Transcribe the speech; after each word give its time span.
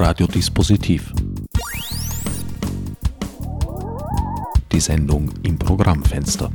Radiodispositiv. 0.00 1.12
Die 4.70 4.78
Sendung 4.78 5.32
im 5.42 5.58
Programmfenster. 5.58 6.52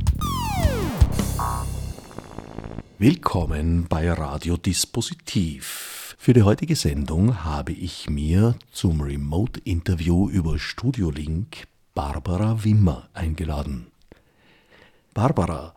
Willkommen 2.98 3.84
bei 3.86 4.10
Radiodispositiv. 4.10 6.16
Für 6.18 6.32
die 6.32 6.42
heutige 6.42 6.74
Sendung 6.74 7.44
habe 7.44 7.72
ich 7.72 8.08
mir 8.08 8.54
zum 8.72 9.02
Remote-Interview 9.02 10.30
über 10.30 10.58
Studio 10.58 11.10
Link 11.10 11.66
Barbara 11.92 12.64
Wimmer 12.64 13.10
eingeladen. 13.12 13.88
Barbara, 15.12 15.74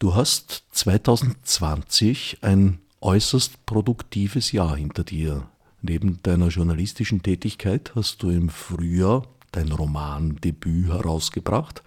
du 0.00 0.16
hast 0.16 0.64
2020 0.72 2.38
ein 2.40 2.80
äußerst 3.00 3.64
produktives 3.66 4.50
Jahr 4.50 4.76
hinter 4.76 5.04
dir. 5.04 5.46
Neben 5.86 6.22
deiner 6.22 6.48
journalistischen 6.48 7.22
Tätigkeit 7.22 7.92
hast 7.94 8.22
du 8.22 8.30
im 8.30 8.48
Frühjahr 8.48 9.26
dein 9.52 9.70
Romandebüt 9.70 10.86
herausgebracht, 10.88 11.82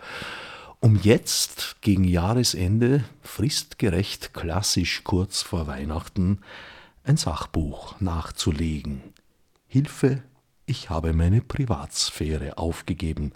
um 0.80 1.00
jetzt 1.02 1.78
gegen 1.82 2.04
Jahresende 2.04 3.04
fristgerecht 3.24 4.36
klassisch 4.36 5.04
kurz 5.04 5.42
vor 5.42 5.66
Weihnachten 5.66 6.42
ein 7.04 7.18
Sachbuch 7.18 8.00
nachzulegen. 8.00 9.02
Hilfe, 9.66 10.22
ich 10.68 10.92
habe 10.92 11.14
meine 11.14 11.42
Privatsphäre 11.42 12.60
aufgegeben. 12.60 13.32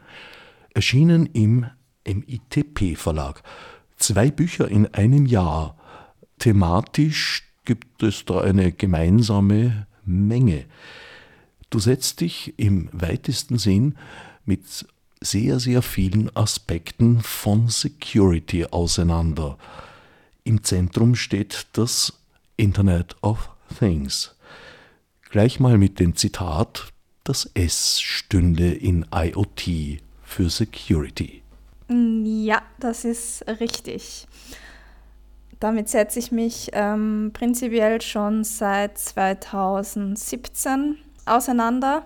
Erschienen 0.76 1.26
im 1.26 1.66
MITP 2.06 2.98
Verlag. 2.98 3.42
Zwei 3.98 4.30
Bücher 4.30 4.68
in 4.68 4.94
einem 4.94 5.26
Jahr. 5.26 5.76
Thematisch 6.38 7.52
gibt 7.66 8.04
es 8.04 8.26
da 8.26 8.42
eine 8.42 8.72
gemeinsame 8.72 9.88
Menge. 10.06 10.66
Du 11.70 11.80
setzt 11.80 12.22
dich 12.22 12.54
im 12.58 12.90
weitesten 12.92 13.58
Sinn 13.58 13.96
mit 14.46 14.86
sehr, 15.22 15.60
sehr 15.60 15.82
vielen 15.82 16.36
Aspekten 16.36 17.22
von 17.22 17.70
Security 17.70 18.66
auseinander. 18.66 19.58
Im 20.44 20.64
Zentrum 20.64 21.16
steht 21.16 21.68
das 21.74 22.14
Internet 22.58 23.16
of 23.22 23.50
Things. 23.78 24.36
Gleich 25.30 25.60
mal 25.60 25.78
mit 25.78 26.00
dem 26.00 26.16
Zitat, 26.16 26.92
das 27.24 27.50
S 27.54 28.02
stünde 28.02 28.74
in 28.74 29.06
IoT 29.14 30.02
für 30.24 30.50
Security. 30.50 31.42
Ja, 31.88 32.62
das 32.80 33.06
ist 33.06 33.46
richtig. 33.60 34.28
Damit 35.62 35.90
setze 35.90 36.18
ich 36.18 36.32
mich 36.32 36.72
ähm, 36.74 37.30
prinzipiell 37.34 38.02
schon 38.02 38.44
seit 38.44 38.98
2017 38.98 40.98
auseinander 41.28 42.02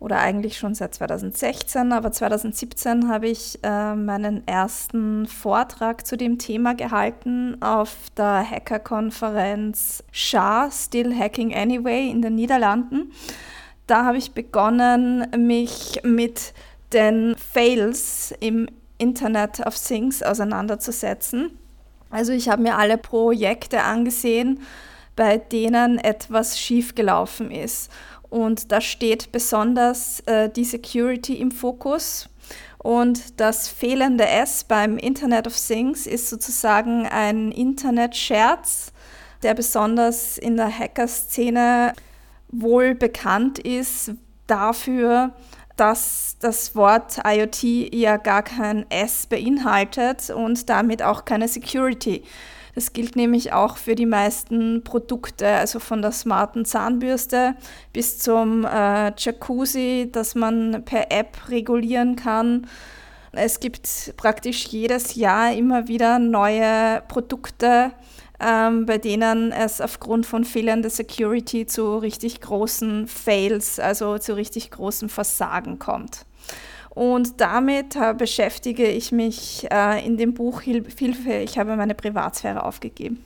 oder 0.00 0.20
eigentlich 0.20 0.56
schon 0.56 0.74
seit 0.74 0.94
2016, 0.94 1.92
aber 1.92 2.12
2017 2.12 3.10
habe 3.10 3.28
ich 3.28 3.58
äh, 3.62 3.94
meinen 3.94 4.48
ersten 4.48 5.26
Vortrag 5.26 6.06
zu 6.06 6.16
dem 6.16 6.38
Thema 6.38 6.74
gehalten 6.74 7.60
auf 7.60 7.94
der 8.16 8.50
Hackerkonferenz 8.50 10.02
SHA, 10.10 10.70
Still 10.72 11.14
Hacking 11.14 11.54
Anyway 11.54 12.08
in 12.08 12.22
den 12.22 12.36
Niederlanden. 12.36 13.12
Da 13.86 14.06
habe 14.06 14.16
ich 14.16 14.32
begonnen, 14.32 15.26
mich 15.36 16.00
mit 16.04 16.54
den 16.94 17.36
Fails 17.36 18.32
im 18.40 18.66
Internet 18.96 19.60
of 19.66 19.78
Things 19.78 20.22
auseinanderzusetzen 20.22 21.58
also 22.12 22.32
ich 22.32 22.48
habe 22.48 22.62
mir 22.62 22.76
alle 22.76 22.98
Projekte 22.98 23.82
angesehen, 23.82 24.60
bei 25.16 25.38
denen 25.38 25.98
etwas 25.98 26.60
schiefgelaufen 26.60 27.50
ist. 27.50 27.90
Und 28.28 28.70
da 28.70 28.80
steht 28.80 29.32
besonders 29.32 30.20
äh, 30.20 30.48
die 30.48 30.64
Security 30.64 31.34
im 31.34 31.50
Fokus. 31.50 32.28
Und 32.78 33.40
das 33.40 33.68
fehlende 33.68 34.26
S 34.26 34.64
beim 34.64 34.98
Internet 34.98 35.46
of 35.46 35.56
Things 35.56 36.06
ist 36.06 36.28
sozusagen 36.28 37.06
ein 37.06 37.50
Internet-Scherz, 37.50 38.92
der 39.42 39.54
besonders 39.54 40.36
in 40.36 40.56
der 40.56 40.76
Hacker-Szene 40.78 41.94
wohl 42.48 42.94
bekannt 42.94 43.58
ist 43.58 44.12
dafür, 44.46 45.32
dass 45.76 46.36
das 46.40 46.74
Wort 46.74 47.18
IoT 47.24 47.94
ja 47.94 48.16
gar 48.16 48.42
kein 48.42 48.90
S 48.90 49.26
beinhaltet 49.26 50.30
und 50.30 50.68
damit 50.68 51.02
auch 51.02 51.24
keine 51.24 51.48
Security. 51.48 52.22
Das 52.74 52.94
gilt 52.94 53.16
nämlich 53.16 53.52
auch 53.52 53.76
für 53.76 53.94
die 53.94 54.06
meisten 54.06 54.82
Produkte, 54.82 55.46
also 55.46 55.78
von 55.78 56.00
der 56.00 56.12
smarten 56.12 56.64
Zahnbürste 56.64 57.54
bis 57.92 58.18
zum 58.18 58.64
äh, 58.64 59.12
Jacuzzi, 59.16 60.08
das 60.10 60.34
man 60.34 60.82
per 60.84 61.12
App 61.12 61.48
regulieren 61.48 62.16
kann. 62.16 62.66
Es 63.32 63.60
gibt 63.60 64.14
praktisch 64.16 64.66
jedes 64.66 65.14
Jahr 65.14 65.52
immer 65.52 65.88
wieder 65.88 66.18
neue 66.18 67.02
Produkte, 67.08 67.92
ähm, 68.42 68.86
bei 68.86 68.98
denen 68.98 69.52
es 69.52 69.80
aufgrund 69.80 70.26
von 70.26 70.44
fehlender 70.44 70.90
Security 70.90 71.66
zu 71.66 71.98
richtig 71.98 72.40
großen 72.40 73.06
Fails, 73.06 73.78
also 73.78 74.18
zu 74.18 74.34
richtig 74.34 74.70
großen 74.70 75.08
Versagen 75.08 75.78
kommt. 75.78 76.26
Und 76.90 77.40
damit 77.40 77.96
äh, 77.96 78.14
beschäftige 78.14 78.86
ich 78.86 79.12
mich 79.12 79.66
äh, 79.70 80.04
in 80.04 80.18
dem 80.18 80.34
Buch 80.34 80.60
Hilfe, 80.60 81.32
ich 81.42 81.58
habe 81.58 81.76
meine 81.76 81.94
Privatsphäre 81.94 82.64
aufgegeben. 82.64 83.24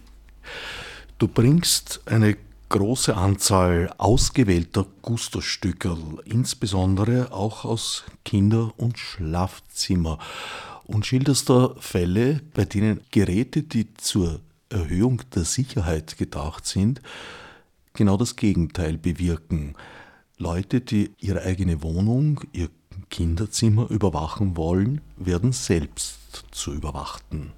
Du 1.19 1.26
bringst 1.26 2.00
eine 2.06 2.37
große 2.69 3.16
Anzahl 3.16 3.93
ausgewählter 3.99 4.87
Gusto-Stücke, 5.03 5.97
insbesondere 6.25 7.32
auch 7.32 7.65
aus 7.65 8.05
Kinder- 8.25 8.72
und 8.76 8.99
Schlafzimmer, 8.99 10.19
und 10.84 11.05
schilderst 11.05 11.50
da 11.50 11.75
Fälle, 11.81 12.41
bei 12.55 12.65
denen 12.65 13.00
Geräte, 13.10 13.62
die 13.62 13.93
zur 13.94 14.41
Erhöhung 14.71 15.22
der 15.34 15.44
Sicherheit 15.44 16.19
gedacht 16.19 16.66
sind, 16.66 17.00
genau 17.94 18.16
das 18.16 18.37
Gegenteil 18.37 18.99
bewirken. 18.99 19.75
Leute, 20.38 20.81
die 20.81 21.12
ihre 21.19 21.43
eigene 21.43 21.82
Wohnung, 21.82 22.41
ihr 22.53 22.69
Kinderzimmer 23.10 23.91
überwachen 23.91 24.56
wollen, 24.56 25.00
werden 25.16 25.53
selbst 25.53 26.44
zu 26.50 26.72
Überwachten. 26.72 27.53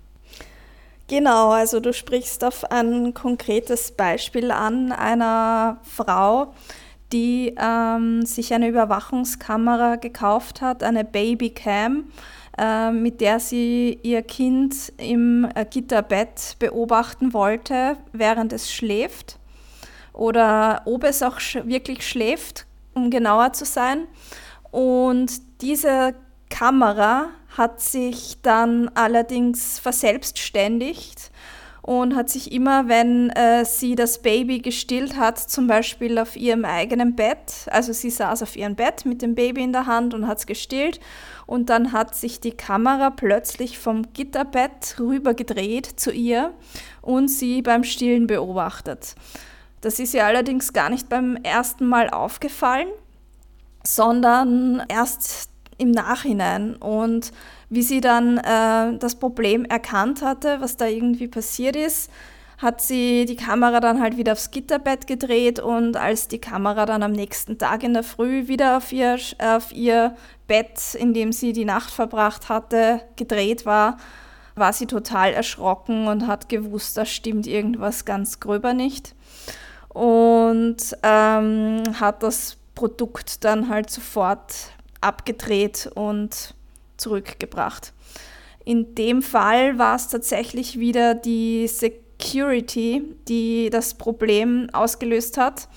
Genau, 1.08 1.50
also 1.50 1.80
du 1.80 1.92
sprichst 1.94 2.44
auf 2.44 2.70
ein 2.70 3.14
konkretes 3.14 3.92
Beispiel 3.92 4.50
an 4.50 4.92
einer 4.92 5.78
Frau, 5.82 6.52
die 7.12 7.54
ähm, 7.58 8.26
sich 8.26 8.52
eine 8.52 8.68
Überwachungskamera 8.68 9.96
gekauft 9.96 10.60
hat, 10.60 10.82
eine 10.82 11.04
Babycam 11.04 12.04
mit 12.90 13.20
der 13.20 13.40
sie 13.40 13.98
ihr 14.02 14.22
Kind 14.22 14.92
im 14.96 15.48
äh, 15.54 15.64
Gitterbett 15.64 16.56
beobachten 16.58 17.32
wollte, 17.32 17.96
während 18.12 18.52
es 18.52 18.72
schläft 18.72 19.38
oder 20.12 20.82
ob 20.84 21.04
es 21.04 21.22
auch 21.22 21.38
wirklich 21.64 22.06
schläft, 22.06 22.66
um 22.94 23.10
genauer 23.10 23.52
zu 23.52 23.64
sein. 23.64 24.08
Und 24.70 25.30
diese 25.62 26.14
Kamera 26.50 27.28
hat 27.56 27.80
sich 27.80 28.38
dann 28.42 28.88
allerdings 28.94 29.78
verselbstständigt 29.78 31.30
und 31.88 32.14
hat 32.14 32.28
sich 32.28 32.52
immer, 32.52 32.86
wenn 32.88 33.30
äh, 33.30 33.64
sie 33.64 33.94
das 33.94 34.20
Baby 34.20 34.58
gestillt 34.58 35.16
hat, 35.16 35.38
zum 35.38 35.66
Beispiel 35.66 36.18
auf 36.18 36.36
ihrem 36.36 36.66
eigenen 36.66 37.16
Bett, 37.16 37.66
also 37.70 37.94
sie 37.94 38.10
saß 38.10 38.42
auf 38.42 38.56
ihrem 38.56 38.74
Bett 38.74 39.06
mit 39.06 39.22
dem 39.22 39.34
Baby 39.34 39.62
in 39.62 39.72
der 39.72 39.86
Hand 39.86 40.12
und 40.12 40.26
hat 40.26 40.36
es 40.36 40.44
gestillt 40.44 41.00
und 41.46 41.70
dann 41.70 41.92
hat 41.92 42.14
sich 42.14 42.40
die 42.40 42.50
Kamera 42.50 43.08
plötzlich 43.08 43.78
vom 43.78 44.12
Gitterbett 44.12 44.96
rüber 45.00 45.32
gedreht 45.32 45.86
zu 45.86 46.12
ihr 46.12 46.52
und 47.00 47.28
sie 47.28 47.62
beim 47.62 47.84
Stillen 47.84 48.26
beobachtet. 48.26 49.14
Das 49.80 49.98
ist 49.98 50.12
ihr 50.12 50.26
allerdings 50.26 50.74
gar 50.74 50.90
nicht 50.90 51.08
beim 51.08 51.36
ersten 51.36 51.86
Mal 51.86 52.10
aufgefallen, 52.10 52.88
sondern 53.82 54.82
erst 54.90 55.48
im 55.78 55.92
Nachhinein. 55.92 56.76
Und 56.76 57.32
wie 57.70 57.82
sie 57.82 58.00
dann 58.00 58.38
äh, 58.38 58.98
das 58.98 59.16
Problem 59.16 59.64
erkannt 59.64 60.22
hatte, 60.22 60.60
was 60.60 60.76
da 60.76 60.86
irgendwie 60.86 61.28
passiert 61.28 61.76
ist, 61.76 62.10
hat 62.58 62.80
sie 62.80 63.24
die 63.24 63.36
Kamera 63.36 63.78
dann 63.78 64.00
halt 64.00 64.16
wieder 64.16 64.32
aufs 64.32 64.50
Gitterbett 64.50 65.06
gedreht 65.06 65.60
und 65.60 65.96
als 65.96 66.26
die 66.26 66.40
Kamera 66.40 66.86
dann 66.86 67.04
am 67.04 67.12
nächsten 67.12 67.56
Tag 67.56 67.84
in 67.84 67.94
der 67.94 68.02
Früh 68.02 68.48
wieder 68.48 68.76
auf 68.78 68.92
ihr, 68.92 69.16
auf 69.38 69.72
ihr 69.72 70.16
Bett, 70.48 70.94
in 70.94 71.14
dem 71.14 71.30
sie 71.30 71.52
die 71.52 71.64
Nacht 71.64 71.90
verbracht 71.90 72.48
hatte, 72.48 73.02
gedreht 73.16 73.64
war, 73.64 73.98
war 74.56 74.72
sie 74.72 74.86
total 74.86 75.32
erschrocken 75.32 76.08
und 76.08 76.26
hat 76.26 76.48
gewusst, 76.48 76.96
da 76.96 77.04
stimmt 77.04 77.46
irgendwas 77.46 78.04
ganz 78.04 78.40
gröber 78.40 78.74
nicht. 78.74 79.14
Und 79.88 80.78
ähm, 81.04 81.82
hat 82.00 82.24
das 82.24 82.56
Produkt 82.74 83.44
dann 83.44 83.68
halt 83.68 83.88
sofort 83.88 84.72
abgedreht 85.00 85.90
und 85.94 86.54
zurückgebracht. 86.98 87.94
In 88.64 88.94
dem 88.94 89.22
Fall 89.22 89.78
war 89.78 89.96
es 89.96 90.08
tatsächlich 90.08 90.78
wieder 90.78 91.14
die 91.14 91.66
Security, 91.66 93.14
die 93.26 93.70
das 93.70 93.94
Problem 93.94 94.68
ausgelöst 94.72 95.38
hat. 95.38 95.68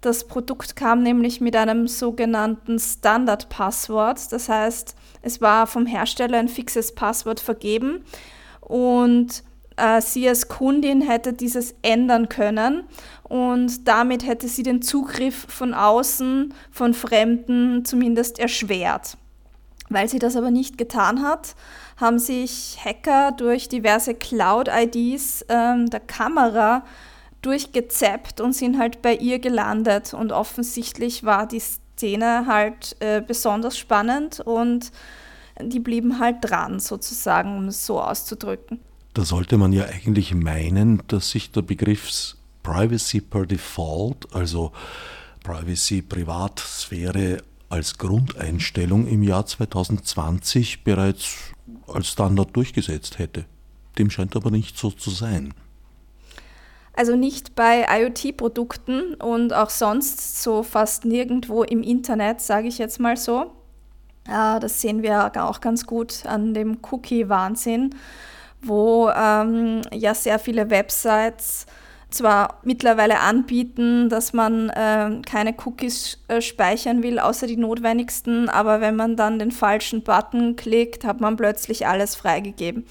Das 0.00 0.26
Produkt 0.26 0.74
kam 0.74 1.04
nämlich 1.04 1.40
mit 1.40 1.54
einem 1.54 1.86
sogenannten 1.86 2.80
Standard-Passwort. 2.80 4.32
Das 4.32 4.48
heißt, 4.48 4.96
es 5.22 5.40
war 5.40 5.68
vom 5.68 5.86
Hersteller 5.86 6.38
ein 6.38 6.48
fixes 6.48 6.92
Passwort 6.92 7.38
vergeben 7.38 8.04
und 8.60 9.44
äh, 9.76 10.00
sie 10.00 10.28
als 10.28 10.48
Kundin 10.48 11.00
hätte 11.00 11.32
dieses 11.32 11.76
ändern 11.82 12.28
können 12.28 12.82
und 13.22 13.86
damit 13.86 14.26
hätte 14.26 14.48
sie 14.48 14.64
den 14.64 14.82
Zugriff 14.82 15.46
von 15.48 15.74
außen, 15.74 16.52
von 16.70 16.94
Fremden 16.94 17.84
zumindest 17.84 18.40
erschwert. 18.40 19.16
Weil 19.92 20.08
sie 20.08 20.18
das 20.18 20.36
aber 20.36 20.50
nicht 20.50 20.78
getan 20.78 21.22
hat, 21.22 21.54
haben 21.96 22.18
sich 22.18 22.78
Hacker 22.84 23.32
durch 23.32 23.68
diverse 23.68 24.14
Cloud-IDs 24.14 25.44
ähm, 25.48 25.90
der 25.90 26.00
Kamera 26.00 26.84
durchgezappt 27.42 28.40
und 28.40 28.54
sind 28.54 28.78
halt 28.78 29.02
bei 29.02 29.14
ihr 29.14 29.38
gelandet. 29.38 30.14
Und 30.14 30.32
offensichtlich 30.32 31.24
war 31.24 31.46
die 31.46 31.60
Szene 31.60 32.46
halt 32.46 32.96
äh, 33.00 33.20
besonders 33.20 33.76
spannend 33.76 34.40
und 34.40 34.90
die 35.60 35.80
blieben 35.80 36.18
halt 36.18 36.36
dran, 36.40 36.80
sozusagen, 36.80 37.56
um 37.56 37.68
es 37.68 37.84
so 37.84 38.00
auszudrücken. 38.00 38.80
Da 39.14 39.24
sollte 39.24 39.58
man 39.58 39.72
ja 39.72 39.84
eigentlich 39.84 40.34
meinen, 40.34 41.02
dass 41.08 41.30
sich 41.30 41.52
der 41.52 41.62
Begriff 41.62 42.34
Privacy 42.62 43.20
per 43.20 43.44
Default, 43.44 44.34
also 44.34 44.72
Privacy, 45.44 46.02
Privatsphäre 46.02 47.42
als 47.72 47.96
Grundeinstellung 47.96 49.06
im 49.06 49.22
Jahr 49.22 49.46
2020 49.46 50.84
bereits 50.84 51.36
als 51.86 52.08
Standard 52.08 52.54
durchgesetzt 52.54 53.18
hätte. 53.18 53.46
Dem 53.98 54.10
scheint 54.10 54.36
aber 54.36 54.50
nicht 54.50 54.76
so 54.76 54.90
zu 54.90 55.10
sein. 55.10 55.54
Also 56.94 57.16
nicht 57.16 57.54
bei 57.54 57.86
IoT-Produkten 57.88 59.14
und 59.14 59.54
auch 59.54 59.70
sonst 59.70 60.42
so 60.42 60.62
fast 60.62 61.06
nirgendwo 61.06 61.62
im 61.62 61.82
Internet, 61.82 62.42
sage 62.42 62.68
ich 62.68 62.76
jetzt 62.76 63.00
mal 63.00 63.16
so. 63.16 63.52
Äh, 64.28 64.60
das 64.60 64.82
sehen 64.82 65.02
wir 65.02 65.32
auch 65.42 65.60
ganz 65.60 65.86
gut 65.86 66.26
an 66.26 66.52
dem 66.52 66.78
Cookie-Wahnsinn, 66.90 67.94
wo 68.60 69.08
ähm, 69.08 69.80
ja 69.92 70.14
sehr 70.14 70.38
viele 70.38 70.68
Websites 70.68 71.64
zwar 72.12 72.60
mittlerweile 72.62 73.20
anbieten, 73.20 74.08
dass 74.08 74.32
man 74.32 74.70
äh, 74.70 75.20
keine 75.26 75.54
Cookies 75.64 76.18
äh, 76.28 76.40
speichern 76.40 77.02
will, 77.02 77.18
außer 77.18 77.46
die 77.46 77.56
notwendigsten, 77.56 78.48
aber 78.48 78.80
wenn 78.80 78.96
man 78.96 79.16
dann 79.16 79.38
den 79.38 79.52
falschen 79.52 80.02
Button 80.02 80.56
klickt, 80.56 81.04
hat 81.04 81.20
man 81.20 81.36
plötzlich 81.36 81.86
alles 81.86 82.14
freigegeben. 82.14 82.86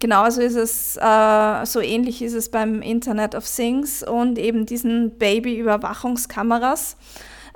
Genauso 0.00 0.40
ist 0.40 0.56
es, 0.56 0.96
äh, 0.96 1.66
so 1.66 1.80
ähnlich 1.80 2.22
ist 2.22 2.32
es 2.32 2.50
beim 2.50 2.80
Internet 2.80 3.34
of 3.34 3.44
Things 3.46 4.02
und 4.02 4.38
eben 4.38 4.64
diesen 4.64 5.18
Baby-Überwachungskameras. 5.18 6.96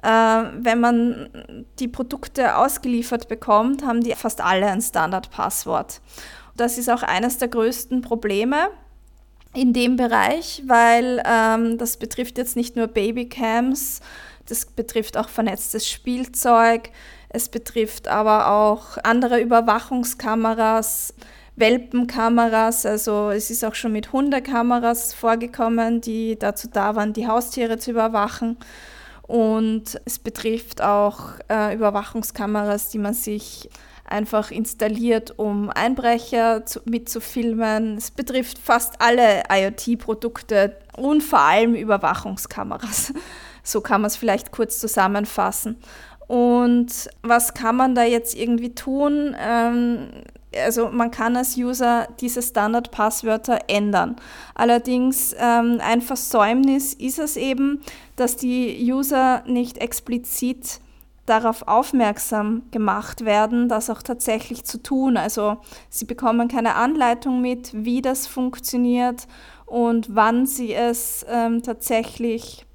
Äh, 0.03 0.09
wenn 0.59 0.81
man 0.81 1.31
die 1.79 1.89
Produkte 1.89 2.57
ausgeliefert 2.57 3.29
bekommt, 3.29 3.87
haben 3.87 4.03
die 4.03 4.13
fast 4.15 4.43
alle 4.43 4.67
ein 4.67 4.83
Standardpasswort. 4.83 6.03
Das 6.57 6.77
ist 6.77 6.91
auch 6.91 7.03
eines 7.03 7.39
der 7.39 7.49
größten 7.49 8.03
Probleme 8.03 8.69
in 9.55 9.73
dem 9.73 9.97
Bereich, 9.97 10.63
weil 10.67 11.23
ähm, 11.27 11.79
das 11.79 11.97
betrifft 11.97 12.39
jetzt 12.39 12.57
nicht 12.57 12.77
nur 12.77 12.87
Babycams, 12.87 14.01
das 14.47 14.67
betrifft 14.67 15.17
auch 15.17 15.29
vernetztes 15.29 15.89
Spielzeug, 15.89 16.91
es 17.29 17.49
betrifft 17.49 18.09
aber 18.09 18.49
auch 18.49 18.99
andere 19.03 19.41
Überwachungskameras, 19.41 21.15
Welpenkameras, 21.57 22.85
also 22.85 23.31
es 23.31 23.51
ist 23.51 23.65
auch 23.65 23.75
schon 23.75 23.93
mit 23.93 24.13
Hundekameras 24.13 25.15
vorgekommen, 25.15 26.01
die 26.01 26.37
dazu 26.39 26.69
da 26.69 26.97
waren, 26.97 27.13
die 27.13 27.29
Haustiere 27.29 27.79
zu 27.79 27.93
überwachen. 27.93 28.57
Und 29.23 30.01
es 30.05 30.19
betrifft 30.19 30.83
auch 30.83 31.21
äh, 31.49 31.75
Überwachungskameras, 31.75 32.91
die 32.91 32.99
man 32.99 33.15
sich 33.15 33.71
einfach 34.05 34.51
installiert, 34.51 35.39
um 35.39 35.71
Einbrecher 35.71 36.67
zu, 36.67 36.81
mitzufilmen. 36.85 37.97
Es 37.97 38.11
betrifft 38.11 38.59
fast 38.59 39.01
alle 39.01 39.43
IoT-Produkte 39.51 40.77
und 40.97 41.23
vor 41.23 41.41
allem 41.41 41.75
Überwachungskameras. 41.75 43.13
So 43.67 43.81
kann 43.81 44.03
man 44.03 44.09
es 44.09 44.17
vielleicht 44.17 44.53
kurz 44.53 44.79
zusammenfassen. 44.79 45.79
Und 46.27 47.09
was 47.23 47.55
kann 47.55 47.77
man 47.77 47.95
da 47.95 48.05
jetzt 48.05 48.35
irgendwie 48.35 48.75
tun? 48.75 49.35
Ähm, 49.41 50.09
also 50.63 50.89
man 50.89 51.11
kann 51.11 51.37
als 51.37 51.57
User 51.57 52.09
diese 52.21 52.43
Standardpasswörter 52.43 53.61
ändern. 53.69 54.17
Allerdings 54.55 55.35
ähm, 55.39 55.81
ein 55.83 56.01
Versäumnis 56.01 56.95
ist 56.95 57.19
es 57.19 57.37
eben, 57.37 57.81
dass 58.17 58.37
die 58.37 58.79
User 58.93 59.43
nicht 59.47 59.79
explizit 59.79 60.81
darauf 61.27 61.67
aufmerksam 61.67 62.63
gemacht 62.71 63.25
werden, 63.25 63.69
das 63.69 63.91
auch 63.91 64.03
tatsächlich 64.03 64.65
zu 64.65 64.83
tun. 64.83 65.17
Also 65.17 65.59
sie 65.89 66.05
bekommen 66.05 66.49
keine 66.49 66.75
Anleitung 66.75 67.41
mit, 67.41 67.71
wie 67.73 68.03
das 68.03 68.27
funktioniert 68.27 69.27
und 69.67 70.15
wann 70.15 70.47
sie 70.47 70.75
es 70.75 71.25
ähm, 71.29 71.63
tatsächlich 71.63 72.67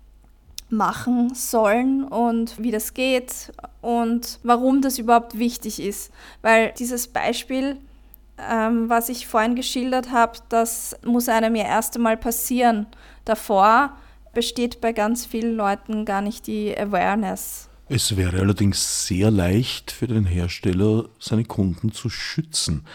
machen 0.69 1.33
sollen 1.33 2.03
und 2.03 2.61
wie 2.61 2.71
das 2.71 2.93
geht 2.93 3.51
und 3.81 4.39
warum 4.43 4.81
das 4.81 4.99
überhaupt 4.99 5.37
wichtig 5.37 5.81
ist. 5.81 6.11
Weil 6.41 6.73
dieses 6.77 7.07
Beispiel, 7.07 7.77
ähm, 8.37 8.89
was 8.89 9.09
ich 9.09 9.27
vorhin 9.27 9.55
geschildert 9.55 10.11
habe, 10.11 10.39
das 10.49 10.95
muss 11.03 11.29
einem 11.29 11.55
ja 11.55 11.65
erst 11.65 11.95
einmal 11.95 12.17
passieren. 12.17 12.87
Davor 13.25 13.93
besteht 14.33 14.79
bei 14.79 14.93
ganz 14.93 15.25
vielen 15.25 15.55
Leuten 15.55 16.05
gar 16.05 16.21
nicht 16.21 16.47
die 16.47 16.75
Awareness. 16.77 17.68
Es 17.89 18.15
wäre 18.15 18.39
allerdings 18.39 19.07
sehr 19.07 19.31
leicht 19.31 19.91
für 19.91 20.07
den 20.07 20.25
Hersteller, 20.25 21.09
seine 21.19 21.45
Kunden 21.45 21.91
zu 21.91 22.09
schützen 22.09 22.85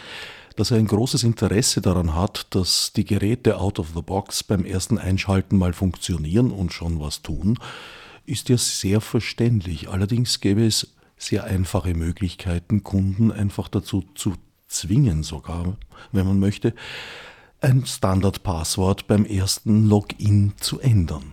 dass 0.56 0.70
er 0.70 0.79
ein 0.79 0.87
großes 0.87 1.25
Interesse 1.25 1.81
daran 1.81 2.14
hat, 2.14 2.46
dass 2.50 2.93
die 2.93 3.05
Geräte 3.05 3.58
out 3.58 3.79
of 3.79 3.88
the 3.94 4.02
box 4.02 4.43
beim 4.43 4.64
ersten 4.64 4.99
Einschalten 4.99 5.58
mal 5.58 5.73
funktionieren 5.73 6.50
und 6.50 6.73
schon 6.73 7.00
was 7.00 7.23
tun, 7.23 7.58
ist 8.26 8.49
ja 8.49 8.56
sehr 8.56 9.00
verständlich. 9.00 9.88
Allerdings 9.88 10.41
gäbe 10.41 10.64
es 10.64 10.94
sehr 11.17 11.44
einfache 11.44 11.94
Möglichkeiten, 11.94 12.85
Kunden 12.85 13.32
einfach 13.32 13.69
dazu 13.69 14.05
zu 14.14 14.35
zwingen, 14.69 15.23
sogar, 15.23 15.76
wenn 16.12 16.26
man 16.26 16.38
möchte, 16.38 16.75
ein 17.61 17.85
Standardpasswort 17.87 19.06
beim 19.06 19.25
ersten 19.25 19.88
Login 19.88 20.52
zu 20.58 20.81
ändern. 20.81 21.32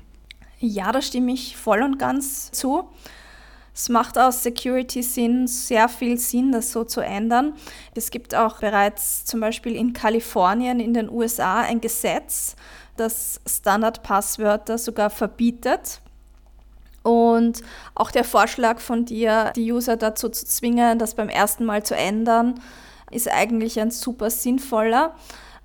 Ja, 0.59 0.91
da 0.91 1.01
stimme 1.01 1.33
ich 1.33 1.57
voll 1.57 1.81
und 1.81 1.97
ganz 1.97 2.51
zu. 2.51 2.89
Es 3.73 3.89
macht 3.89 4.17
aus 4.17 4.43
Security-Sinn 4.43 5.47
sehr 5.47 5.87
viel 5.87 6.17
Sinn, 6.17 6.51
das 6.51 6.71
so 6.71 6.83
zu 6.83 7.01
ändern. 7.01 7.53
Es 7.95 8.11
gibt 8.11 8.35
auch 8.35 8.59
bereits 8.59 9.25
zum 9.25 9.39
Beispiel 9.39 9.75
in 9.75 9.93
Kalifornien 9.93 10.79
in 10.79 10.93
den 10.93 11.09
USA 11.09 11.61
ein 11.61 11.79
Gesetz, 11.79 12.55
das 12.97 13.39
Standardpasswörter 13.47 14.77
sogar 14.77 15.09
verbietet. 15.09 16.01
Und 17.03 17.63
auch 17.95 18.11
der 18.11 18.23
Vorschlag 18.23 18.79
von 18.79 19.05
dir, 19.05 19.53
die 19.55 19.71
User 19.71 19.97
dazu 19.97 20.29
zu 20.29 20.45
zwingen, 20.45 20.99
das 20.99 21.15
beim 21.15 21.29
ersten 21.29 21.65
Mal 21.65 21.83
zu 21.83 21.95
ändern, 21.95 22.59
ist 23.09 23.29
eigentlich 23.29 23.79
ein 23.79 23.91
super 23.91 24.29
sinnvoller. 24.29 25.15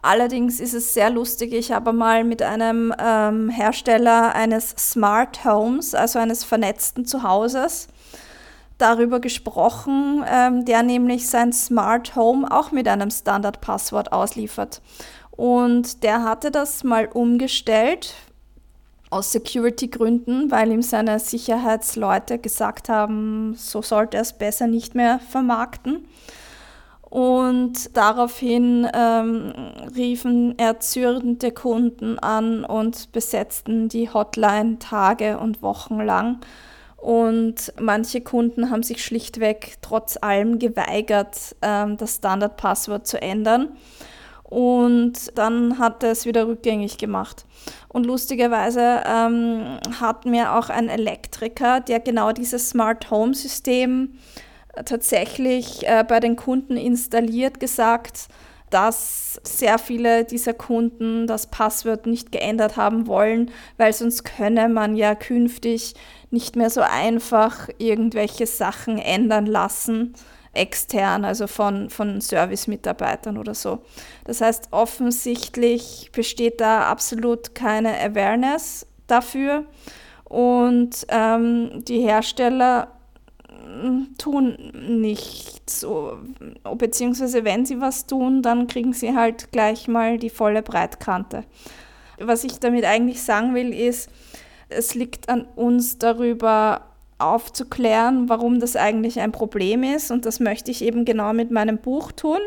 Allerdings 0.01 0.61
ist 0.61 0.73
es 0.73 0.95
sehr 0.95 1.11
lustig. 1.11 1.53
Ich 1.53 1.73
habe 1.73 1.93
mal 1.93 2.23
mit 2.23 2.41
einem 2.41 2.95
ähm, 2.99 3.49
Hersteller 3.49 4.35
eines 4.35 4.71
Smart 4.71 5.45
Homes, 5.45 5.95
also 5.95 6.19
eines 6.19 6.45
vernetzten 6.45 7.07
Zuhauses, 7.07 7.89
darüber 8.79 9.21
gesprochen, 9.21 10.25
ähm, 10.29 10.65
der 10.65 10.83
nämlich 10.83 11.29
sein 11.29 11.53
Smart 11.53 12.17
Home 12.17 12.51
auch 12.51 12.73
mit 12.73 12.89
einem 12.89 13.11
Standardpasswort 13.11 14.13
ausliefert. 14.13 14.83
Und 15.31 16.03
der 16.03 16.23
hatte 16.25 16.51
das 16.51 16.85
mal 16.85 17.09
umgestellt 17.13 18.15
aus 19.11 19.33
Security-Gründen, 19.33 20.51
weil 20.51 20.73
ihm 20.73 20.83
seine 20.83 21.19
Sicherheitsleute 21.19 22.39
gesagt 22.39 22.89
haben, 22.89 23.55
so 23.55 23.83
sollte 23.83 24.17
er 24.17 24.23
es 24.23 24.33
besser 24.33 24.67
nicht 24.67 24.95
mehr 24.95 25.21
vermarkten. 25.21 26.07
Und 27.03 27.97
daraufhin 27.97 28.87
ähm, 28.93 29.53
riefen 29.95 30.59
erzürnte 30.59 31.53
Kunden 31.53 32.19
an 32.19 32.65
und 32.65 33.13
besetzten 33.13 33.89
die 33.89 34.11
Hotline 34.13 34.79
Tage 34.81 35.39
und 35.39 35.63
Wochen 35.63 36.01
lang 36.01 36.41
und 37.07 37.73
manche 37.79 38.21
Kunden 38.21 38.69
haben 38.69 38.83
sich 38.83 39.05
schlichtweg 39.05 39.77
trotz 39.81 40.19
allem 40.21 40.59
geweigert, 40.59 41.55
ähm, 41.63 41.97
das 41.97 42.17
Standardpasswort 42.17 43.07
zu 43.07 43.23
ändern. 43.23 43.77
Und 44.43 45.31
dann 45.39 45.79
hat 45.79 46.03
er 46.03 46.11
es 46.11 46.27
wieder 46.27 46.49
rückgängig 46.49 46.99
gemacht. 46.99 47.47
Und 47.87 48.07
lustigerweise 48.07 49.05
ähm, 49.07 49.79
hat 50.01 50.27
mir 50.27 50.55
auch 50.55 50.69
ein 50.69 50.89
Elektriker, 50.89 51.79
der 51.79 52.01
genau 52.01 52.33
dieses 52.33 52.71
Smart 52.71 53.09
Home 53.09 53.35
System 53.35 54.19
tatsächlich 54.85 55.87
äh, 55.87 56.03
bei 56.03 56.19
den 56.19 56.35
Kunden 56.35 56.77
installiert, 56.77 57.61
gesagt, 57.61 58.27
dass 58.71 59.41
sehr 59.45 59.79
viele 59.79 60.25
dieser 60.25 60.55
Kunden 60.55 61.29
das 61.29 61.47
Passwort 61.47 62.07
nicht 62.07 62.33
geändert 62.33 62.77
haben 62.77 63.07
wollen, 63.07 63.53
weil 63.77 63.93
sonst 63.93 64.25
könne 64.25 64.69
man 64.69 64.97
ja 64.97 65.15
künftig 65.15 65.95
nicht 66.31 66.57
mehr 66.57 66.71
so 66.71 66.81
einfach 66.81 67.69
irgendwelche 67.79 68.47
Sachen 68.47 68.99
ändern 68.99 69.47
lassen, 69.47 70.15
extern, 70.53 71.25
also 71.25 71.47
von, 71.47 71.91
von 71.91 72.21
Service-Mitarbeitern 72.21 73.39
oder 73.39 73.55
so. 73.55 73.81
Das 74.25 74.41
heißt, 74.41 74.69
offensichtlich 74.71 76.11
besteht 76.13 76.61
da 76.61 76.85
absolut 76.91 77.55
keine 77.55 78.01
Awareness 78.01 78.87
dafür 79.07 79.65
und 80.25 81.07
ähm, 81.09 81.85
die 81.85 82.01
Hersteller 82.01 82.97
tun 84.19 84.57
nichts. 85.01 85.87
Beziehungsweise 86.77 87.45
wenn 87.45 87.67
sie 87.67 87.81
was 87.81 88.07
tun, 88.07 88.43
dann 88.43 88.67
kriegen 88.67 88.93
sie 88.93 89.15
halt 89.15 89.53
gleich 89.53 89.89
mal 89.89 90.19
die 90.19 90.31
volle 90.31 90.63
Breitkante. 90.63 91.45
Was 92.19 92.45
ich 92.45 92.59
damit 92.61 92.85
eigentlich 92.85 93.23
sagen 93.23 93.55
will, 93.55 93.75
ist, 93.75 94.11
es 94.69 94.95
liegt 94.95 95.29
an 95.29 95.47
uns 95.57 95.99
darüber 95.99 96.83
aufzuklären, 97.19 98.29
warum 98.29 98.61
das 98.61 98.77
eigentlich 98.77 99.21
ein 99.21 99.33
Problem 99.33 99.83
ist. 99.83 100.11
Und 100.11 100.27
das 100.27 100.41
möchte 100.41 100.71
ich 100.71 100.83
eben 100.83 101.05
genau 101.05 101.33
mit 101.33 101.51
meinem 101.51 101.79
Buch 101.79 102.13
tun. 102.13 102.39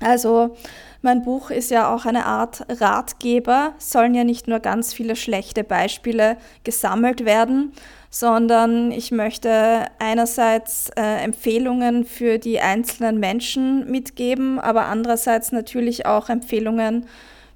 Also 0.00 0.56
mein 1.02 1.22
Buch 1.22 1.50
ist 1.50 1.70
ja 1.70 1.92
auch 1.92 2.06
eine 2.06 2.26
Art 2.26 2.64
Ratgeber, 2.80 3.72
sollen 3.78 4.14
ja 4.14 4.22
nicht 4.22 4.46
nur 4.46 4.60
ganz 4.60 4.94
viele 4.94 5.16
schlechte 5.16 5.64
Beispiele 5.64 6.36
gesammelt 6.62 7.24
werden, 7.24 7.72
sondern 8.08 8.92
ich 8.92 9.10
möchte 9.10 9.86
einerseits 9.98 10.90
äh, 10.96 11.24
Empfehlungen 11.24 12.04
für 12.04 12.38
die 12.38 12.60
einzelnen 12.60 13.18
Menschen 13.18 13.90
mitgeben, 13.90 14.60
aber 14.60 14.86
andererseits 14.86 15.50
natürlich 15.50 16.06
auch 16.06 16.28
Empfehlungen 16.28 17.06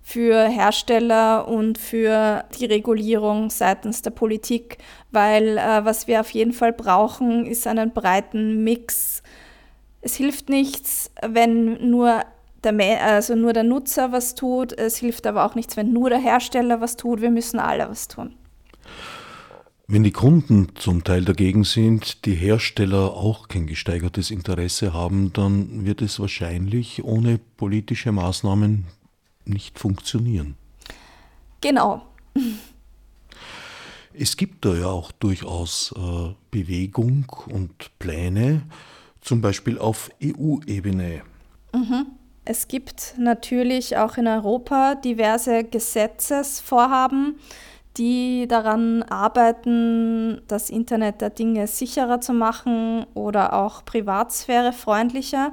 für 0.02 0.48
Hersteller 0.48 1.46
und 1.48 1.78
für 1.78 2.44
die 2.58 2.66
Regulierung 2.66 3.50
seitens 3.50 4.02
der 4.02 4.10
Politik, 4.10 4.78
weil 5.12 5.56
äh, 5.58 5.84
was 5.84 6.06
wir 6.08 6.20
auf 6.20 6.30
jeden 6.30 6.52
Fall 6.52 6.72
brauchen, 6.72 7.46
ist 7.46 7.66
einen 7.66 7.92
breiten 7.92 8.64
Mix. 8.64 9.22
Es 10.00 10.16
hilft 10.16 10.48
nichts, 10.48 11.10
wenn 11.26 11.88
nur 11.90 12.22
der, 12.64 13.04
also 13.04 13.36
nur 13.36 13.52
der 13.52 13.62
Nutzer 13.62 14.12
was 14.12 14.34
tut. 14.34 14.72
Es 14.72 14.96
hilft 14.96 15.26
aber 15.26 15.44
auch 15.44 15.54
nichts, 15.54 15.76
wenn 15.76 15.92
nur 15.92 16.10
der 16.10 16.18
Hersteller 16.18 16.80
was 16.80 16.96
tut. 16.96 17.20
Wir 17.20 17.30
müssen 17.30 17.60
alle 17.60 17.88
was 17.88 18.08
tun. 18.08 18.34
Wenn 19.86 20.04
die 20.04 20.12
Kunden 20.12 20.68
zum 20.74 21.04
Teil 21.04 21.24
dagegen 21.24 21.64
sind, 21.64 22.24
die 22.24 22.34
Hersteller 22.34 23.14
auch 23.14 23.48
kein 23.48 23.66
gesteigertes 23.66 24.30
Interesse 24.30 24.92
haben, 24.92 25.32
dann 25.32 25.84
wird 25.84 26.02
es 26.02 26.18
wahrscheinlich 26.18 27.04
ohne 27.04 27.38
politische 27.56 28.10
Maßnahmen 28.10 28.86
nicht 29.44 29.78
funktionieren. 29.78 30.56
Genau. 31.60 32.02
Es 34.14 34.36
gibt 34.36 34.64
da 34.64 34.74
ja 34.74 34.86
auch 34.86 35.12
durchaus 35.12 35.94
äh, 35.96 36.34
Bewegung 36.50 37.26
und 37.48 37.98
Pläne, 37.98 38.62
zum 39.20 39.40
Beispiel 39.40 39.78
auf 39.78 40.10
EU-Ebene. 40.22 41.22
Mhm. 41.72 42.06
Es 42.44 42.66
gibt 42.66 43.14
natürlich 43.18 43.96
auch 43.96 44.16
in 44.16 44.26
Europa 44.26 44.96
diverse 44.96 45.62
Gesetzesvorhaben, 45.62 47.36
die 47.96 48.48
daran 48.48 49.02
arbeiten, 49.04 50.42
das 50.48 50.68
Internet 50.68 51.20
der 51.20 51.30
Dinge 51.30 51.66
sicherer 51.66 52.20
zu 52.20 52.32
machen 52.32 53.06
oder 53.14 53.52
auch 53.52 53.84
Privatsphäre 53.84 54.72
freundlicher. 54.72 55.52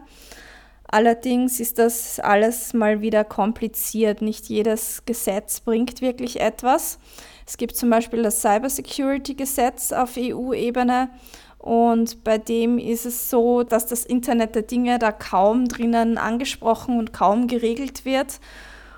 Allerdings 0.91 1.59
ist 1.59 1.77
das 1.77 2.19
alles 2.19 2.73
mal 2.73 3.01
wieder 3.01 3.23
kompliziert. 3.23 4.23
Nicht 4.23 4.47
jedes 4.47 5.03
Gesetz 5.05 5.59
bringt 5.59 6.01
wirklich 6.01 6.39
etwas. 6.41 6.97
Es 7.45 7.57
gibt 7.57 7.75
zum 7.75 7.89
Beispiel 7.89 8.23
das 8.23 8.41
Cybersecurity-Gesetz 8.41 9.91
auf 9.91 10.17
EU-Ebene 10.17 11.09
und 11.59 12.23
bei 12.23 12.37
dem 12.37 12.79
ist 12.79 13.05
es 13.05 13.29
so, 13.29 13.63
dass 13.63 13.85
das 13.85 14.05
Internet 14.05 14.55
der 14.55 14.61
Dinge 14.63 14.97
da 14.97 15.11
kaum 15.11 15.67
drinnen 15.67 16.17
angesprochen 16.17 16.97
und 16.97 17.13
kaum 17.13 17.47
geregelt 17.47 18.05
wird 18.05 18.39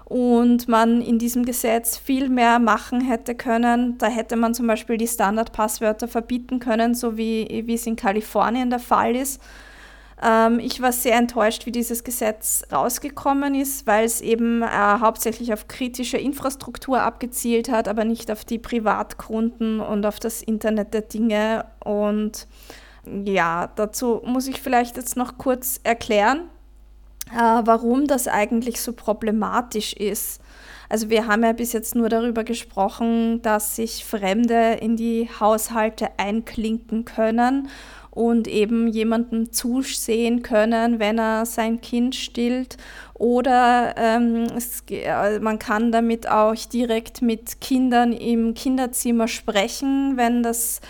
und 0.06 0.68
man 0.68 1.02
in 1.02 1.18
diesem 1.20 1.44
Gesetz 1.44 1.98
viel 1.98 2.30
mehr 2.30 2.60
machen 2.60 3.02
hätte 3.02 3.36
können. 3.36 3.98
Da 3.98 4.08
hätte 4.08 4.36
man 4.36 4.54
zum 4.54 4.68
Beispiel 4.68 4.98
die 4.98 5.08
Standardpasswörter 5.08 6.08
verbieten 6.08 6.60
können, 6.60 6.94
so 6.94 7.18
wie, 7.18 7.64
wie 7.66 7.74
es 7.74 7.88
in 7.88 7.96
Kalifornien 7.96 8.70
der 8.70 8.80
Fall 8.80 9.16
ist. 9.16 9.42
Ähm, 10.22 10.60
ich 10.60 10.82
war 10.82 10.92
sehr 10.92 11.16
enttäuscht, 11.16 11.66
wie 11.66 11.72
dieses 11.72 12.04
Gesetz 12.04 12.64
rausgekommen 12.72 13.56
ist, 13.56 13.88
weil 13.88 14.06
es 14.06 14.22
eben 14.22 14.62
äh, 14.62 14.68
hauptsächlich 14.68 15.52
auf 15.54 15.68
kritische 15.68 16.18
Infrastruktur 16.18 17.02
abgezielt 17.02 17.70
hat, 17.70 17.88
aber 17.88 18.06
nicht 18.06 18.30
auf 18.32 18.46
die 18.46 18.60
Privatkunden 18.60 19.80
und 19.80 20.06
auf 20.06 20.20
das 20.20 20.44
Internet 20.44 20.94
der 20.94 21.02
Dinge. 21.02 21.66
Und 21.84 22.48
ja, 23.26 23.72
dazu 23.76 24.22
muss 24.24 24.48
ich 24.48 24.62
vielleicht 24.62 24.96
jetzt 24.96 25.18
noch 25.18 25.40
kurz 25.40 25.80
erklären, 25.84 26.50
äh, 27.34 27.62
warum 27.64 28.06
das 28.06 28.28
eigentlich 28.28 28.80
so 28.80 28.94
problematisch 28.94 29.94
ist. 29.94 30.42
Also 30.88 31.10
wir 31.10 31.26
haben 31.26 31.44
ja 31.44 31.54
bis 31.54 31.72
jetzt 31.72 31.96
nur 31.96 32.10
darüber 32.10 32.44
gesprochen, 32.44 33.42
dass 33.42 33.78
sich 33.78 34.04
Fremde 34.04 34.74
in 34.74 34.98
die 34.98 35.30
Haushalte 35.40 36.10
einklinken 36.18 37.06
können 37.06 37.70
und 38.12 38.48
eben 38.48 38.90
jemandem 38.90 39.52
zusehen 39.54 40.44
können, 40.44 41.00
wenn 41.00 41.18
er 41.18 41.46
sein 41.46 41.80
Kind 41.80 42.14
stillt. 42.14 42.78
Oder 43.14 43.96
ähm, 43.98 44.48
es, 44.56 44.84
äh, 44.90 45.40
man 45.40 45.60
kann 45.60 45.92
damit 45.92 46.30
auch 46.30 46.54
direkt 46.56 47.22
mit 47.22 47.62
Kindern 47.62 48.12
im 48.12 48.54
Kinderzimmer 48.54 49.28
sprechen, 49.28 50.18
wenn 50.18 50.44
das 50.44 50.82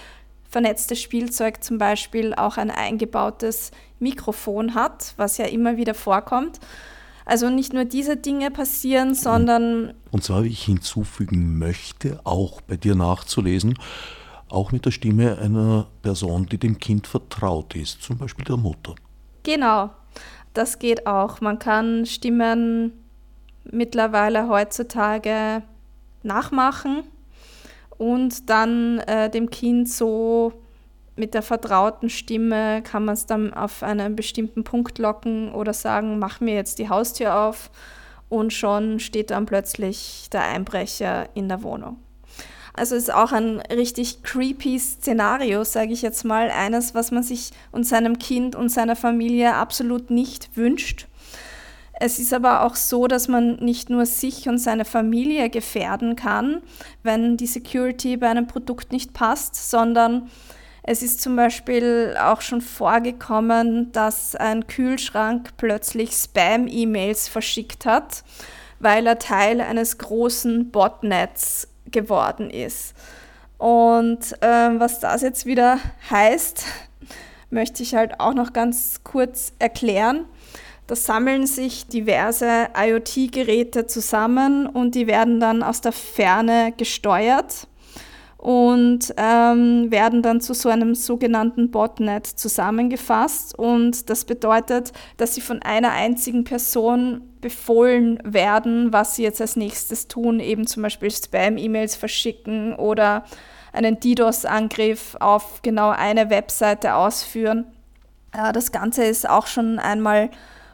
vernetzte 0.50 0.96
Spielzeug 0.96 1.64
zum 1.64 1.78
Beispiel 1.78 2.34
auch 2.34 2.58
ein 2.58 2.72
eingebautes 2.72 3.72
Mikrofon 4.00 4.74
hat, 4.74 5.14
was 5.16 5.38
ja 5.38 5.46
immer 5.46 5.78
wieder 5.78 5.94
vorkommt. 5.94 6.60
Also 7.24 7.50
nicht 7.50 7.72
nur 7.72 7.86
diese 7.86 8.18
Dinge 8.18 8.50
passieren, 8.50 9.14
sondern... 9.14 9.94
Und 10.10 10.24
zwar, 10.24 10.44
wie 10.44 10.50
ich 10.50 10.64
hinzufügen 10.64 11.60
möchte, 11.60 12.20
auch 12.24 12.62
bei 12.62 12.78
dir 12.78 12.96
nachzulesen, 12.96 13.78
auch 14.52 14.72
mit 14.72 14.86
der 14.86 14.92
Stimme 14.92 15.38
einer 15.38 15.88
Person, 16.02 16.46
die 16.46 16.58
dem 16.58 16.78
Kind 16.78 17.08
vertraut 17.08 17.76
ist, 17.76 18.02
zum 18.02 18.18
Beispiel 18.18 18.46
der 18.46 18.58
Mutter. 18.58 18.96
Genau, 19.44 19.90
das 20.54 20.80
geht 20.80 21.08
auch. 21.08 21.42
Man 21.42 21.60
kann 21.60 22.06
Stimmen 22.06 22.94
mittlerweile 23.64 24.48
heutzutage 24.48 25.64
nachmachen 26.24 27.04
und 27.98 28.50
dann 28.50 29.00
äh, 29.00 29.30
dem 29.30 29.50
Kind 29.50 29.90
so 29.90 30.54
mit 31.16 31.34
der 31.34 31.42
vertrauten 31.42 32.10
Stimme 32.10 32.82
kann 32.82 33.06
man 33.06 33.14
es 33.14 33.26
dann 33.26 33.54
auf 33.54 33.84
einen 33.84 34.16
bestimmten 34.16 34.64
Punkt 34.64 34.98
locken 34.98 35.54
oder 35.54 35.74
sagen, 35.74 36.20
mach 36.20 36.40
mir 36.40 36.56
jetzt 36.56 36.80
die 36.80 36.90
Haustür 36.90 37.36
auf 37.36 37.70
und 38.30 38.54
schon 38.54 39.00
steht 39.00 39.30
dann 39.30 39.46
plötzlich 39.46 40.30
der 40.32 40.44
Einbrecher 40.44 41.30
in 41.36 41.50
der 41.50 41.64
Wohnung. 41.64 41.98
Also 42.74 42.96
ist 42.96 43.14
auch 43.14 43.32
ein 43.32 43.60
richtig 43.72 44.24
creepy 44.24 44.80
Szenario, 44.80 45.64
sage 45.64 45.94
ich 45.94 46.02
jetzt 46.02 46.24
mal. 46.24 46.50
Eines, 46.50 46.96
was 46.96 47.12
man 47.12 47.24
sich 47.24 47.52
und 47.72 47.86
seinem 47.86 48.18
Kind 48.18 48.56
und 48.56 48.70
seiner 48.70 48.96
Familie 48.96 49.56
absolut 49.56 50.10
nicht 50.10 50.56
wünscht. 50.56 51.08
Es 52.04 52.18
ist 52.18 52.34
aber 52.34 52.66
auch 52.66 52.76
so, 52.76 53.06
dass 53.06 53.28
man 53.28 53.58
nicht 53.58 53.92
nur 53.92 54.08
sich 54.08 54.50
und 54.50 54.58
seine 54.58 54.86
Familie 54.86 55.52
gefährden 55.52 56.16
kann, 56.16 56.64
wenn 57.04 57.38
die 57.38 57.46
Security 57.46 58.18
bei 58.18 58.28
einem 58.28 58.48
Produkt 58.48 58.92
nicht 58.92 59.14
passt, 59.14 59.70
sondern 59.70 60.30
es 60.84 61.04
ist 61.04 61.22
zum 61.22 61.36
Beispiel 61.36 62.16
auch 62.20 62.42
schon 62.42 62.62
vorgekommen, 62.62 63.92
dass 63.92 64.36
ein 64.36 64.66
Kühlschrank 64.66 65.52
plötzlich 65.58 66.14
Spam-E-Mails 66.14 67.28
verschickt 67.28 67.86
hat, 67.86 68.24
weil 68.80 69.06
er 69.06 69.20
Teil 69.20 69.62
eines 69.62 70.00
großen 70.00 70.72
Botnets 70.72 71.68
geworden 71.92 72.50
ist. 72.50 72.94
Und 73.58 74.36
ähm, 74.42 74.80
was 74.80 75.00
das 75.00 75.22
jetzt 75.22 75.46
wieder 75.46 75.78
heißt, 76.10 76.66
möchte 77.52 77.84
ich 77.84 77.96
halt 77.96 78.20
auch 78.20 78.34
noch 78.34 78.54
ganz 78.54 79.02
kurz 79.04 79.54
erklären. 79.60 80.26
Da 80.88 80.96
sammeln 80.96 81.46
sich 81.46 81.88
diverse 81.88 82.70
IoT-Geräte 82.76 83.86
zusammen 83.88 84.66
und 84.66 84.96
die 84.96 85.08
werden 85.08 85.40
dann 85.40 85.64
aus 85.64 85.82
der 85.82 85.92
Ferne 85.92 86.74
gesteuert 86.76 87.68
und 88.42 89.14
ähm, 89.18 89.92
werden 89.92 90.24
dann 90.24 90.42
zu 90.42 90.56
so 90.56 90.68
einem 90.68 90.96
sogenannten 90.96 91.70
Botnet 91.70 92.26
zusammengefasst. 92.26 93.58
Und 93.58 94.10
das 94.10 94.26
bedeutet, 94.26 94.94
dass 95.18 95.36
sie 95.36 95.42
von 95.42 95.62
einer 95.62 95.92
einzigen 95.92 96.44
Person 96.44 97.22
befohlen 97.40 98.20
werden, 98.24 98.92
was 98.92 99.16
sie 99.16 99.24
jetzt 99.24 99.42
als 99.42 99.56
nächstes 99.56 100.08
tun, 100.08 100.40
eben 100.40 100.66
zum 100.66 100.82
Beispiel 100.82 101.12
Spam-E-Mails 101.12 101.96
verschicken 101.96 102.74
oder 102.74 103.26
einen 103.74 104.00
DDoS-Angriff 104.00 105.18
auf 105.20 105.62
genau 105.62 105.90
eine 105.92 106.32
Webseite 106.32 106.96
ausführen. 106.96 107.66
Äh, 108.34 108.54
das 108.54 108.72
Ganze 108.72 109.04
ist 109.04 109.30
auch 109.30 109.46
schon 109.46 109.78
einmal 109.78 110.32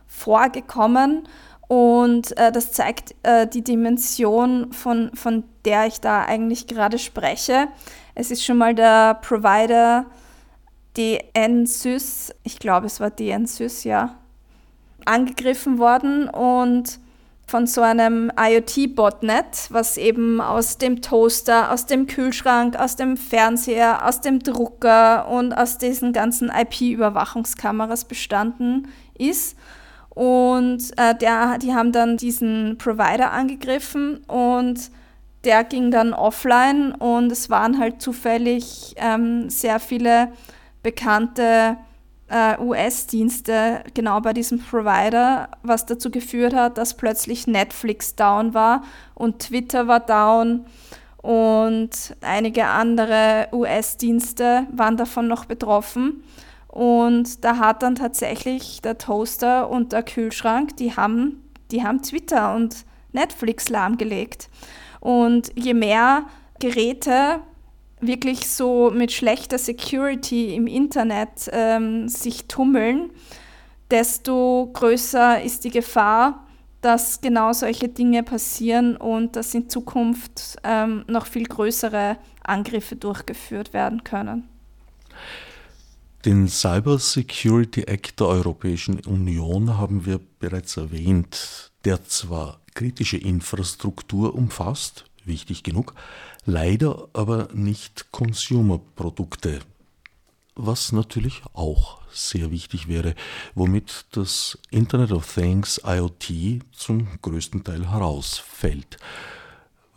vorgekommen 0.08 1.28
Und 1.68 2.38
äh, 2.38 2.52
das 2.52 2.72
zeigt 2.72 3.14
äh, 3.24 3.46
die 3.48 3.64
Dimension, 3.64 4.72
von, 4.72 5.12
von 5.14 5.44
der 5.66 5.88
ich 5.88 6.00
da 6.00 6.24
eigentlich 6.24 6.68
gerade 6.68 6.98
spreche. 6.98 7.68
Es 8.16 8.32
ist 8.32 8.46
schon 8.46 8.58
mal 8.58 8.74
der 8.74 9.16
Provider 9.16 10.06
DNSys, 10.98 12.34
ich 12.44 12.60
glaube 12.60 12.88
es 12.88 13.00
war 13.00 13.12
DNSys, 13.12 13.84
ja, 13.84 14.16
angegriffen 15.06 15.78
worden 15.78 16.28
und 16.30 17.00
von 17.46 17.66
so 17.66 17.82
einem 17.82 18.30
IoT-Botnet, 18.38 19.68
was 19.70 19.98
eben 19.98 20.42
aus 20.42 20.78
dem 20.80 21.02
Toaster, 21.02 21.72
aus 21.72 21.86
dem 21.86 22.06
Kühlschrank, 22.06 22.76
aus 22.76 22.98
dem 22.98 23.16
Fernseher, 23.16 24.06
aus 24.06 24.20
dem 24.20 24.40
Drucker 24.40 25.30
und 25.30 25.54
aus 25.54 25.78
diesen 25.78 26.12
ganzen 26.12 26.50
IP-Überwachungskameras 26.50 28.06
bestanden 28.06 28.90
ist. 29.18 29.56
Und 30.18 30.98
äh, 30.98 31.14
der, 31.16 31.60
die 31.60 31.76
haben 31.76 31.92
dann 31.92 32.18
diesen 32.18 32.80
Provider 32.80 33.32
angegriffen 33.32 34.18
und 34.26 34.90
der 35.44 35.64
ging 35.64 35.92
dann 35.92 36.12
offline 36.16 36.94
und 36.94 37.32
es 37.32 37.52
waren 37.52 37.78
halt 37.78 38.02
zufällig 38.02 38.96
ähm, 38.98 39.52
sehr 39.52 39.80
viele 39.80 40.30
bekannte 40.82 41.78
äh, 42.30 42.60
US-Dienste 42.60 43.84
genau 43.94 44.20
bei 44.20 44.34
diesem 44.34 44.58
Provider, 44.58 45.50
was 45.62 45.86
dazu 45.86 46.10
geführt 46.10 46.56
hat, 46.56 46.80
dass 46.80 46.98
plötzlich 46.98 47.46
Netflix 47.46 48.16
down 48.16 48.56
war 48.56 48.82
und 49.14 49.38
Twitter 49.38 49.88
war 49.88 50.00
down 50.00 50.66
und 51.18 52.16
einige 52.22 52.66
andere 52.66 53.50
US-Dienste 53.52 54.66
waren 54.72 54.98
davon 54.98 55.28
noch 55.28 55.46
betroffen. 55.46 56.24
Und 56.78 57.44
da 57.44 57.58
hat 57.58 57.82
dann 57.82 57.96
tatsächlich 57.96 58.84
der 58.84 59.00
Toaster 59.00 59.68
und 59.68 59.94
der 59.94 60.04
Kühlschrank, 60.04 60.78
die 60.78 60.96
haben, 60.96 61.42
die 61.72 61.84
haben 61.84 62.04
Twitter 62.04 62.54
und 62.54 62.86
Netflix 63.14 63.70
lahmgelegt. 63.70 64.48
Und 65.00 65.52
je 65.56 65.74
mehr 65.74 66.28
Geräte 66.60 67.40
wirklich 68.00 68.48
so 68.48 68.92
mit 68.92 69.12
schlechter 69.12 69.58
Security 69.58 70.54
im 70.54 70.68
Internet 70.68 71.50
ähm, 71.52 72.10
sich 72.10 72.48
tummeln, 72.48 73.10
desto 73.90 74.70
größer 74.72 75.42
ist 75.42 75.64
die 75.64 75.72
Gefahr, 75.72 76.46
dass 76.82 77.22
genau 77.22 77.54
solche 77.54 77.90
Dinge 77.90 78.22
passieren 78.22 78.98
und 78.98 79.36
dass 79.36 79.56
in 79.56 79.68
Zukunft 79.68 80.58
ähm, 80.64 81.06
noch 81.08 81.26
viel 81.26 81.46
größere 81.46 82.18
Angriffe 82.44 82.96
durchgeführt 82.96 83.74
werden 83.74 84.04
können. 84.04 84.48
Den 86.26 86.48
Cyber 86.48 86.98
Security 86.98 87.84
Act 87.84 88.20
der 88.20 88.28
Europäischen 88.28 89.00
Union 89.02 89.78
haben 89.78 90.08
wir 90.08 90.20
bereits 90.40 90.76
erwähnt, 90.76 91.72
der 91.86 92.06
zwar 92.06 92.60
kritische 92.74 93.18
Infrastruktur 93.18 94.34
umfasst, 94.34 95.06
wichtig 95.26 95.62
genug, 95.62 95.94
leider 96.44 97.08
aber 97.14 97.50
nicht 97.54 98.12
Consumer-Produkte, 98.12 99.60
was 100.56 100.92
natürlich 100.92 101.44
auch 101.54 102.02
sehr 102.12 102.50
wichtig 102.50 102.88
wäre, 102.88 103.14
womit 103.54 104.08
das 104.12 104.58
Internet 104.72 105.12
of 105.12 105.32
Things 105.32 105.80
IoT 105.86 106.64
zum 106.72 107.08
größten 107.22 107.64
Teil 107.64 107.92
herausfällt. 107.92 108.98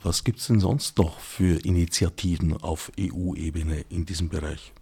Was 0.02 0.22
gibt 0.22 0.40
es 0.40 0.48
denn 0.48 0.60
sonst 0.60 0.98
noch 0.98 1.18
für 1.18 1.64
Initiativen 1.64 2.58
auf 2.58 2.92
EU-Ebene 3.00 3.86
in 3.88 4.04
diesem 4.04 4.28
Bereich? 4.28 4.74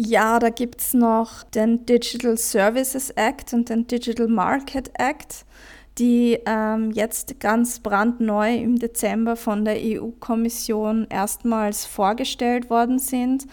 Ja, 0.00 0.38
da 0.38 0.50
gibt 0.50 0.80
es 0.80 0.94
noch 0.94 1.42
den 1.42 1.84
Digital 1.84 2.38
Services 2.38 3.10
Act 3.10 3.52
und 3.52 3.68
den 3.68 3.84
Digital 3.88 4.28
Market 4.28 4.92
Act 4.94 5.44
die 5.98 6.38
ähm, 6.46 6.92
jetzt 6.92 7.40
ganz 7.40 7.80
brandneu 7.80 8.54
im 8.54 8.78
Dezember 8.78 9.34
von 9.34 9.64
der 9.64 9.74
EU-Kommission 9.76 11.08
erstmals 11.10 11.86
vorgestellt 11.86 12.70
worden 12.70 13.00
sind. 13.00 13.46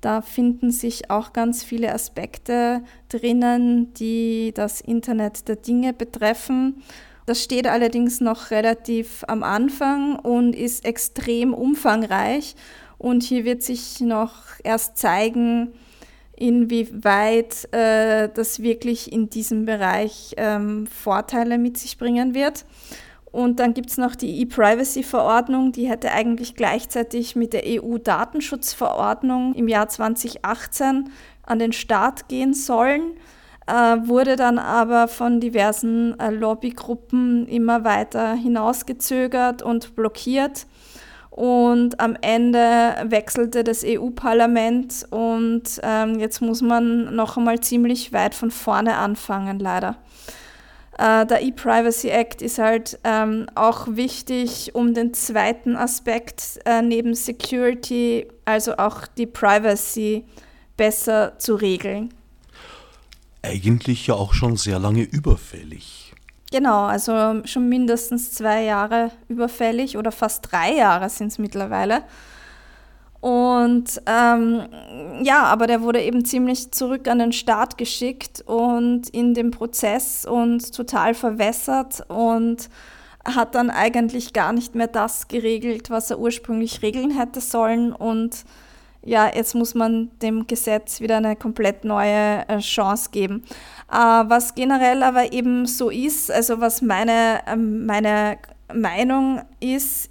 Da 0.00 0.22
finden 0.22 0.70
sich 0.70 1.10
auch 1.10 1.34
ganz 1.34 1.62
viele 1.62 1.92
Aspekte 1.92 2.82
drinnen, 3.10 3.92
die 3.92 4.52
das 4.54 4.80
Internet 4.80 5.46
der 5.48 5.56
Dinge 5.56 5.92
betreffen. 5.92 6.82
Das 7.26 7.42
steht 7.42 7.66
allerdings 7.66 8.22
noch 8.22 8.50
relativ 8.50 9.24
am 9.28 9.42
Anfang 9.42 10.16
und 10.16 10.54
ist 10.54 10.86
extrem 10.86 11.52
umfangreich. 11.52 12.54
Und 12.98 13.22
hier 13.22 13.44
wird 13.44 13.62
sich 13.62 14.00
noch 14.00 14.34
erst 14.62 14.96
zeigen, 14.96 15.72
inwieweit 16.36 17.72
äh, 17.72 18.28
das 18.32 18.60
wirklich 18.60 19.12
in 19.12 19.30
diesem 19.30 19.66
Bereich 19.66 20.34
ähm, 20.36 20.86
Vorteile 20.86 21.58
mit 21.58 21.78
sich 21.78 21.98
bringen 21.98 22.34
wird. 22.34 22.64
Und 23.34 23.58
dann 23.58 23.74
gibt 23.74 23.90
es 23.90 23.98
noch 23.98 24.14
die 24.14 24.42
E-Privacy-Verordnung, 24.42 25.72
die 25.72 25.88
hätte 25.88 26.12
eigentlich 26.12 26.54
gleichzeitig 26.54 27.34
mit 27.34 27.52
der 27.52 27.64
EU-Datenschutzverordnung 27.66 29.54
im 29.54 29.66
Jahr 29.66 29.88
2018 29.88 31.10
an 31.42 31.58
den 31.58 31.72
Start 31.72 32.28
gehen 32.28 32.54
sollen, 32.54 33.02
äh, 33.66 33.72
wurde 34.06 34.36
dann 34.36 34.60
aber 34.60 35.08
von 35.08 35.40
diversen 35.40 36.18
äh, 36.20 36.30
Lobbygruppen 36.30 37.48
immer 37.48 37.82
weiter 37.82 38.34
hinausgezögert 38.34 39.62
und 39.62 39.96
blockiert. 39.96 40.66
Und 41.34 41.98
am 41.98 42.16
Ende 42.20 42.94
wechselte 43.06 43.64
das 43.64 43.82
EU-Parlament 43.84 45.04
und 45.10 45.64
ähm, 45.82 46.20
jetzt 46.20 46.40
muss 46.40 46.62
man 46.62 47.16
noch 47.16 47.36
einmal 47.36 47.58
ziemlich 47.58 48.12
weit 48.12 48.36
von 48.36 48.52
vorne 48.52 48.94
anfangen, 48.94 49.58
leider. 49.58 49.96
Äh, 50.96 51.26
der 51.26 51.42
E-Privacy 51.42 52.10
Act 52.10 52.40
ist 52.40 52.58
halt 52.58 53.00
ähm, 53.02 53.46
auch 53.56 53.88
wichtig, 53.88 54.76
um 54.76 54.94
den 54.94 55.12
zweiten 55.12 55.74
Aspekt 55.74 56.60
äh, 56.66 56.82
neben 56.82 57.16
Security, 57.16 58.28
also 58.44 58.76
auch 58.76 59.08
die 59.08 59.26
Privacy, 59.26 60.24
besser 60.76 61.36
zu 61.38 61.56
regeln. 61.56 62.14
Eigentlich 63.42 64.06
ja 64.06 64.14
auch 64.14 64.34
schon 64.34 64.56
sehr 64.56 64.78
lange 64.78 65.02
überfällig. 65.02 66.03
Genau, 66.54 66.84
also 66.84 67.44
schon 67.46 67.68
mindestens 67.68 68.30
zwei 68.32 68.62
Jahre 68.62 69.10
überfällig 69.26 69.98
oder 69.98 70.12
fast 70.12 70.52
drei 70.52 70.74
Jahre 70.74 71.08
sind 71.08 71.32
es 71.32 71.38
mittlerweile. 71.40 72.04
Und 73.20 74.00
ähm, 74.06 74.62
ja, 75.24 75.42
aber 75.46 75.66
der 75.66 75.82
wurde 75.82 76.00
eben 76.00 76.24
ziemlich 76.24 76.70
zurück 76.70 77.08
an 77.08 77.18
den 77.18 77.32
Start 77.32 77.76
geschickt 77.76 78.44
und 78.46 79.08
in 79.08 79.34
dem 79.34 79.50
Prozess 79.50 80.26
und 80.26 80.72
total 80.72 81.14
verwässert 81.14 82.08
und 82.08 82.68
hat 83.24 83.56
dann 83.56 83.70
eigentlich 83.70 84.32
gar 84.32 84.52
nicht 84.52 84.76
mehr 84.76 84.86
das 84.86 85.26
geregelt, 85.26 85.90
was 85.90 86.12
er 86.12 86.20
ursprünglich 86.20 86.82
regeln 86.82 87.10
hätte 87.10 87.40
sollen. 87.40 87.92
Und 87.92 88.44
ja, 89.04 89.30
jetzt 89.34 89.54
muss 89.54 89.74
man 89.74 90.10
dem 90.22 90.46
Gesetz 90.46 91.00
wieder 91.00 91.18
eine 91.18 91.36
komplett 91.36 91.84
neue 91.84 92.48
äh, 92.48 92.58
Chance 92.58 93.10
geben. 93.10 93.44
Äh, 93.92 93.96
was 93.96 94.54
generell 94.54 95.02
aber 95.02 95.32
eben 95.32 95.66
so 95.66 95.90
ist, 95.90 96.30
also 96.30 96.60
was 96.60 96.80
meine, 96.80 97.40
ähm, 97.46 97.86
meine 97.86 98.38
Meinung 98.72 99.42
ist, 99.60 100.10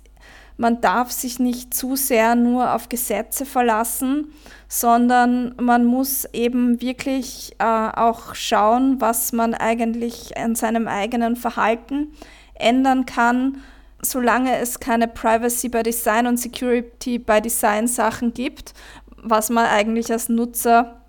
man 0.57 0.81
darf 0.81 1.11
sich 1.11 1.39
nicht 1.39 1.73
zu 1.73 1.95
sehr 1.95 2.35
nur 2.35 2.75
auf 2.75 2.87
Gesetze 2.87 3.45
verlassen, 3.45 4.31
sondern 4.67 5.55
man 5.59 5.85
muss 5.85 6.25
eben 6.31 6.79
wirklich 6.79 7.55
äh, 7.57 7.63
auch 7.63 8.35
schauen, 8.35 9.01
was 9.01 9.33
man 9.33 9.55
eigentlich 9.55 10.37
an 10.37 10.53
seinem 10.53 10.87
eigenen 10.87 11.35
Verhalten 11.35 12.13
ändern 12.53 13.07
kann 13.07 13.57
solange 14.03 14.57
es 14.57 14.79
keine 14.79 15.07
Privacy 15.07 15.69
by 15.69 15.83
Design 15.83 16.27
und 16.27 16.37
Security 16.37 17.17
by 17.19 17.41
Design 17.41 17.87
Sachen 17.87 18.33
gibt, 18.33 18.73
was 19.17 19.49
man 19.49 19.65
eigentlich 19.65 20.11
als 20.11 20.29
Nutzer 20.29 21.01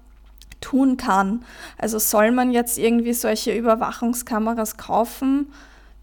tun 0.61 0.97
kann. 0.97 1.45
Also 1.77 1.99
soll 1.99 2.33
man 2.33 2.51
jetzt 2.53 2.79
irgendwie 2.79 3.13
solche 3.13 3.55
Überwachungskameras 3.55 4.77
kaufen, 4.77 5.49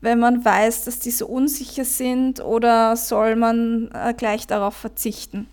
wenn 0.02 0.20
man 0.20 0.44
weiß, 0.44 0.86
dass 0.86 1.00
die 1.00 1.12
so 1.12 1.28
unsicher 1.28 1.86
sind, 1.86 2.42
oder 2.42 2.96
soll 2.96 3.36
man 3.36 3.90
äh, 3.94 4.14
gleich 4.16 4.48
darauf 4.48 4.76
verzichten? 4.76 5.48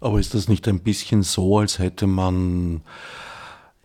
Aber 0.00 0.20
ist 0.20 0.34
das 0.34 0.48
nicht 0.48 0.68
ein 0.68 0.80
bisschen 0.80 1.22
so, 1.22 1.58
als 1.58 1.78
hätte 1.78 2.06
man 2.06 2.82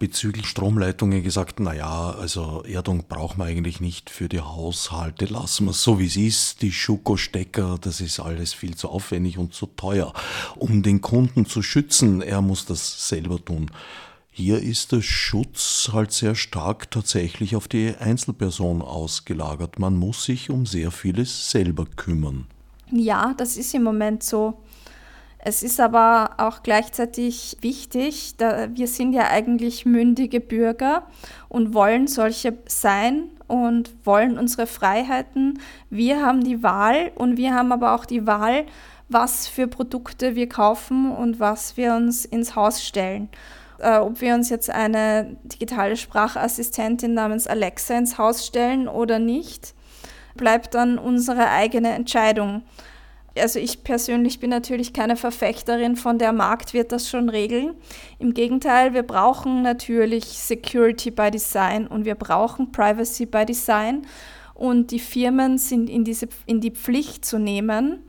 bezüglich 0.02 0.48
Stromleitungen 0.48 1.22
gesagt, 1.22 1.60
naja, 1.60 2.16
also 2.20 2.64
Erdung 2.64 3.06
braucht 3.08 3.38
man 3.38 3.48
eigentlich 3.48 3.82
nicht 3.82 4.10
für 4.10 4.28
die 4.28 4.40
Haushalte, 4.40 5.26
lassen 5.26 5.66
wir 5.66 5.72
es 5.72 5.84
so 5.84 6.00
wie 6.00 6.08
es 6.08 6.18
ist, 6.18 6.64
die 6.64 6.72
Schuko-Stecker, 6.72 7.78
das 7.80 8.02
ist 8.02 8.20
alles 8.20 8.52
viel 8.52 8.76
zu 8.76 8.90
aufwendig 8.90 9.38
und 9.38 9.54
zu 9.54 9.68
teuer. 9.68 10.12
Um 10.56 10.82
den 10.82 11.02
Kunden 11.02 11.46
zu 11.46 11.62
schützen, 11.62 12.24
er 12.24 12.42
muss 12.42 12.66
das 12.66 13.10
selber 13.10 13.46
tun. 13.46 13.70
Hier 14.32 14.60
ist 14.60 14.92
der 14.92 15.04
Schutz 15.04 15.92
halt 15.94 16.12
sehr 16.12 16.34
stark 16.34 16.90
tatsächlich 16.90 17.56
auf 17.56 17.68
die 17.68 17.94
Einzelperson 17.96 18.82
ausgelagert. 18.82 19.78
Man 19.78 19.96
muss 19.98 20.26
sich 20.26 20.50
um 20.50 20.66
sehr 20.66 20.90
vieles 20.90 21.52
selber 21.52 21.86
kümmern. 21.86 22.48
Ja, 22.92 23.36
das 23.38 23.56
ist 23.56 23.76
im 23.76 23.84
Moment 23.84 24.24
so. 24.24 24.58
Es 25.44 25.64
ist 25.64 25.80
aber 25.80 26.32
auch 26.38 26.62
gleichzeitig 26.62 27.58
wichtig, 27.62 28.36
da 28.38 28.68
wir 28.76 28.88
sind 28.88 29.14
ja 29.14 29.28
eigentlich 29.30 29.88
mündige 29.88 30.40
Bürger 30.40 31.04
und 31.50 31.74
wollen 31.74 32.06
solche 32.06 32.60
sein 32.68 33.30
und 33.48 33.92
wollen 34.06 34.38
unsere 34.38 34.68
Freiheiten. 34.68 35.60
Wir 35.90 36.24
haben 36.24 36.44
die 36.44 36.62
Wahl 36.62 37.12
und 37.16 37.38
wir 37.38 37.56
haben 37.56 37.72
aber 37.72 37.96
auch 37.96 38.06
die 38.06 38.28
Wahl, 38.28 38.66
was 39.10 39.48
für 39.48 39.68
Produkte 39.68 40.36
wir 40.36 40.48
kaufen 40.48 41.12
und 41.12 41.40
was 41.40 41.76
wir 41.76 41.96
uns 41.96 42.24
ins 42.24 42.56
Haus 42.56 42.84
stellen. 42.84 43.28
Äh, 43.80 43.98
ob 43.98 44.22
wir 44.22 44.36
uns 44.36 44.50
jetzt 44.50 44.70
eine 44.70 45.38
digitale 45.44 45.98
Sprachassistentin 45.98 47.16
namens 47.16 47.48
Alexa 47.48 47.96
ins 47.96 48.20
Haus 48.20 48.46
stellen 48.46 48.88
oder 48.88 49.18
nicht, 49.18 49.74
bleibt 50.36 50.76
dann 50.76 51.00
unsere 51.00 51.50
eigene 51.50 51.90
Entscheidung. 51.90 52.62
Also 53.38 53.60
ich 53.60 53.84
persönlich 53.84 54.40
bin 54.40 54.50
natürlich 54.50 54.92
keine 54.92 55.16
Verfechterin 55.16 55.96
von 55.96 56.18
der 56.20 56.34
Markt 56.34 56.74
wird 56.74 56.92
das 56.92 57.10
schon 57.10 57.30
regeln. 57.30 57.76
Im 58.20 58.34
Gegenteil, 58.34 58.94
wir 58.94 59.04
brauchen 59.04 59.62
natürlich 59.62 60.26
Security 60.26 61.12
by 61.12 61.32
Design 61.32 61.88
und 61.88 62.04
wir 62.04 62.16
brauchen 62.16 62.72
Privacy 62.72 63.26
by 63.26 63.46
Design 63.46 64.06
und 64.54 64.92
die 64.92 65.00
Firmen 65.00 65.58
sind 65.58 65.90
in, 65.90 66.04
diese, 66.04 66.28
in 66.46 66.60
die 66.60 66.72
Pflicht 66.72 67.24
zu 67.24 67.40
nehmen, 67.40 68.04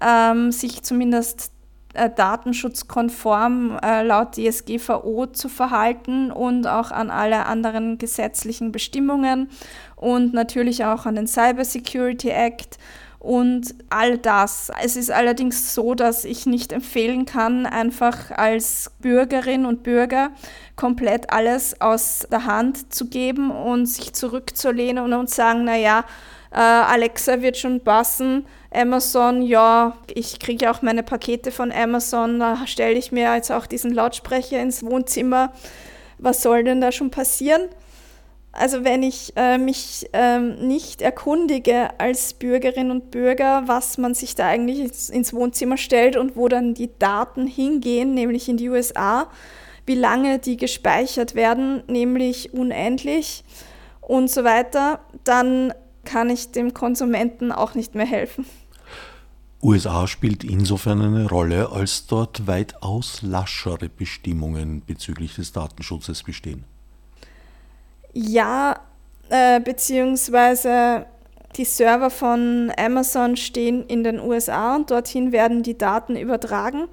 ähm, 0.00 0.52
sich 0.52 0.82
zumindest 0.82 1.50
äh, 1.94 2.08
datenschutzkonform 2.08 3.78
äh, 3.82 4.04
laut 4.04 4.36
DSGVO 4.36 5.26
zu 5.26 5.48
verhalten 5.48 6.30
und 6.30 6.66
auch 6.66 6.92
an 6.92 7.10
alle 7.10 7.46
anderen 7.46 7.98
gesetzlichen 7.98 8.70
Bestimmungen 8.70 9.48
und 9.96 10.34
natürlich 10.34 10.84
auch 10.84 11.06
an 11.06 11.16
den 11.16 11.26
Cyber 11.26 11.64
Security 11.64 12.28
Act 12.28 12.78
und 13.18 13.74
all 13.90 14.16
das. 14.18 14.70
Es 14.82 14.96
ist 14.96 15.10
allerdings 15.10 15.74
so, 15.74 15.94
dass 15.94 16.24
ich 16.24 16.46
nicht 16.46 16.72
empfehlen 16.72 17.26
kann, 17.26 17.66
einfach 17.66 18.30
als 18.30 18.92
Bürgerin 19.00 19.66
und 19.66 19.82
Bürger 19.82 20.30
komplett 20.76 21.30
alles 21.30 21.80
aus 21.80 22.26
der 22.30 22.46
Hand 22.46 22.94
zu 22.94 23.08
geben 23.08 23.50
und 23.50 23.86
sich 23.86 24.12
zurückzulehnen 24.12 25.12
und 25.12 25.30
sagen, 25.30 25.64
naja, 25.64 26.04
äh, 26.52 26.58
Alexa 26.58 27.42
wird 27.42 27.56
schon 27.56 27.80
passen, 27.80 28.46
Amazon, 28.72 29.42
ja, 29.42 29.96
ich 30.14 30.38
kriege 30.38 30.70
auch 30.70 30.82
meine 30.82 31.02
Pakete 31.02 31.50
von 31.50 31.72
Amazon, 31.72 32.38
da 32.38 32.66
stelle 32.66 32.98
ich 32.98 33.12
mir 33.12 33.34
jetzt 33.34 33.50
auch 33.50 33.66
diesen 33.66 33.92
Lautsprecher 33.92 34.60
ins 34.60 34.84
Wohnzimmer. 34.84 35.52
Was 36.18 36.42
soll 36.42 36.64
denn 36.64 36.80
da 36.80 36.92
schon 36.92 37.10
passieren? 37.10 37.62
Also 38.58 38.82
wenn 38.82 39.04
ich 39.04 39.34
äh, 39.36 39.56
mich 39.56 40.08
ähm, 40.12 40.66
nicht 40.66 41.00
erkundige 41.00 42.00
als 42.00 42.34
Bürgerin 42.34 42.90
und 42.90 43.12
Bürger, 43.12 43.62
was 43.66 43.98
man 43.98 44.14
sich 44.14 44.34
da 44.34 44.48
eigentlich 44.48 44.80
ins, 44.80 45.10
ins, 45.10 45.32
Wohnzimmer 45.32 45.76
stellt 45.76 46.16
und 46.16 46.36
wo 46.36 46.48
dann 46.48 46.74
die 46.74 46.90
Daten 46.98 47.46
hingehen, 47.46 48.14
nämlich 48.14 48.48
in 48.48 48.56
die 48.56 48.68
USA, 48.68 49.28
wie 49.86 49.94
lange 49.94 50.40
die 50.40 50.56
gespeichert 50.56 51.36
werden, 51.36 51.84
nämlich 51.86 52.52
unendlich 52.52 53.44
und 54.00 54.28
so 54.28 54.42
weiter, 54.42 55.00
dann 55.22 55.72
kann 56.04 56.28
ich 56.28 56.50
dem 56.50 56.74
Konsumenten 56.74 57.52
auch 57.52 57.76
nicht 57.76 57.94
mehr 57.94 58.06
helfen. 58.06 58.44
USA 59.62 60.08
spielt 60.08 60.42
insofern 60.42 61.00
eine 61.00 61.28
Rolle, 61.28 61.70
als 61.70 62.06
dort 62.06 62.48
weitaus 62.48 63.22
laschere 63.22 63.88
Bestimmungen 63.88 64.82
bezüglich 64.84 65.36
des 65.36 65.52
Datenschutzes 65.52 66.24
bestehen. 66.24 66.64
Ja, 68.20 68.80
äh, 69.28 69.60
beziehungsweise 69.60 71.06
die 71.54 71.64
Server 71.64 72.10
von 72.10 72.72
Amazon 72.76 73.36
stehen 73.36 73.86
in 73.86 74.02
den 74.02 74.18
USA 74.18 74.74
und 74.74 74.90
dorthin 74.90 75.30
werden 75.30 75.62
die 75.62 75.78
Daten 75.78 76.16
übertragen. 76.16 76.88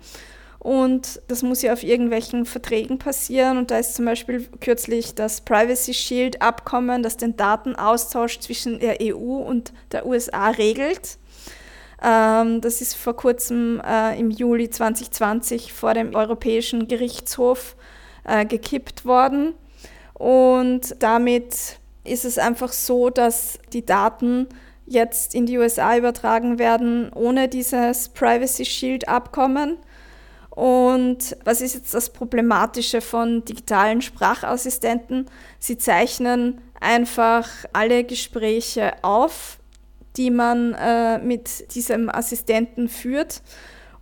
Und 0.59 1.19
das 1.27 1.41
muss 1.41 1.63
ja 1.63 1.73
auf 1.73 1.81
irgendwelchen 1.81 2.45
Verträgen 2.45 2.99
passieren. 2.99 3.57
Und 3.57 3.71
da 3.71 3.79
ist 3.79 3.95
zum 3.95 4.05
Beispiel 4.05 4.47
kürzlich 4.61 5.15
das 5.15 5.41
Privacy 5.41 5.95
Shield 5.95 6.43
Abkommen, 6.43 7.01
das 7.01 7.17
den 7.17 7.35
Datenaustausch 7.35 8.39
zwischen 8.39 8.79
der 8.79 8.97
EU 9.01 9.37
und 9.37 9.73
der 9.93 10.05
USA 10.05 10.49
regelt. 10.49 11.17
Ähm, 12.03 12.61
das 12.61 12.81
ist 12.81 12.93
vor 12.93 13.15
kurzem 13.15 13.81
äh, 13.83 14.19
im 14.19 14.29
Juli 14.29 14.69
2020 14.69 15.73
vor 15.73 15.95
dem 15.95 16.13
Europäischen 16.13 16.87
Gerichtshof 16.87 17.75
äh, 18.25 18.45
gekippt 18.45 19.05
worden. 19.05 19.55
Und 20.15 20.95
damit 20.99 21.79
ist 22.03 22.25
es 22.25 22.37
einfach 22.37 22.71
so, 22.71 23.09
dass 23.09 23.59
die 23.73 23.85
Daten 23.85 24.47
jetzt 24.85 25.35
in 25.35 25.45
die 25.45 25.57
USA 25.57 25.97
übertragen 25.97 26.59
werden 26.59 27.11
ohne 27.13 27.47
dieses 27.47 28.09
Privacy 28.09 28.65
Shield 28.65 29.07
Abkommen. 29.07 29.77
Und 30.51 31.35
was 31.43 31.59
ist 31.59 31.75
jetzt 31.75 31.93
das 31.93 32.11
Problematische 32.11 33.01
von 33.01 33.43
digitalen 33.43 34.01
Sprachassistenten? 34.01 35.25
Sie 35.59 35.77
zeichnen 35.77 36.61
einfach 36.79 37.49
alle 37.73 38.05
Gespräche 38.05 38.93
auf, 39.01 39.59
die 40.15 40.31
man 40.31 40.73
äh, 40.75 41.17
mit 41.17 41.75
diesem 41.75 42.09
Assistenten 42.09 42.87
führt 42.87 43.41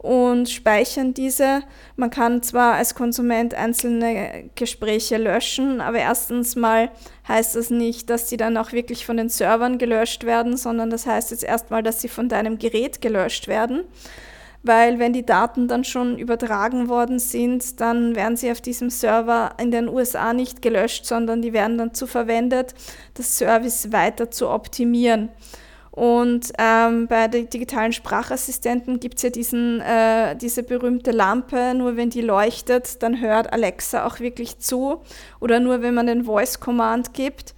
und 0.04 0.50
speichern 0.50 1.14
diese. 1.14 1.64
Man 1.96 2.10
kann 2.10 2.44
zwar 2.44 2.74
als 2.74 2.94
Konsument 2.94 3.56
einzelne 3.56 4.50
Gespräche 4.54 5.18
löschen, 5.18 5.80
aber 5.80 5.98
erstens 5.98 6.58
mal 6.58 6.92
heißt 7.28 7.56
das 7.56 7.70
nicht, 7.70 8.10
dass 8.10 8.28
die 8.28 8.36
dann 8.36 8.58
auch 8.58 8.74
wirklich 8.74 9.06
von 9.06 9.16
den 9.16 9.30
Servern 9.30 9.78
gelöscht 9.78 10.26
werden, 10.26 10.58
sondern 10.58 10.90
das 10.90 11.08
heißt 11.08 11.32
jetzt 11.32 11.46
erstmal, 11.46 11.82
dass 11.84 12.02
sie 12.02 12.10
von 12.10 12.28
deinem 12.28 12.60
Gerät 12.60 13.02
gelöscht 13.02 13.48
werden. 13.48 13.86
Weil 14.62 15.00
wenn 15.00 15.14
die 15.14 15.26
Daten 15.26 15.70
dann 15.70 15.86
schon 15.86 16.18
übertragen 16.18 16.90
worden 16.90 17.20
sind, 17.20 17.80
dann 17.80 18.16
werden 18.16 18.36
sie 18.36 18.52
auf 18.52 18.60
diesem 18.60 18.90
Server 18.90 19.52
in 19.58 19.72
den 19.72 19.88
USA 19.88 20.34
nicht 20.34 20.62
gelöscht, 20.62 21.06
sondern 21.06 21.42
die 21.42 21.54
werden 21.54 21.78
dann 21.78 21.94
zu 21.94 22.08
verwendet, 22.08 22.76
das 23.14 23.38
Service 23.38 23.94
weiter 23.94 24.32
zu 24.32 24.50
optimieren. 24.50 25.30
Und 25.96 26.52
ähm, 26.58 27.06
bei 27.06 27.28
den 27.28 27.52
digitalen 27.52 27.94
Sprachassistenten 27.94 29.00
gibt 29.00 29.18
es 29.18 29.22
ja 29.22 29.30
diesen, 29.30 29.80
äh, 29.80 30.36
diese 30.36 30.64
berühmte 30.64 31.12
Lampe, 31.12 31.76
nur 31.76 31.96
wenn 31.96 32.10
die 32.10 32.22
leuchtet, 32.22 33.04
dann 33.04 33.22
hört 33.22 33.54
Alexa 33.54 34.04
auch 34.08 34.20
wirklich 34.20 34.58
zu. 34.58 35.04
Oder 35.40 35.60
nur 35.60 35.84
wenn 35.84 35.94
man 35.94 36.08
den 36.08 36.24
Voice 36.24 36.60
Command 36.60 37.14
gibt. 37.14 37.54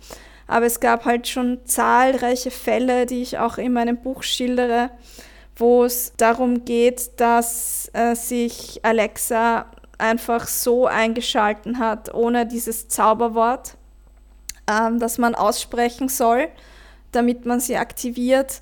Aber 0.47 0.65
es 0.65 0.81
gab 0.81 1.05
halt 1.05 1.29
schon 1.29 1.59
zahlreiche 1.63 2.51
Fälle, 2.51 3.05
die 3.05 3.21
ich 3.21 3.37
auch 3.37 3.57
in 3.57 3.71
meinem 3.71 3.95
Buch 3.95 4.21
schildere, 4.21 4.89
wo 5.55 5.85
es 5.85 6.11
darum 6.17 6.65
geht, 6.65 7.11
dass 7.21 7.89
äh, 7.93 8.15
sich 8.15 8.81
Alexa 8.83 9.67
einfach 9.97 10.45
so 10.45 10.87
eingeschalten 10.87 11.79
hat, 11.79 12.13
ohne 12.13 12.45
dieses 12.45 12.89
Zauberwort, 12.89 13.77
ähm, 14.69 14.99
das 14.99 15.19
man 15.19 15.35
aussprechen 15.35 16.09
soll 16.09 16.49
damit 17.15 17.45
man 17.45 17.59
sie 17.59 17.77
aktiviert. 17.77 18.61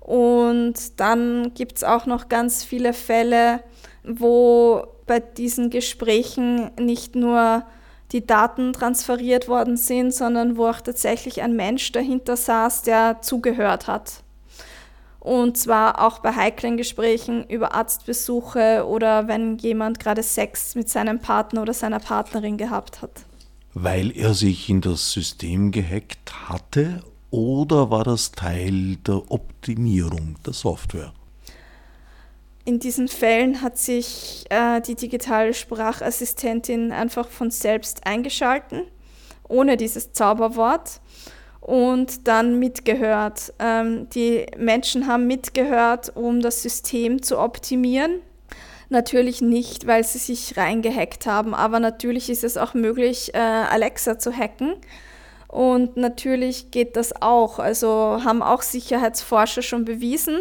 Und 0.00 1.00
dann 1.00 1.52
gibt 1.54 1.78
es 1.78 1.84
auch 1.84 2.06
noch 2.06 2.28
ganz 2.28 2.62
viele 2.62 2.92
Fälle, 2.92 3.60
wo 4.04 4.86
bei 5.06 5.20
diesen 5.20 5.70
Gesprächen 5.70 6.70
nicht 6.78 7.16
nur 7.16 7.64
die 8.12 8.26
Daten 8.26 8.72
transferiert 8.72 9.48
worden 9.48 9.76
sind, 9.76 10.12
sondern 10.14 10.56
wo 10.56 10.66
auch 10.66 10.80
tatsächlich 10.80 11.42
ein 11.42 11.56
Mensch 11.56 11.90
dahinter 11.92 12.36
saß, 12.36 12.82
der 12.82 13.22
zugehört 13.22 13.86
hat. 13.86 14.22
Und 15.20 15.56
zwar 15.56 16.04
auch 16.04 16.18
bei 16.18 16.32
heiklen 16.32 16.76
Gesprächen 16.76 17.44
über 17.48 17.74
Arztbesuche 17.74 18.84
oder 18.86 19.26
wenn 19.26 19.56
jemand 19.56 19.98
gerade 19.98 20.22
Sex 20.22 20.74
mit 20.74 20.90
seinem 20.90 21.18
Partner 21.18 21.62
oder 21.62 21.72
seiner 21.72 21.98
Partnerin 21.98 22.58
gehabt 22.58 23.00
hat. 23.00 23.24
Weil 23.72 24.14
er 24.14 24.34
sich 24.34 24.68
in 24.68 24.82
das 24.82 25.12
System 25.12 25.70
gehackt 25.70 26.48
hatte 26.50 27.02
oder 27.34 27.90
war 27.90 28.04
das 28.04 28.30
Teil 28.30 28.96
der 29.04 29.28
Optimierung 29.28 30.36
der 30.46 30.52
Software? 30.52 31.12
In 32.64 32.78
diesen 32.78 33.08
Fällen 33.08 33.60
hat 33.60 33.76
sich 33.76 34.46
äh, 34.50 34.80
die 34.80 34.94
digitale 34.94 35.52
Sprachassistentin 35.52 36.92
einfach 36.92 37.28
von 37.28 37.50
selbst 37.50 38.06
eingeschalten, 38.06 38.82
ohne 39.48 39.76
dieses 39.76 40.12
Zauberwort 40.12 41.00
und 41.60 42.28
dann 42.28 42.60
mitgehört. 42.60 43.52
Ähm, 43.58 44.08
die 44.10 44.46
Menschen 44.56 45.08
haben 45.08 45.26
mitgehört, 45.26 46.12
um 46.14 46.40
das 46.40 46.62
System 46.62 47.20
zu 47.20 47.40
optimieren. 47.40 48.20
Natürlich 48.90 49.42
nicht, 49.42 49.88
weil 49.88 50.04
sie 50.04 50.18
sich 50.18 50.56
reingehackt 50.56 51.26
haben, 51.26 51.52
aber 51.52 51.80
natürlich 51.80 52.30
ist 52.30 52.44
es 52.44 52.56
auch 52.56 52.74
möglich, 52.74 53.34
äh, 53.34 53.38
Alexa 53.38 54.20
zu 54.20 54.32
hacken. 54.32 54.76
Und 55.54 55.96
natürlich 55.96 56.72
geht 56.72 56.96
das 56.96 57.22
auch. 57.22 57.60
Also 57.60 58.20
haben 58.24 58.42
auch 58.42 58.62
Sicherheitsforscher 58.62 59.62
schon 59.62 59.84
bewiesen, 59.84 60.40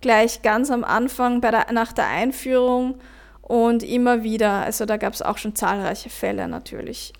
gleich 0.00 0.40
ganz 0.40 0.70
am 0.70 0.82
Anfang 0.82 1.42
der, 1.42 1.70
nach 1.74 1.92
der 1.92 2.06
Einführung 2.06 2.94
und 3.42 3.82
immer 3.82 4.22
wieder. 4.22 4.62
Also 4.62 4.86
da 4.86 4.96
gab 4.96 5.12
es 5.12 5.20
auch 5.20 5.36
schon 5.36 5.54
zahlreiche 5.54 6.08
Fälle 6.08 6.48
natürlich. 6.48 7.12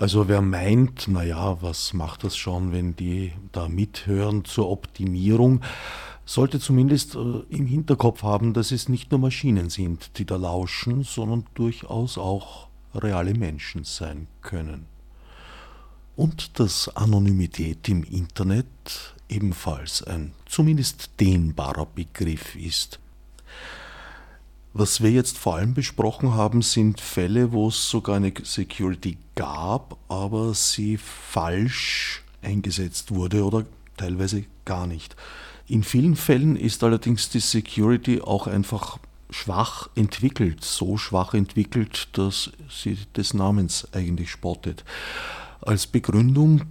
Also 0.00 0.26
wer 0.26 0.40
meint, 0.40 1.06
naja, 1.06 1.58
was 1.60 1.92
macht 1.92 2.24
das 2.24 2.36
schon, 2.36 2.72
wenn 2.72 2.96
die 2.96 3.32
da 3.52 3.68
mithören 3.68 4.44
zur 4.44 4.70
Optimierung? 4.70 5.60
sollte 6.24 6.60
zumindest 6.60 7.16
äh, 7.16 7.18
im 7.48 7.66
Hinterkopf 7.66 8.22
haben, 8.22 8.54
dass 8.54 8.70
es 8.70 8.88
nicht 8.88 9.10
nur 9.10 9.18
Maschinen 9.18 9.68
sind, 9.68 10.16
die 10.18 10.24
da 10.24 10.36
lauschen, 10.36 11.02
sondern 11.02 11.44
durchaus 11.54 12.18
auch 12.18 12.68
reale 12.94 13.34
Menschen 13.34 13.82
sein 13.82 14.28
können. 14.40 14.86
Und 16.16 16.58
dass 16.58 16.88
Anonymität 16.96 17.88
im 17.88 18.04
Internet 18.04 18.66
ebenfalls 19.28 20.02
ein 20.02 20.32
zumindest 20.46 21.10
dehnbarer 21.20 21.86
Begriff 21.86 22.56
ist. 22.56 22.98
Was 24.72 25.00
wir 25.00 25.10
jetzt 25.10 25.36
vor 25.38 25.56
allem 25.56 25.74
besprochen 25.74 26.34
haben, 26.34 26.62
sind 26.62 27.00
Fälle, 27.00 27.52
wo 27.52 27.68
es 27.68 27.88
sogar 27.90 28.16
eine 28.16 28.32
Security 28.42 29.18
gab, 29.34 29.96
aber 30.08 30.54
sie 30.54 30.96
falsch 30.96 32.22
eingesetzt 32.40 33.12
wurde 33.12 33.44
oder 33.44 33.66
teilweise 33.96 34.44
gar 34.64 34.86
nicht. 34.86 35.16
In 35.66 35.82
vielen 35.82 36.14
Fällen 36.14 36.56
ist 36.56 36.84
allerdings 36.84 37.30
die 37.30 37.40
Security 37.40 38.20
auch 38.20 38.46
einfach 38.46 38.98
schwach 39.30 39.88
entwickelt, 39.94 40.64
so 40.64 40.96
schwach 40.96 41.34
entwickelt, 41.34 42.08
dass 42.12 42.50
sie 42.68 42.98
des 43.16 43.34
Namens 43.34 43.88
eigentlich 43.92 44.30
spottet. 44.30 44.84
Als 45.62 45.86
Begründung 45.86 46.62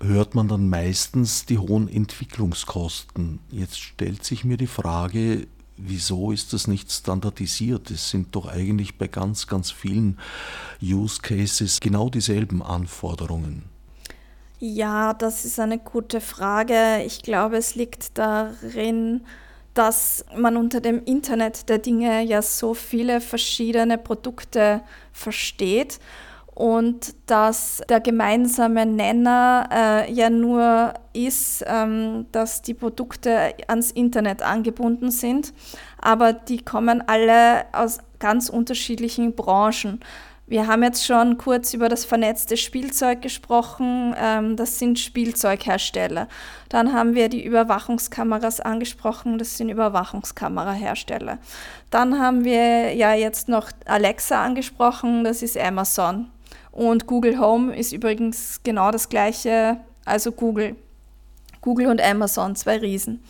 hört 0.00 0.34
man 0.34 0.48
dann 0.48 0.68
meistens 0.68 1.46
die 1.46 1.58
hohen 1.58 1.88
Entwicklungskosten. 1.88 3.38
Jetzt 3.50 3.78
stellt 3.78 4.24
sich 4.24 4.44
mir 4.44 4.56
die 4.56 4.66
Frage, 4.66 5.46
wieso 5.76 6.32
ist 6.32 6.52
das 6.52 6.66
nicht 6.66 6.90
standardisiert? 6.90 7.90
Es 7.90 8.10
sind 8.10 8.34
doch 8.34 8.46
eigentlich 8.46 8.98
bei 8.98 9.06
ganz, 9.06 9.46
ganz 9.46 9.70
vielen 9.70 10.18
Use 10.82 11.20
Cases 11.22 11.78
genau 11.78 12.08
dieselben 12.08 12.62
Anforderungen. 12.62 13.64
Ja, 14.58 15.14
das 15.14 15.44
ist 15.44 15.60
eine 15.60 15.78
gute 15.78 16.20
Frage. 16.20 17.02
Ich 17.04 17.22
glaube, 17.22 17.56
es 17.56 17.76
liegt 17.76 18.18
darin, 18.18 19.22
dass 19.74 20.24
man 20.36 20.56
unter 20.56 20.80
dem 20.80 21.04
Internet 21.04 21.68
der 21.68 21.78
Dinge 21.78 22.22
ja 22.24 22.42
so 22.42 22.74
viele 22.74 23.20
verschiedene 23.20 23.98
Produkte 23.98 24.82
versteht 25.12 26.00
und 26.54 27.14
dass 27.26 27.82
der 27.88 28.00
gemeinsame 28.00 28.84
Nenner 28.84 29.68
äh, 29.72 30.12
ja 30.12 30.28
nur 30.28 30.94
ist, 31.14 31.64
ähm, 31.66 32.26
dass 32.32 32.62
die 32.62 32.74
Produkte 32.74 33.54
ans 33.68 33.90
Internet 33.90 34.42
angebunden 34.42 35.10
sind, 35.10 35.54
aber 36.00 36.32
die 36.32 36.62
kommen 36.62 37.02
alle 37.06 37.64
aus 37.72 37.98
ganz 38.18 38.48
unterschiedlichen 38.48 39.34
Branchen. 39.34 40.00
Wir 40.46 40.66
haben 40.66 40.82
jetzt 40.82 41.06
schon 41.06 41.38
kurz 41.38 41.72
über 41.72 41.88
das 41.88 42.04
vernetzte 42.04 42.58
Spielzeug 42.58 43.22
gesprochen. 43.22 44.14
Ähm, 44.18 44.54
das 44.54 44.78
sind 44.78 44.98
Spielzeughersteller. 44.98 46.28
Dann 46.68 46.92
haben 46.92 47.14
wir 47.14 47.30
die 47.30 47.42
Überwachungskameras 47.42 48.60
angesprochen. 48.60 49.38
Das 49.38 49.56
sind 49.56 49.70
Überwachungskamerahersteller. 49.70 51.38
Dann 51.88 52.18
haben 52.18 52.44
wir 52.44 52.92
ja 52.94 53.14
jetzt 53.14 53.48
noch 53.48 53.70
Alexa 53.86 54.44
angesprochen. 54.44 55.24
Das 55.24 55.42
ist 55.42 55.56
Amazon. 55.56 56.30
Und 56.72 57.06
Google 57.06 57.38
Home 57.38 57.76
ist 57.76 57.92
übrigens 57.92 58.60
genau 58.64 58.90
das 58.90 59.08
gleiche, 59.08 59.78
also 60.04 60.32
Google. 60.32 60.74
Google 61.60 61.86
und 61.86 62.02
Amazon, 62.02 62.56
zwei 62.56 62.78
Riesen. 62.78 63.22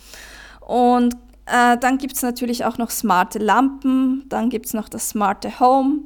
Und 0.61 1.15
äh, 1.45 1.77
dann 1.77 1.97
gibt 1.97 2.15
es 2.15 2.23
natürlich 2.23 2.65
auch 2.65 2.77
noch 2.77 2.89
smarte 2.89 3.37
Lampen, 3.37 4.25
dann 4.29 4.49
gibt 4.49 4.65
es 4.65 4.73
noch 4.73 4.89
das 4.89 5.09
smarte 5.09 5.59
Home 5.59 5.99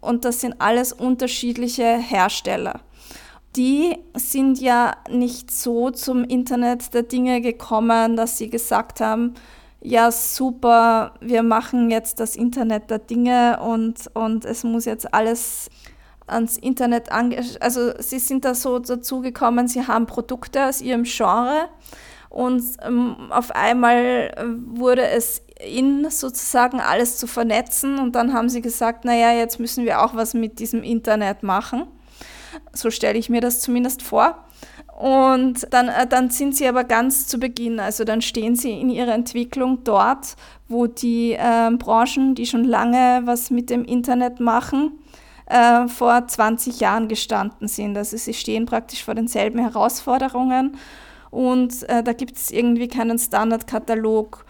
und 0.00 0.24
das 0.24 0.40
sind 0.40 0.60
alles 0.60 0.92
unterschiedliche 0.92 1.96
Hersteller. 1.96 2.80
Die 3.56 3.96
sind 4.14 4.60
ja 4.60 4.96
nicht 5.10 5.50
so 5.50 5.90
zum 5.90 6.24
Internet 6.24 6.94
der 6.94 7.04
Dinge 7.04 7.40
gekommen, 7.40 8.16
dass 8.16 8.38
sie 8.38 8.50
gesagt 8.50 9.00
haben, 9.00 9.34
ja 9.80 10.10
super, 10.10 11.14
wir 11.20 11.42
machen 11.42 11.90
jetzt 11.90 12.18
das 12.18 12.34
Internet 12.36 12.90
der 12.90 12.98
Dinge 12.98 13.60
und, 13.60 14.10
und 14.14 14.44
es 14.44 14.64
muss 14.64 14.84
jetzt 14.84 15.12
alles 15.12 15.68
ans 16.32 16.56
Internet 16.56 17.12
ange... 17.12 17.42
Also 17.60 17.92
sie 17.98 18.18
sind 18.18 18.44
da 18.44 18.54
so 18.54 18.78
dazu 18.78 19.20
gekommen, 19.20 19.68
sie 19.68 19.86
haben 19.86 20.06
Produkte 20.06 20.66
aus 20.66 20.80
ihrem 20.80 21.04
Genre 21.04 21.68
und 22.28 22.62
ähm, 22.82 23.30
auf 23.30 23.50
einmal 23.50 24.34
wurde 24.74 25.06
es 25.06 25.42
in 25.64 26.08
sozusagen 26.10 26.80
alles 26.80 27.18
zu 27.18 27.26
vernetzen 27.26 27.98
und 27.98 28.16
dann 28.16 28.32
haben 28.32 28.48
sie 28.48 28.62
gesagt, 28.62 29.04
naja, 29.04 29.32
jetzt 29.32 29.60
müssen 29.60 29.84
wir 29.84 30.02
auch 30.02 30.14
was 30.14 30.34
mit 30.34 30.58
diesem 30.58 30.82
Internet 30.82 31.42
machen. 31.42 31.84
So 32.72 32.90
stelle 32.90 33.18
ich 33.18 33.28
mir 33.28 33.40
das 33.40 33.60
zumindest 33.60 34.02
vor. 34.02 34.44
Und 34.98 35.66
dann, 35.70 35.88
äh, 35.88 36.06
dann 36.06 36.30
sind 36.30 36.54
sie 36.54 36.66
aber 36.68 36.84
ganz 36.84 37.26
zu 37.26 37.38
Beginn, 37.38 37.80
also 37.80 38.04
dann 38.04 38.22
stehen 38.22 38.54
sie 38.56 38.72
in 38.72 38.90
ihrer 38.90 39.14
Entwicklung 39.14 39.84
dort, 39.84 40.36
wo 40.68 40.86
die 40.86 41.32
äh, 41.32 41.70
Branchen, 41.76 42.34
die 42.34 42.46
schon 42.46 42.64
lange 42.64 43.22
was 43.24 43.50
mit 43.50 43.70
dem 43.70 43.84
Internet 43.84 44.38
machen, 44.38 44.92
äh, 45.46 45.88
vor 45.88 46.26
20 46.26 46.80
Jahren 46.80 47.08
gestanden 47.08 47.68
sind. 47.68 47.96
Also 47.96 48.16
sie 48.16 48.34
stehen 48.34 48.66
praktisch 48.66 49.04
vor 49.04 49.14
denselben 49.14 49.58
Herausforderungen 49.58 50.76
und 51.30 51.88
äh, 51.88 52.02
da 52.02 52.12
gibt 52.12 52.36
es 52.36 52.50
irgendwie 52.50 52.88
keinen 52.88 53.18
Standardkatalog 53.18 54.44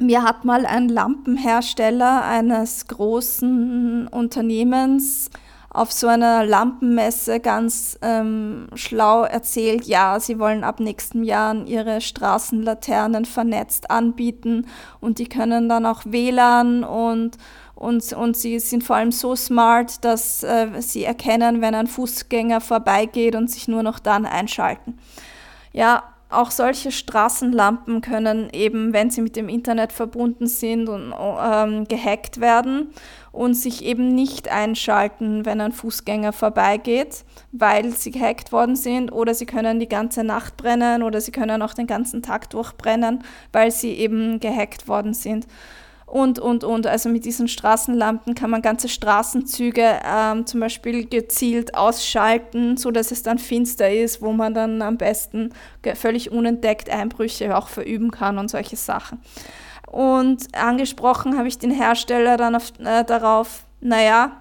mir 0.00 0.22
hat 0.22 0.46
mal 0.46 0.64
ein 0.64 0.88
Lampenhersteller 0.88 2.24
eines 2.24 2.86
großen 2.86 4.08
Unternehmens 4.08 5.30
auf 5.72 5.92
so 5.92 6.08
einer 6.08 6.44
Lampenmesse 6.44 7.38
ganz 7.38 7.96
ähm, 8.02 8.66
schlau 8.74 9.22
erzählt, 9.22 9.84
ja, 9.84 10.18
sie 10.18 10.40
wollen 10.40 10.64
ab 10.64 10.80
nächsten 10.80 11.22
Jahr 11.22 11.54
ihre 11.66 12.00
Straßenlaternen 12.00 13.24
vernetzt 13.24 13.90
anbieten 13.90 14.66
und 15.00 15.18
die 15.18 15.28
können 15.28 15.68
dann 15.68 15.86
auch 15.86 16.02
WLAN 16.06 16.82
und, 16.82 17.36
und, 17.80 18.12
und 18.12 18.36
sie 18.36 18.58
sind 18.58 18.84
vor 18.84 18.96
allem 18.96 19.10
so 19.10 19.34
smart, 19.34 20.04
dass 20.04 20.42
äh, 20.42 20.68
sie 20.80 21.02
erkennen, 21.02 21.62
wenn 21.62 21.74
ein 21.74 21.86
Fußgänger 21.86 22.60
vorbeigeht 22.60 23.34
und 23.34 23.50
sich 23.50 23.68
nur 23.68 23.82
noch 23.82 23.98
dann 23.98 24.26
einschalten. 24.26 24.98
Ja, 25.72 26.02
auch 26.28 26.50
solche 26.50 26.92
Straßenlampen 26.92 28.02
können 28.02 28.50
eben, 28.52 28.92
wenn 28.92 29.08
sie 29.08 29.22
mit 29.22 29.34
dem 29.34 29.48
Internet 29.48 29.92
verbunden 29.92 30.46
sind, 30.46 30.90
und, 30.90 31.14
ähm, 31.18 31.88
gehackt 31.88 32.38
werden 32.42 32.90
und 33.32 33.54
sich 33.54 33.82
eben 33.82 34.14
nicht 34.14 34.50
einschalten, 34.50 35.46
wenn 35.46 35.62
ein 35.62 35.72
Fußgänger 35.72 36.34
vorbeigeht, 36.34 37.24
weil 37.50 37.92
sie 37.92 38.10
gehackt 38.10 38.52
worden 38.52 38.76
sind 38.76 39.10
oder 39.10 39.32
sie 39.32 39.46
können 39.46 39.80
die 39.80 39.88
ganze 39.88 40.22
Nacht 40.22 40.58
brennen 40.58 41.02
oder 41.02 41.22
sie 41.22 41.32
können 41.32 41.62
auch 41.62 41.72
den 41.72 41.86
ganzen 41.86 42.22
Tag 42.22 42.50
durchbrennen, 42.50 43.24
weil 43.52 43.70
sie 43.70 43.94
eben 43.94 44.38
gehackt 44.38 44.86
worden 44.86 45.14
sind 45.14 45.46
und, 46.10 46.38
und, 46.38 46.64
und. 46.64 46.86
Also 46.86 47.08
mit 47.08 47.24
diesen 47.24 47.46
Straßenlampen 47.46 48.34
kann 48.34 48.50
man 48.50 48.62
ganze 48.62 48.88
Straßenzüge 48.88 50.00
ähm, 50.04 50.44
zum 50.46 50.60
Beispiel 50.60 51.06
gezielt 51.06 51.74
ausschalten, 51.74 52.76
so 52.76 52.90
dass 52.90 53.12
es 53.12 53.22
dann 53.22 53.38
finster 53.38 53.90
ist, 53.90 54.20
wo 54.20 54.32
man 54.32 54.52
dann 54.52 54.82
am 54.82 54.96
besten 54.96 55.50
völlig 55.94 56.30
unentdeckt 56.32 56.90
Einbrüche 56.90 57.56
auch 57.56 57.68
verüben 57.68 58.10
kann 58.10 58.38
und 58.38 58.50
solche 58.50 58.76
Sachen. 58.76 59.20
Und 59.86 60.54
angesprochen 60.54 61.38
habe 61.38 61.48
ich 61.48 61.58
den 61.58 61.70
Hersteller 61.70 62.36
dann 62.36 62.56
auf, 62.56 62.72
äh, 62.80 63.04
darauf, 63.04 63.64
naja, 63.80 64.32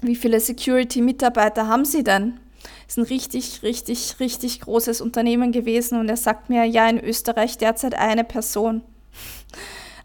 wie 0.00 0.16
viele 0.16 0.40
Security-Mitarbeiter 0.40 1.66
haben 1.66 1.84
Sie 1.84 2.04
denn? 2.04 2.38
ist 2.86 2.98
ein 2.98 3.04
richtig, 3.04 3.62
richtig, 3.62 4.16
richtig 4.18 4.60
großes 4.60 5.02
Unternehmen 5.02 5.52
gewesen 5.52 6.00
und 6.00 6.08
er 6.08 6.16
sagt 6.16 6.48
mir, 6.48 6.64
ja, 6.64 6.88
in 6.88 6.98
Österreich 6.98 7.58
derzeit 7.58 7.94
eine 7.94 8.24
Person. 8.24 8.82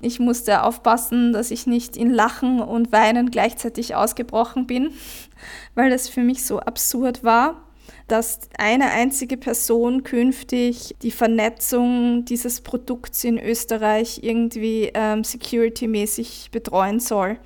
Ich 0.02 0.20
musste 0.20 0.64
aufpassen, 0.64 1.34
dass 1.34 1.52
ich 1.52 1.68
nicht 1.68 1.98
in 1.98 2.10
Lachen 2.10 2.60
und 2.60 2.92
Weinen 2.92 3.32
gleichzeitig 3.32 3.96
ausgebrochen 3.96 4.68
bin, 4.68 4.92
weil 5.76 5.90
das 5.90 6.10
für 6.10 6.22
mich 6.22 6.46
so 6.46 6.60
absurd 6.60 7.24
war, 7.24 7.64
dass 8.08 8.40
eine 8.58 8.92
einzige 8.92 9.38
Person 9.38 10.04
künftig 10.04 10.96
die 11.02 11.12
Vernetzung 11.12 12.26
dieses 12.26 12.62
Produkts 12.62 13.24
in 13.24 13.40
Österreich 13.40 14.20
irgendwie 14.24 14.92
ähm, 14.94 15.24
security-mäßig 15.24 16.50
betreuen 16.52 17.00
soll. 17.00 17.38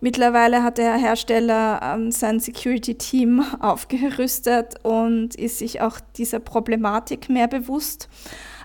Mittlerweile 0.00 0.64
hat 0.64 0.78
der 0.78 0.96
Hersteller 0.96 1.80
ähm, 1.80 2.10
sein 2.10 2.40
Security-Team 2.40 3.44
aufgerüstet 3.60 4.74
und 4.82 5.36
ist 5.36 5.58
sich 5.58 5.80
auch 5.80 6.00
dieser 6.16 6.40
Problematik 6.40 7.28
mehr 7.28 7.46
bewusst. 7.46 8.08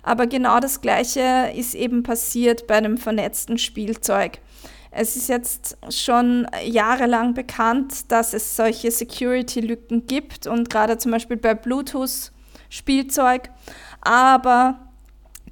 Aber 0.08 0.26
genau 0.26 0.62
das 0.62 0.80
Gleiche 0.80 1.52
ist 1.54 1.76
eben 1.76 2.02
passiert 2.02 2.66
bei 2.66 2.76
einem 2.76 2.98
vernetzten 2.98 3.58
Spielzeug. 3.58 4.40
Es 4.90 5.18
ist 5.18 5.28
jetzt 5.28 5.78
schon 5.90 6.48
jahrelang 6.64 7.34
bekannt, 7.34 8.10
dass 8.10 8.34
es 8.34 8.56
solche 8.56 8.90
Security-Lücken 8.90 10.08
gibt 10.08 10.48
und 10.48 10.70
gerade 10.70 10.98
zum 10.98 11.12
Beispiel 11.12 11.36
bei 11.36 11.56
Bluetooth-Spielzeug. 11.56 13.50
Aber 14.00 14.80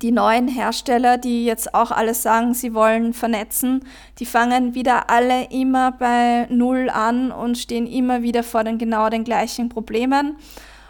die 0.02 0.14
neuen 0.14 0.48
Hersteller, 0.48 1.18
die 1.18 1.44
jetzt 1.44 1.76
auch 1.76 1.92
alle 1.92 2.14
sagen, 2.14 2.54
sie 2.54 2.74
wollen 2.74 3.12
vernetzen, 3.12 3.84
die 4.20 4.26
fangen 4.26 4.74
wieder 4.74 5.10
alle 5.10 5.50
immer 5.52 5.92
bei 5.92 6.48
Null 6.50 6.90
an 6.90 7.34
und 7.34 7.58
stehen 7.58 7.88
immer 7.88 8.22
wieder 8.22 8.42
vor 8.42 8.64
den 8.64 8.78
genau 8.78 9.10
den 9.10 9.26
gleichen 9.26 9.68
Problemen. 9.68 10.38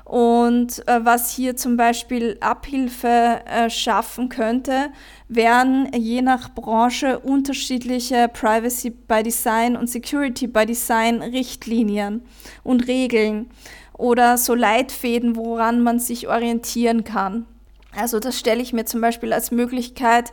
Und 0.06 0.88
äh, 0.88 1.04
was 1.04 1.32
hier 1.32 1.56
zum 1.56 1.78
Beispiel 1.78 2.38
Abhilfe 2.40 3.42
äh, 3.46 3.72
schaffen 3.72 4.30
könnte, 4.30 4.92
wären 5.28 5.92
je 5.96 6.22
nach 6.22 6.54
Branche 6.54 7.20
unterschiedliche 7.20 8.30
Privacy 8.32 8.92
by 8.92 9.24
Design 9.24 9.76
und 9.76 9.90
Security 9.90 10.46
by 10.46 10.68
Design 10.68 11.24
Richtlinien 11.24 12.22
und 12.64 12.88
Regeln 12.88 13.50
oder 13.98 14.38
so 14.38 14.54
Leitfäden, 14.54 15.36
woran 15.36 15.82
man 15.82 16.00
sich 16.00 16.28
orientieren 16.28 17.04
kann. 17.04 17.48
Also 17.96 18.20
das 18.20 18.38
stelle 18.38 18.62
ich 18.62 18.74
mir 18.74 18.86
zum 18.86 19.02
Beispiel 19.02 19.34
als 19.34 19.50
Möglichkeit 19.50 20.32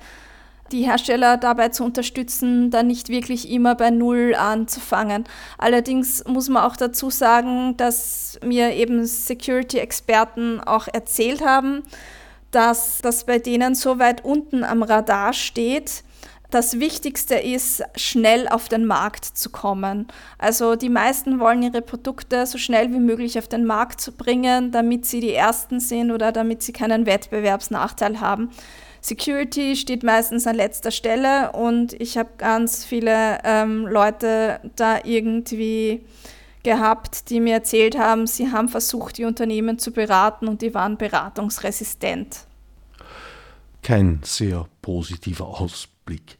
die 0.72 0.86
Hersteller 0.86 1.36
dabei 1.36 1.68
zu 1.68 1.84
unterstützen, 1.84 2.70
da 2.70 2.82
nicht 2.82 3.08
wirklich 3.08 3.50
immer 3.50 3.74
bei 3.74 3.90
Null 3.90 4.34
anzufangen. 4.34 5.24
Allerdings 5.58 6.24
muss 6.26 6.48
man 6.48 6.64
auch 6.64 6.76
dazu 6.76 7.10
sagen, 7.10 7.76
dass 7.76 8.38
mir 8.44 8.72
eben 8.72 9.04
Security-Experten 9.04 10.60
auch 10.60 10.88
erzählt 10.92 11.44
haben, 11.44 11.82
dass 12.50 12.98
das 13.02 13.24
bei 13.24 13.38
denen 13.38 13.74
so 13.74 13.98
weit 13.98 14.24
unten 14.24 14.64
am 14.64 14.82
Radar 14.82 15.32
steht, 15.32 16.04
das 16.52 16.78
Wichtigste 16.78 17.36
ist, 17.36 17.82
schnell 17.96 18.46
auf 18.46 18.68
den 18.68 18.84
Markt 18.84 19.24
zu 19.24 19.48
kommen. 19.48 20.06
Also 20.36 20.76
die 20.76 20.90
meisten 20.90 21.40
wollen 21.40 21.62
ihre 21.62 21.80
Produkte 21.80 22.44
so 22.46 22.58
schnell 22.58 22.92
wie 22.92 22.98
möglich 22.98 23.38
auf 23.38 23.48
den 23.48 23.64
Markt 23.64 24.18
bringen, 24.18 24.70
damit 24.70 25.06
sie 25.06 25.20
die 25.20 25.32
Ersten 25.32 25.80
sind 25.80 26.10
oder 26.10 26.30
damit 26.30 26.62
sie 26.62 26.74
keinen 26.74 27.06
Wettbewerbsnachteil 27.06 28.20
haben. 28.20 28.50
Security 29.02 29.74
steht 29.74 30.04
meistens 30.04 30.46
an 30.46 30.54
letzter 30.54 30.92
Stelle 30.92 31.50
und 31.52 31.92
ich 32.00 32.16
habe 32.16 32.30
ganz 32.38 32.84
viele 32.84 33.40
ähm, 33.42 33.86
Leute 33.88 34.60
da 34.76 35.00
irgendwie 35.04 36.02
gehabt, 36.62 37.28
die 37.28 37.40
mir 37.40 37.54
erzählt 37.54 37.98
haben, 37.98 38.28
sie 38.28 38.52
haben 38.52 38.68
versucht, 38.68 39.18
die 39.18 39.24
Unternehmen 39.24 39.80
zu 39.80 39.90
beraten 39.90 40.46
und 40.46 40.62
die 40.62 40.72
waren 40.72 40.96
beratungsresistent. 40.96 42.46
Kein 43.82 44.20
sehr 44.22 44.68
positiver 44.80 45.48
Ausblick. 45.48 46.38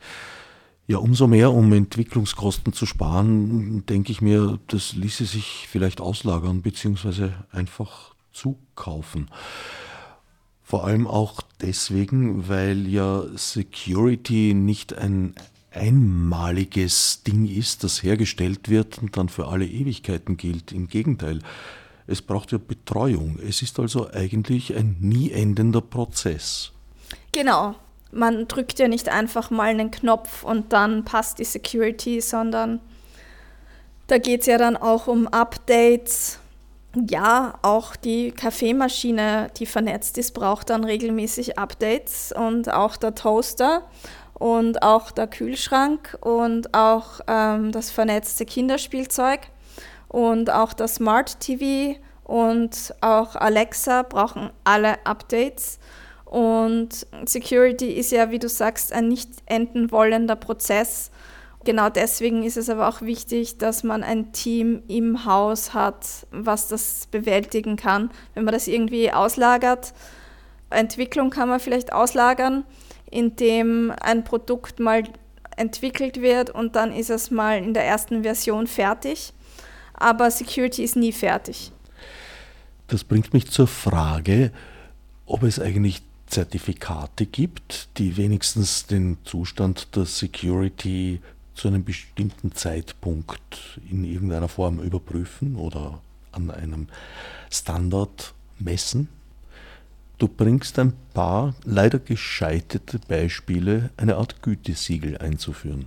Ja, 0.86 0.98
umso 0.98 1.26
mehr, 1.26 1.52
um 1.52 1.72
Entwicklungskosten 1.72 2.72
zu 2.72 2.86
sparen, 2.86 3.84
denke 3.86 4.12
ich 4.12 4.20
mir, 4.20 4.60
das 4.68 4.92
ließe 4.92 5.24
sich 5.24 5.66
vielleicht 5.68 6.00
auslagern 6.00 6.62
bzw. 6.62 7.30
einfach 7.50 8.14
zukaufen. 8.32 9.28
Vor 10.72 10.86
allem 10.86 11.06
auch 11.06 11.42
deswegen, 11.60 12.48
weil 12.48 12.88
ja 12.88 13.24
Security 13.36 14.54
nicht 14.54 14.96
ein 14.96 15.34
einmaliges 15.70 17.24
Ding 17.24 17.46
ist, 17.46 17.84
das 17.84 18.02
hergestellt 18.02 18.70
wird 18.70 18.96
und 18.96 19.14
dann 19.18 19.28
für 19.28 19.48
alle 19.48 19.66
Ewigkeiten 19.66 20.38
gilt. 20.38 20.72
Im 20.72 20.88
Gegenteil, 20.88 21.40
es 22.06 22.22
braucht 22.22 22.52
ja 22.52 22.58
Betreuung. 22.58 23.38
Es 23.46 23.60
ist 23.60 23.78
also 23.78 24.10
eigentlich 24.12 24.74
ein 24.74 24.96
nie 24.98 25.30
endender 25.30 25.82
Prozess. 25.82 26.72
Genau. 27.32 27.74
Man 28.10 28.48
drückt 28.48 28.78
ja 28.78 28.88
nicht 28.88 29.10
einfach 29.10 29.50
mal 29.50 29.68
einen 29.68 29.90
Knopf 29.90 30.42
und 30.42 30.72
dann 30.72 31.04
passt 31.04 31.38
die 31.38 31.44
Security, 31.44 32.22
sondern 32.22 32.80
da 34.06 34.16
geht 34.16 34.40
es 34.40 34.46
ja 34.46 34.56
dann 34.56 34.78
auch 34.78 35.06
um 35.06 35.28
Updates, 35.28 36.38
ja, 36.94 37.54
auch 37.62 37.96
die 37.96 38.32
Kaffeemaschine, 38.32 39.50
die 39.56 39.66
vernetzt 39.66 40.18
ist, 40.18 40.32
braucht 40.32 40.70
dann 40.70 40.84
regelmäßig 40.84 41.58
Updates 41.58 42.32
und 42.32 42.72
auch 42.72 42.96
der 42.96 43.14
Toaster 43.14 43.82
und 44.34 44.82
auch 44.82 45.10
der 45.10 45.26
Kühlschrank 45.26 46.18
und 46.20 46.74
auch 46.74 47.20
ähm, 47.28 47.72
das 47.72 47.90
vernetzte 47.90 48.44
Kinderspielzeug 48.44 49.40
und 50.08 50.50
auch 50.50 50.72
das 50.74 50.96
Smart 50.96 51.40
TV 51.40 51.98
und 52.24 52.94
auch 53.00 53.36
Alexa 53.36 54.02
brauchen 54.02 54.50
alle 54.64 55.04
Updates. 55.06 55.78
Und 56.24 57.06
Security 57.26 57.92
ist 57.92 58.10
ja, 58.10 58.30
wie 58.30 58.38
du 58.38 58.48
sagst, 58.48 58.92
ein 58.92 59.08
nicht 59.08 59.28
enden 59.46 59.92
wollender 59.92 60.34
Prozess. 60.34 61.11
Genau 61.64 61.88
deswegen 61.88 62.42
ist 62.42 62.56
es 62.56 62.68
aber 62.68 62.88
auch 62.88 63.02
wichtig, 63.02 63.58
dass 63.58 63.84
man 63.84 64.02
ein 64.02 64.32
Team 64.32 64.82
im 64.88 65.24
Haus 65.24 65.74
hat, 65.74 66.26
was 66.32 66.68
das 66.68 67.06
bewältigen 67.10 67.76
kann. 67.76 68.10
Wenn 68.34 68.44
man 68.44 68.52
das 68.52 68.66
irgendwie 68.66 69.12
auslagert, 69.12 69.94
Entwicklung 70.70 71.30
kann 71.30 71.48
man 71.48 71.60
vielleicht 71.60 71.92
auslagern, 71.92 72.64
indem 73.10 73.92
ein 74.00 74.24
Produkt 74.24 74.80
mal 74.80 75.04
entwickelt 75.56 76.20
wird 76.20 76.50
und 76.50 76.74
dann 76.74 76.92
ist 76.92 77.10
es 77.10 77.30
mal 77.30 77.58
in 77.58 77.74
der 77.74 77.84
ersten 77.84 78.22
Version 78.22 78.66
fertig. 78.66 79.32
Aber 79.94 80.30
Security 80.30 80.82
ist 80.82 80.96
nie 80.96 81.12
fertig. 81.12 81.70
Das 82.88 83.04
bringt 83.04 83.32
mich 83.32 83.50
zur 83.50 83.68
Frage, 83.68 84.50
ob 85.26 85.44
es 85.44 85.60
eigentlich 85.60 86.02
Zertifikate 86.26 87.26
gibt, 87.26 87.88
die 87.98 88.16
wenigstens 88.16 88.86
den 88.86 89.18
Zustand 89.24 89.94
der 89.94 90.06
Security 90.06 91.20
zu 91.54 91.68
einem 91.68 91.84
bestimmten 91.84 92.52
Zeitpunkt 92.52 93.80
in 93.90 94.04
irgendeiner 94.04 94.48
Form 94.48 94.80
überprüfen 94.80 95.56
oder 95.56 96.00
an 96.32 96.50
einem 96.50 96.88
Standard 97.50 98.34
messen. 98.58 99.08
Du 100.18 100.28
bringst 100.28 100.78
ein 100.78 100.92
paar 101.14 101.54
leider 101.64 101.98
gescheiterte 101.98 102.98
Beispiele, 103.08 103.90
eine 103.96 104.16
Art 104.16 104.42
Gütesiegel 104.42 105.18
einzuführen. 105.18 105.86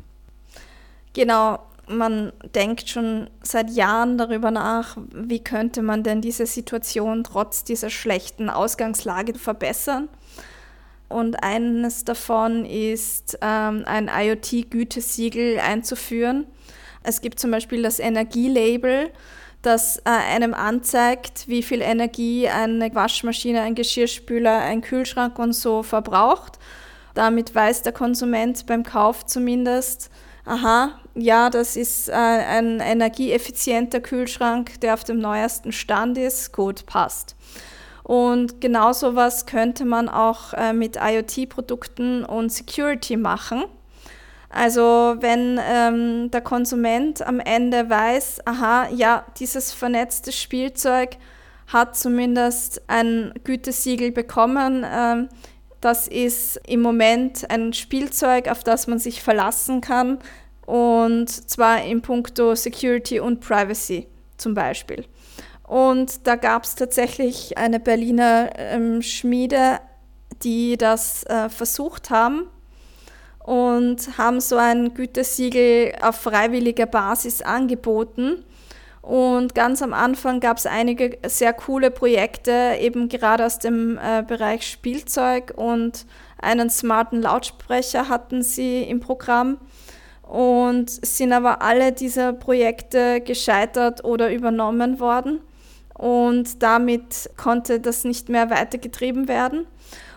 Genau, 1.14 1.60
man 1.88 2.34
denkt 2.54 2.90
schon 2.90 3.30
seit 3.42 3.70
Jahren 3.70 4.18
darüber 4.18 4.52
nach, 4.52 4.98
wie 5.14 5.44
könnte 5.44 5.82
man 5.82 6.04
denn 6.04 6.22
diese 6.22 6.46
Situation 6.46 7.24
trotz 7.24 7.64
dieser 7.64 7.90
schlechten 7.90 8.50
Ausgangslage 8.50 9.36
verbessern. 9.36 10.10
Und 11.08 11.44
eines 11.44 12.04
davon 12.04 12.66
ist, 12.66 13.38
ähm, 13.42 13.84
ein 13.86 14.10
IoT-Gütesiegel 14.14 15.60
einzuführen. 15.60 16.48
Es 17.04 17.22
gibt 17.22 17.40
zum 17.40 17.52
Beispiel 17.52 17.84
das 17.84 18.00
Energielabel, 18.00 19.12
das 19.62 19.98
äh, 20.00 20.10
einem 20.10 20.54
anzeigt, 20.54 21.48
wie 21.48 21.64
viel 21.64 21.82
Energie 21.82 22.48
eine 22.48 22.94
Waschmaschine, 22.94 23.62
ein 23.62 23.76
Geschirrspüler, 23.76 24.60
ein 24.60 24.82
Kühlschrank 24.82 25.38
und 25.40 25.54
so 25.54 25.84
verbraucht. 25.84 26.60
Damit 27.14 27.54
weiß 27.56 27.84
der 27.84 27.94
Konsument 27.94 28.66
beim 28.66 28.84
Kauf 28.84 29.26
zumindest, 29.26 30.10
aha, 30.46 31.00
ja, 31.16 31.50
das 31.50 31.76
ist 31.76 32.10
äh, 32.10 32.14
ein 32.14 32.80
energieeffizienter 32.80 34.02
Kühlschrank, 34.02 34.80
der 34.82 34.94
auf 34.94 35.04
dem 35.04 35.20
neuesten 35.20 35.72
Stand 35.72 36.18
ist, 36.18 36.52
gut, 36.52 36.86
passt. 36.86 37.36
Und 38.06 38.62
genau 38.62 38.94
sowas 38.94 39.48
könnte 39.48 39.84
man 39.84 40.10
auch 40.10 40.54
äh, 40.54 40.74
mit 40.74 40.96
IoT-Produkten 41.02 42.24
und 42.24 42.52
Security 42.52 43.18
machen. 43.18 43.64
Also 44.48 45.16
wenn 45.22 45.60
ähm, 45.68 46.30
der 46.30 46.42
Konsument 46.42 47.26
am 47.26 47.40
Ende 47.40 47.90
weiß, 47.90 48.46
aha, 48.46 48.90
ja, 48.90 49.26
dieses 49.40 49.74
vernetzte 49.74 50.32
Spielzeug 50.32 51.18
hat 51.66 51.98
zumindest 51.98 52.84
ein 52.86 53.34
Gütesiegel 53.44 54.12
bekommen. 54.12 54.86
Ähm, 54.88 55.30
das 55.82 56.08
ist 56.08 56.62
im 56.68 56.84
Moment 56.84 57.50
ein 57.50 57.74
Spielzeug, 57.74 58.50
auf 58.50 58.64
das 58.64 58.86
man 58.86 59.00
sich 59.00 59.24
verlassen 59.24 59.82
kann. 59.82 60.20
Und 60.68 61.28
zwar 61.30 61.84
in 61.84 62.04
puncto 62.04 62.54
Security 62.54 63.20
und 63.20 63.40
Privacy 63.40 64.06
zum 64.38 64.54
Beispiel. 64.54 65.06
Und 65.68 66.28
da 66.28 66.36
gab 66.36 66.64
es 66.64 66.76
tatsächlich 66.76 67.58
eine 67.58 67.80
Berliner 67.80 68.52
ähm, 68.56 69.02
Schmiede, 69.02 69.80
die 70.44 70.78
das 70.78 71.24
äh, 71.24 71.50
versucht 71.50 72.10
haben 72.12 72.48
und 73.40 74.18
haben 74.18 74.40
so 74.42 74.58
ein 74.58 74.94
Gütesiegel 74.94 75.94
auf 76.02 76.18
freiwilliger 76.18 76.86
Basis 76.86 77.42
angeboten. 77.42 78.44
Und 79.02 79.54
ganz 79.54 79.84
am 79.84 79.94
Anfang 79.94 80.40
gab 80.40 80.58
es 80.58 80.66
einige 80.66 81.18
sehr 81.28 81.54
coole 81.54 81.92
Projekte, 81.92 82.76
eben 82.80 83.08
gerade 83.08 83.46
aus 83.46 83.60
dem 83.60 84.00
äh, 84.00 84.24
Bereich 84.24 84.68
Spielzeug 84.68 85.54
und 85.56 86.06
einen 86.40 86.72
smarten 86.72 87.22
Lautsprecher 87.22 88.10
hatten 88.10 88.42
sie 88.42 88.84
im 88.84 89.00
Programm. 89.00 89.58
Und 90.24 90.90
sind 90.90 91.34
aber 91.34 91.62
alle 91.62 91.92
dieser 91.92 92.34
Projekte 92.34 93.22
gescheitert 93.22 94.04
oder 94.04 94.34
übernommen 94.34 95.00
worden 95.00 95.40
und 95.98 96.62
damit 96.62 97.30
konnte 97.38 97.80
das 97.80 98.04
nicht 98.04 98.30
mehr 98.30 98.50
weitergetrieben 98.50 99.28
werden. 99.28 99.66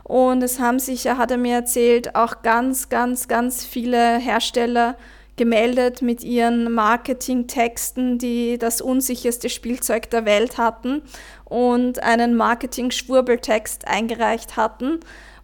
Und 0.02 0.42
es 0.42 0.58
haben 0.58 0.78
sich, 0.78 1.06
hat 1.06 1.30
er 1.30 1.36
mir 1.36 1.54
erzählt, 1.54 2.14
auch 2.14 2.42
ganz, 2.42 2.88
ganz, 2.88 3.28
ganz 3.28 3.64
viele 3.64 4.18
Hersteller 4.18 4.96
gemeldet 5.36 6.02
mit 6.02 6.24
ihren 6.24 6.72
Marketingtexten, 6.72 8.18
die 8.18 8.58
das 8.58 8.80
unsicherste 8.80 9.48
Spielzeug 9.48 10.10
der 10.10 10.24
Welt 10.24 10.58
hatten 10.58 11.02
und 11.44 12.02
einen 12.02 12.34
Marketing-Schwurbeltext 12.34 13.86
eingereicht 13.86 14.56
hatten, 14.56 14.98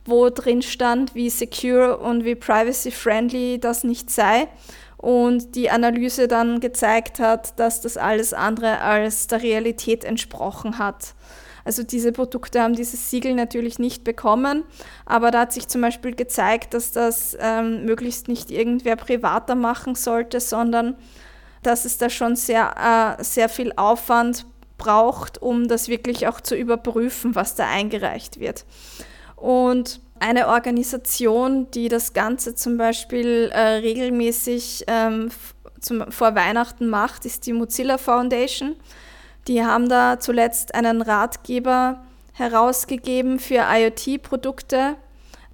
wo 0.04 0.30
drin 0.30 0.62
stand, 0.62 1.14
wie 1.14 1.30
secure 1.30 1.98
und 1.98 2.24
wie 2.24 2.34
privacy-friendly 2.34 3.60
das 3.60 3.84
nicht 3.84 4.10
sei 4.10 4.48
und 5.04 5.54
die 5.54 5.70
Analyse 5.70 6.28
dann 6.28 6.60
gezeigt 6.60 7.20
hat, 7.20 7.60
dass 7.60 7.82
das 7.82 7.98
alles 7.98 8.32
andere 8.32 8.80
als 8.80 9.26
der 9.26 9.42
Realität 9.42 10.02
entsprochen 10.02 10.78
hat. 10.78 11.14
Also 11.66 11.82
diese 11.82 12.10
Produkte 12.10 12.62
haben 12.62 12.74
dieses 12.74 13.10
Siegel 13.10 13.34
natürlich 13.34 13.78
nicht 13.78 14.02
bekommen, 14.02 14.64
aber 15.04 15.30
da 15.30 15.40
hat 15.40 15.52
sich 15.52 15.68
zum 15.68 15.82
Beispiel 15.82 16.14
gezeigt, 16.14 16.72
dass 16.72 16.92
das 16.92 17.36
ähm, 17.38 17.84
möglichst 17.84 18.28
nicht 18.28 18.50
irgendwer 18.50 18.96
privater 18.96 19.54
machen 19.54 19.94
sollte, 19.94 20.40
sondern 20.40 20.96
dass 21.62 21.84
es 21.84 21.98
da 21.98 22.08
schon 22.08 22.34
sehr, 22.34 23.16
äh, 23.18 23.22
sehr 23.22 23.50
viel 23.50 23.74
Aufwand 23.76 24.46
braucht, 24.78 25.40
um 25.40 25.68
das 25.68 25.88
wirklich 25.88 26.28
auch 26.28 26.40
zu 26.40 26.56
überprüfen, 26.56 27.34
was 27.34 27.54
da 27.54 27.68
eingereicht 27.68 28.40
wird. 28.40 28.64
Und 29.36 30.00
eine 30.20 30.48
Organisation, 30.48 31.70
die 31.72 31.88
das 31.88 32.12
Ganze 32.12 32.54
zum 32.54 32.76
Beispiel 32.76 33.50
äh, 33.52 33.60
regelmäßig 33.60 34.84
ähm, 34.86 35.30
zum, 35.80 36.10
vor 36.10 36.34
Weihnachten 36.34 36.88
macht, 36.88 37.24
ist 37.24 37.46
die 37.46 37.52
Mozilla 37.52 37.98
Foundation. 37.98 38.76
Die 39.48 39.62
haben 39.64 39.88
da 39.88 40.18
zuletzt 40.18 40.74
einen 40.74 41.02
Ratgeber 41.02 42.04
herausgegeben 42.32 43.38
für 43.38 43.66
IoT-Produkte, 43.70 44.96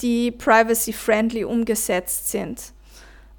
die 0.00 0.30
privacy-friendly 0.30 1.44
umgesetzt 1.44 2.30
sind. 2.30 2.72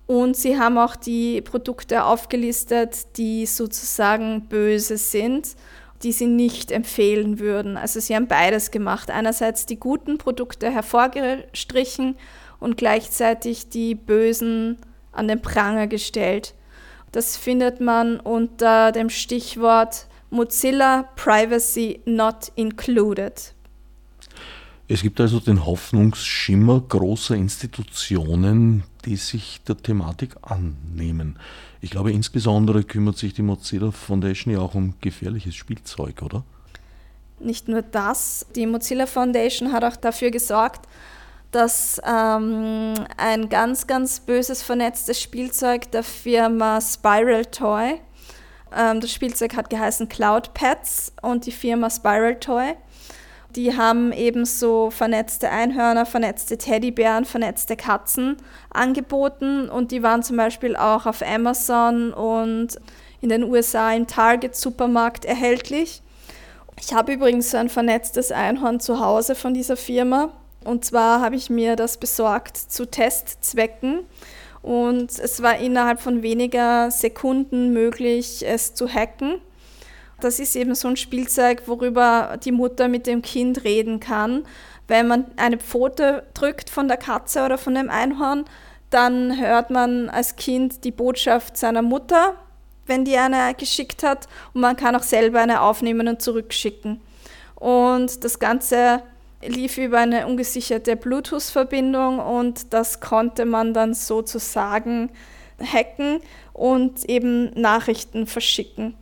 Und 0.08 0.36
sie 0.36 0.60
haben 0.60 0.78
auch 0.78 0.96
die 0.96 1.42
Produkte 1.42 2.04
aufgelistet, 2.04 3.18
die 3.18 3.46
sozusagen 3.46 4.48
böse 4.50 4.98
sind, 4.98 5.56
die 6.04 6.12
sie 6.12 6.28
nicht 6.28 6.72
empfehlen 6.72 7.40
würden. 7.40 7.78
Also 7.78 8.00
sie 8.00 8.16
haben 8.16 8.28
beides 8.28 8.72
gemacht. 8.72 9.12
Einerseits 9.12 9.66
die 9.66 9.80
guten 9.80 10.18
Produkte 10.18 10.72
hervorgestrichen 10.72 12.16
und 12.60 12.78
gleichzeitig 12.78 13.70
die 13.70 13.96
bösen 13.96 14.78
an 15.12 15.28
den 15.28 15.42
Pranger 15.42 15.88
gestellt. 15.88 16.54
Das 17.12 17.36
findet 17.36 17.82
man 17.82 18.20
unter 18.20 18.92
dem 18.92 19.10
Stichwort 19.10 20.08
Mozilla 20.30 21.10
Privacy 21.16 22.02
Not 22.06 22.52
Included. 22.56 23.54
Es 24.94 25.04
gibt 25.04 25.22
also 25.22 25.40
den 25.40 25.66
Hoffnungsschimmer 25.66 26.82
großer 26.82 27.34
Institutionen, 27.36 28.84
die 29.06 29.16
sich 29.16 29.62
der 29.66 29.78
Thematik 29.78 30.36
annehmen. 30.42 31.40
Ich 31.80 31.92
glaube, 31.92 32.12
insbesondere 32.12 32.84
kümmert 32.84 33.18
sich 33.18 33.34
die 33.34 33.42
Mozilla 33.42 33.92
Foundation 33.92 34.54
ja 34.54 34.60
auch 34.60 34.76
um 34.76 34.96
gefährliches 35.00 35.56
Spielzeug, 35.56 36.22
oder? 36.22 36.44
Nicht 37.40 37.70
nur 37.70 37.84
das, 37.84 38.46
die 38.54 38.68
Mozilla 38.68 39.06
Foundation 39.06 39.72
hat 39.72 39.86
auch 39.86 39.96
dafür 39.96 40.30
gesorgt, 40.30 40.90
dass 41.52 42.02
ähm, 42.06 42.94
ein 43.16 43.48
ganz, 43.48 43.88
ganz 43.88 44.20
böses 44.20 44.62
vernetztes 44.62 45.22
Spielzeug 45.22 45.90
der 45.92 46.04
Firma 46.04 46.82
Spiral 46.82 47.46
Toy, 47.46 48.02
ähm, 48.76 49.00
das 49.00 49.14
Spielzeug 49.14 49.56
hat 49.56 49.70
geheißen 49.70 50.10
Cloud 50.10 50.54
Pets 50.54 51.14
und 51.22 51.46
die 51.46 51.54
Firma 51.54 51.90
Spiral 51.90 52.38
Toy, 52.42 52.74
die 53.56 53.76
haben 53.76 54.12
ebenso 54.12 54.90
vernetzte 54.92 55.50
Einhörner, 55.50 56.06
vernetzte 56.06 56.58
Teddybären, 56.58 57.26
vernetzte 57.26 57.76
Katzen 57.76 58.38
angeboten 58.70 59.70
und 59.70 59.92
die 59.92 60.04
waren 60.04 60.24
zum 60.24 60.38
Beispiel 60.38 60.76
auch 60.76 61.06
auf 61.06 61.22
Amazon 61.22 62.14
und 62.14 62.80
in 63.22 63.30
den 63.30 63.44
USA 63.44 63.94
im 63.94 64.08
Target 64.08 64.56
Supermarkt 64.56 65.26
erhältlich. 65.26 66.02
Ich 66.80 66.94
habe 66.94 67.14
übrigens 67.14 67.52
so 67.52 67.58
ein 67.58 67.70
vernetztes 67.70 68.32
Einhorn 68.32 68.80
zu 68.80 69.00
Hause 69.00 69.36
von 69.36 69.54
dieser 69.54 69.78
Firma 69.78 70.30
und 70.64 70.86
zwar 70.86 71.22
habe 71.22 71.36
ich 71.36 71.50
mir 71.50 71.76
das 71.76 71.98
besorgt 71.98 72.58
zu 72.58 72.86
Testzwecken 72.86 74.02
und 74.62 75.18
es 75.20 75.42
war 75.42 75.58
innerhalb 75.58 76.00
von 76.02 76.22
weniger 76.22 76.92
Sekunden 76.92 77.74
möglich, 77.74 78.46
es 78.48 78.74
zu 78.74 78.88
hacken. 78.88 79.42
Das 80.22 80.40
ist 80.40 80.56
eben 80.56 80.76
so 80.76 80.88
ein 80.88 80.98
Spielzeug, 80.98 81.64
worüber 81.66 82.38
die 82.44 82.52
Mutter 82.52 82.88
mit 82.88 83.08
dem 83.08 83.22
Kind 83.22 83.64
reden 83.64 84.00
kann. 84.00 84.46
Wenn 84.88 85.08
man 85.08 85.26
eine 85.36 85.58
Pfote 85.58 86.24
drückt 86.34 86.70
von 86.70 86.88
der 86.88 86.98
Katze 86.98 87.44
oder 87.44 87.58
von 87.58 87.76
dem 87.76 87.90
Einhorn, 87.90 88.46
dann 88.92 89.40
hört 89.40 89.72
man 89.72 90.10
als 90.10 90.36
Kind 90.36 90.84
die 90.84 90.92
Botschaft 90.92 91.58
seiner 91.58 91.82
Mutter, 91.82 92.36
wenn 92.86 93.06
die 93.06 93.18
eine 93.18 93.54
geschickt 93.56 94.04
hat, 94.04 94.28
und 94.54 94.62
man 94.62 94.76
kann 94.76 94.96
auch 94.96 95.04
selber 95.04 95.40
eine 95.40 95.62
aufnehmen 95.62 96.08
und 96.08 96.22
zurückschicken. 96.22 97.02
Und 97.56 98.24
das 98.24 98.40
Ganze 98.40 99.02
lief 99.42 99.78
über 99.78 100.00
eine 100.00 100.28
ungesicherte 100.28 100.96
Bluetooth-Verbindung 100.96 102.20
und 102.20 102.74
das 102.74 103.00
konnte 103.00 103.46
man 103.46 103.74
dann 103.74 103.94
sozusagen 103.94 105.10
hacken 105.62 106.22
und 106.54 107.06
eben 107.06 107.52
Nachrichten 107.60 108.28
verschicken, 108.28 108.96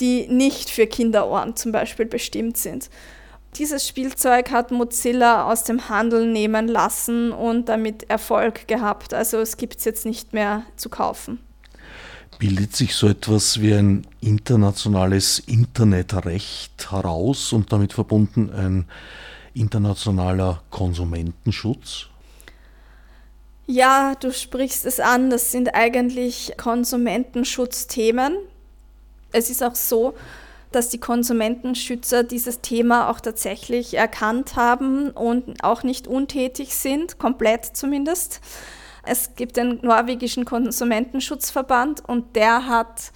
die 0.00 0.26
nicht 0.28 0.70
für 0.70 0.86
Kinderohren 0.86 1.56
zum 1.56 1.72
Beispiel 1.72 2.06
bestimmt 2.06 2.56
sind. 2.56 2.90
Dieses 3.56 3.86
Spielzeug 3.86 4.50
hat 4.50 4.72
Mozilla 4.72 5.50
aus 5.50 5.62
dem 5.62 5.88
Handel 5.88 6.26
nehmen 6.26 6.66
lassen 6.66 7.30
und 7.30 7.68
damit 7.68 8.10
Erfolg 8.10 8.66
gehabt. 8.66 9.14
Also 9.14 9.38
es 9.38 9.56
gibt 9.56 9.78
es 9.78 9.84
jetzt 9.84 10.06
nicht 10.06 10.32
mehr 10.32 10.64
zu 10.76 10.88
kaufen. 10.88 11.38
Bildet 12.40 12.74
sich 12.74 12.96
so 12.96 13.06
etwas 13.06 13.60
wie 13.60 13.74
ein 13.74 14.06
internationales 14.20 15.38
Internetrecht 15.38 16.90
heraus 16.90 17.52
und 17.52 17.72
damit 17.72 17.92
verbunden 17.92 18.50
ein 18.50 18.86
internationaler 19.54 20.62
Konsumentenschutz? 20.70 22.08
Ja, 23.66 24.14
du 24.16 24.32
sprichst 24.32 24.84
es 24.84 24.98
an, 24.98 25.30
das 25.30 25.52
sind 25.52 25.74
eigentlich 25.74 26.52
Konsumentenschutzthemen. 26.58 28.36
Es 29.34 29.50
ist 29.50 29.64
auch 29.64 29.74
so, 29.74 30.14
dass 30.70 30.88
die 30.88 30.98
Konsumentenschützer 30.98 32.22
dieses 32.22 32.60
Thema 32.60 33.10
auch 33.10 33.18
tatsächlich 33.18 33.94
erkannt 33.94 34.54
haben 34.54 35.10
und 35.10 35.62
auch 35.62 35.82
nicht 35.82 36.06
untätig 36.06 36.74
sind, 36.74 37.18
komplett 37.18 37.64
zumindest. 37.64 38.40
Es 39.04 39.34
gibt 39.34 39.56
den 39.56 39.80
norwegischen 39.82 40.44
Konsumentenschutzverband 40.44 42.08
und 42.08 42.36
der 42.36 42.66
hat 42.66 43.12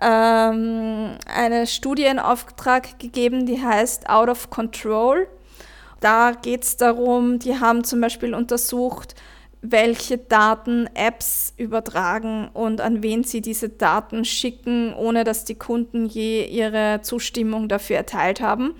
ähm, 0.00 1.16
eine 1.26 1.66
Studie 1.66 2.04
in 2.04 2.20
Auftrag 2.20 3.00
gegeben, 3.00 3.46
die 3.46 3.60
heißt 3.60 4.08
Out 4.08 4.28
of 4.28 4.50
Control. 4.50 5.26
Da 6.00 6.32
geht 6.40 6.62
es 6.62 6.76
darum, 6.76 7.40
die 7.40 7.58
haben 7.58 7.82
zum 7.82 8.00
Beispiel 8.00 8.32
untersucht, 8.32 9.16
welche 9.60 10.18
Daten 10.18 10.88
Apps 10.94 11.52
übertragen 11.56 12.48
und 12.52 12.80
an 12.80 13.02
wen 13.02 13.24
sie 13.24 13.40
diese 13.40 13.68
Daten 13.68 14.24
schicken, 14.24 14.94
ohne 14.94 15.24
dass 15.24 15.44
die 15.44 15.56
Kunden 15.56 16.06
je 16.06 16.44
ihre 16.44 17.00
Zustimmung 17.02 17.68
dafür 17.68 17.96
erteilt 17.96 18.40
haben. 18.40 18.74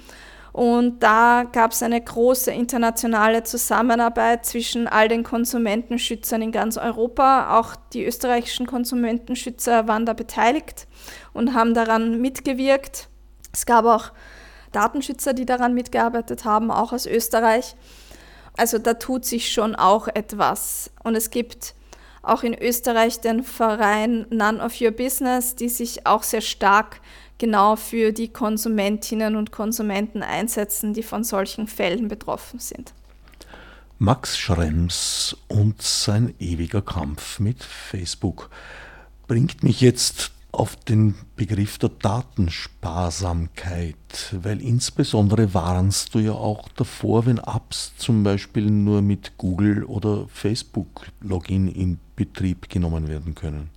Und 0.53 1.03
da 1.03 1.45
gab 1.53 1.73
es 1.73 1.83
eine 1.83 2.01
große 2.01 2.51
internationale 2.51 3.45
Zusammenarbeit 3.45 4.45
zwischen 4.45 4.89
all 4.89 5.09
den 5.09 5.23
Konsumentenschützern 5.23 6.43
in 6.43 6.53
ganz 6.53 6.77
Europa. 6.77 7.59
Auch 7.59 7.77
die 7.93 8.05
österreichischen 8.05 8.67
Konsumentenschützer 8.67 9.87
waren 9.87 10.07
da 10.07 10.15
beteiligt 10.15 10.89
und 11.33 11.55
haben 11.55 11.75
daran 11.75 12.21
mitgewirkt. 12.21 13.09
Es 13.53 13.67
gab 13.67 13.85
auch 13.85 14.11
Datenschützer, 14.73 15.33
die 15.33 15.47
daran 15.47 15.75
mitgearbeitet 15.75 16.45
haben, 16.45 16.71
auch 16.71 16.93
aus 16.93 17.07
Österreich. 17.07 17.77
Also 18.59 18.79
da 18.79 18.95
tut 18.95 19.25
sich 19.25 19.53
schon 19.53 19.77
auch 19.77 20.09
etwas. 20.09 20.91
Und 21.05 21.15
es 21.15 21.31
gibt 21.31 21.75
auch 22.23 22.43
in 22.43 22.55
Österreich 22.55 23.21
den 23.21 23.45
Verein 23.45 24.27
None 24.31 24.63
of 24.63 24.81
Your 24.81 24.91
Business, 24.91 25.55
die 25.55 25.69
sich 25.69 26.07
auch 26.07 26.25
sehr 26.25 26.41
stark 26.41 27.01
genau 27.39 27.77
für 27.77 28.13
die 28.13 28.29
Konsumentinnen 28.29 29.37
und 29.37 29.53
Konsumenten 29.53 30.23
einsetzen, 30.23 30.93
die 30.93 31.05
von 31.05 31.23
solchen 31.23 31.69
Fällen 31.69 32.09
betroffen 32.09 32.59
sind. 32.59 32.93
Max 34.01 34.37
Schrems 34.37 35.37
und 35.47 35.81
sein 35.81 36.35
ewiger 36.39 36.83
Kampf 36.83 37.39
mit 37.39 37.63
Facebook 37.63 38.51
bringt 39.29 39.63
mich 39.63 39.81
jetzt 39.81 40.33
auf 40.53 40.77
den 40.77 41.17
Begriff 41.37 41.77
der 41.79 41.91
Datensparsamkeit, 41.91 43.97
weil 44.33 44.63
insbesondere 44.63 45.53
warnst 45.53 46.15
du 46.15 46.21
ja 46.21 46.33
auch 46.33 46.71
davor, 46.71 47.27
wenn 47.27 47.37
Apps 47.39 47.93
zum 47.97 48.25
Beispiel 48.25 48.71
nur 48.71 49.03
mit 49.03 49.37
Google 49.37 49.85
oder 49.85 50.27
Facebook 50.29 51.09
Login 51.21 51.69
in 51.69 51.99
Betrieb 52.17 52.71
genommen 52.71 53.09
werden 53.09 53.35
können. 53.35 53.69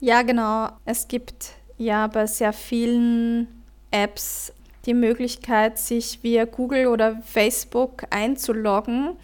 Ja, 0.00 0.22
genau. 0.22 0.68
Es 0.84 1.08
gibt 1.08 1.54
ja 1.76 2.06
bei 2.06 2.26
sehr 2.26 2.52
vielen 2.52 3.48
Apps 3.90 4.52
die 4.86 4.94
Möglichkeit, 4.94 5.76
sich 5.78 6.22
via 6.22 6.44
Google 6.44 6.86
oder 6.86 7.20
Facebook 7.22 8.04
einzuloggen, 8.10 9.16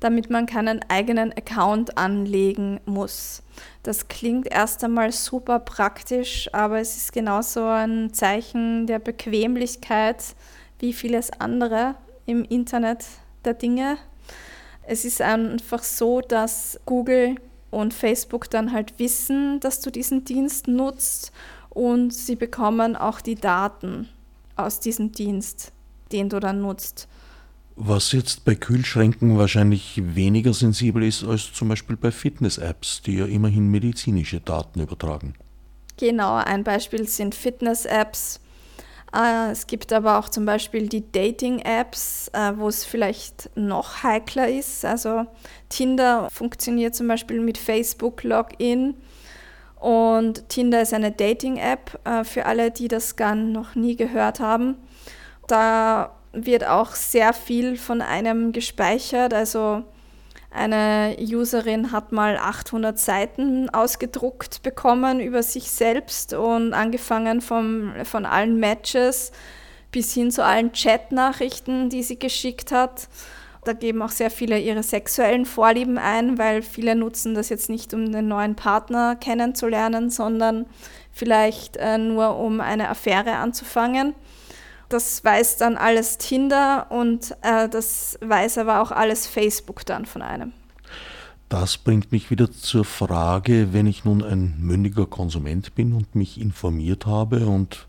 damit 0.00 0.30
man 0.30 0.46
keinen 0.46 0.80
eigenen 0.88 1.32
Account 1.32 1.96
anlegen 1.96 2.80
muss. 2.84 3.42
Das 3.82 4.08
klingt 4.08 4.46
erst 4.46 4.84
einmal 4.84 5.12
super 5.12 5.58
praktisch, 5.58 6.50
aber 6.52 6.80
es 6.80 6.96
ist 6.96 7.12
genauso 7.12 7.64
ein 7.64 8.12
Zeichen 8.12 8.86
der 8.86 8.98
Bequemlichkeit 8.98 10.22
wie 10.78 10.92
vieles 10.92 11.30
andere 11.40 11.94
im 12.26 12.44
Internet 12.44 13.04
der 13.44 13.54
Dinge. 13.54 13.96
Es 14.82 15.04
ist 15.04 15.22
einfach 15.22 15.82
so, 15.82 16.20
dass 16.20 16.78
Google 16.84 17.36
und 17.70 17.94
Facebook 17.94 18.50
dann 18.50 18.72
halt 18.72 18.98
wissen, 18.98 19.60
dass 19.60 19.80
du 19.80 19.90
diesen 19.90 20.24
Dienst 20.24 20.68
nutzt 20.68 21.32
und 21.70 22.12
sie 22.12 22.36
bekommen 22.36 22.96
auch 22.96 23.20
die 23.20 23.34
Daten 23.34 24.08
aus 24.56 24.80
diesem 24.80 25.12
Dienst. 25.12 25.72
den 26.12 26.28
du 26.28 26.40
dann 26.40 26.60
nutzt. 26.60 27.08
Was 27.78 28.12
jetzt 28.12 28.46
bei 28.46 28.54
Kühlschränken 28.54 29.36
wahrscheinlich 29.36 30.00
weniger 30.02 30.54
sensibel 30.54 31.02
ist 31.02 31.22
als 31.24 31.52
zum 31.52 31.68
Beispiel 31.68 31.96
bei 31.96 32.10
Fitness-Apps, 32.10 33.02
die 33.02 33.18
ja 33.18 33.26
immerhin 33.26 33.70
medizinische 33.70 34.40
Daten 34.40 34.80
übertragen. 34.80 35.34
Genau, 35.98 36.36
ein 36.36 36.64
Beispiel 36.64 37.06
sind 37.06 37.34
Fitness-Apps. 37.34 38.40
Äh, 39.14 39.50
es 39.50 39.66
gibt 39.66 39.92
aber 39.92 40.18
auch 40.18 40.30
zum 40.30 40.46
Beispiel 40.46 40.88
die 40.88 41.10
Dating-Apps, 41.12 42.28
äh, 42.32 42.52
wo 42.56 42.68
es 42.68 42.84
vielleicht 42.86 43.50
noch 43.56 44.02
heikler 44.02 44.48
ist. 44.48 44.86
Also 44.86 45.26
Tinder 45.68 46.28
funktioniert 46.30 46.94
zum 46.94 47.08
Beispiel 47.08 47.40
mit 47.40 47.58
Facebook-Login. 47.58 48.94
Und 49.76 50.48
Tinder 50.48 50.80
ist 50.80 50.94
eine 50.94 51.12
Dating-App 51.12 52.00
äh, 52.04 52.24
für 52.24 52.46
alle, 52.46 52.70
die 52.70 52.88
das 52.88 53.16
gar 53.16 53.34
noch 53.34 53.74
nie 53.74 53.96
gehört 53.96 54.40
haben. 54.40 54.76
Da 55.46 56.15
wird 56.44 56.66
auch 56.66 56.94
sehr 56.94 57.32
viel 57.32 57.76
von 57.76 58.02
einem 58.02 58.52
gespeichert. 58.52 59.32
Also 59.32 59.84
eine 60.50 61.16
Userin 61.20 61.92
hat 61.92 62.12
mal 62.12 62.36
800 62.36 62.98
Seiten 62.98 63.68
ausgedruckt 63.70 64.62
bekommen 64.62 65.20
über 65.20 65.42
sich 65.42 65.70
selbst 65.70 66.32
und 66.32 66.72
angefangen 66.72 67.40
vom, 67.40 67.92
von 68.04 68.24
allen 68.24 68.58
Matches 68.58 69.32
bis 69.92 70.14
hin 70.14 70.30
zu 70.30 70.44
allen 70.44 70.72
Chat-Nachrichten, 70.72 71.90
die 71.90 72.02
sie 72.02 72.18
geschickt 72.18 72.72
hat. 72.72 73.08
Da 73.64 73.72
geben 73.72 74.00
auch 74.00 74.10
sehr 74.10 74.30
viele 74.30 74.58
ihre 74.58 74.82
sexuellen 74.82 75.44
Vorlieben 75.44 75.98
ein, 75.98 76.38
weil 76.38 76.62
viele 76.62 76.94
nutzen 76.94 77.34
das 77.34 77.48
jetzt 77.48 77.68
nicht, 77.68 77.92
um 77.92 78.04
einen 78.04 78.28
neuen 78.28 78.54
Partner 78.54 79.16
kennenzulernen, 79.16 80.08
sondern 80.08 80.66
vielleicht 81.12 81.76
äh, 81.76 81.98
nur, 81.98 82.38
um 82.38 82.60
eine 82.60 82.88
Affäre 82.88 83.32
anzufangen. 83.32 84.14
Das 84.88 85.24
weiß 85.24 85.56
dann 85.56 85.76
alles 85.76 86.18
Tinder 86.18 86.86
und 86.90 87.36
äh, 87.42 87.68
das 87.68 88.18
weiß 88.20 88.58
aber 88.58 88.80
auch 88.82 88.92
alles 88.92 89.26
Facebook 89.26 89.84
dann 89.84 90.06
von 90.06 90.22
einem. 90.22 90.52
Das 91.48 91.78
bringt 91.78 92.10
mich 92.10 92.30
wieder 92.30 92.50
zur 92.50 92.84
Frage, 92.84 93.72
wenn 93.72 93.86
ich 93.86 94.04
nun 94.04 94.24
ein 94.24 94.56
mündiger 94.58 95.06
Konsument 95.06 95.76
bin 95.76 95.92
und 95.92 96.16
mich 96.16 96.40
informiert 96.40 97.06
habe 97.06 97.46
und 97.46 97.86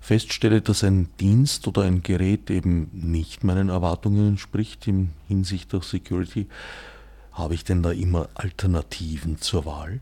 feststelle, 0.00 0.62
dass 0.62 0.82
ein 0.82 1.08
Dienst 1.20 1.68
oder 1.68 1.82
ein 1.82 2.02
Gerät 2.02 2.50
eben 2.50 2.90
nicht 2.92 3.44
meinen 3.44 3.68
Erwartungen 3.68 4.30
entspricht 4.30 4.88
in 4.88 5.10
Hinsicht 5.28 5.74
auf 5.74 5.84
Security, 5.84 6.48
habe 7.30 7.54
ich 7.54 7.62
denn 7.62 7.84
da 7.84 7.92
immer 7.92 8.28
Alternativen 8.34 9.40
zur 9.40 9.64
Wahl? 9.64 10.00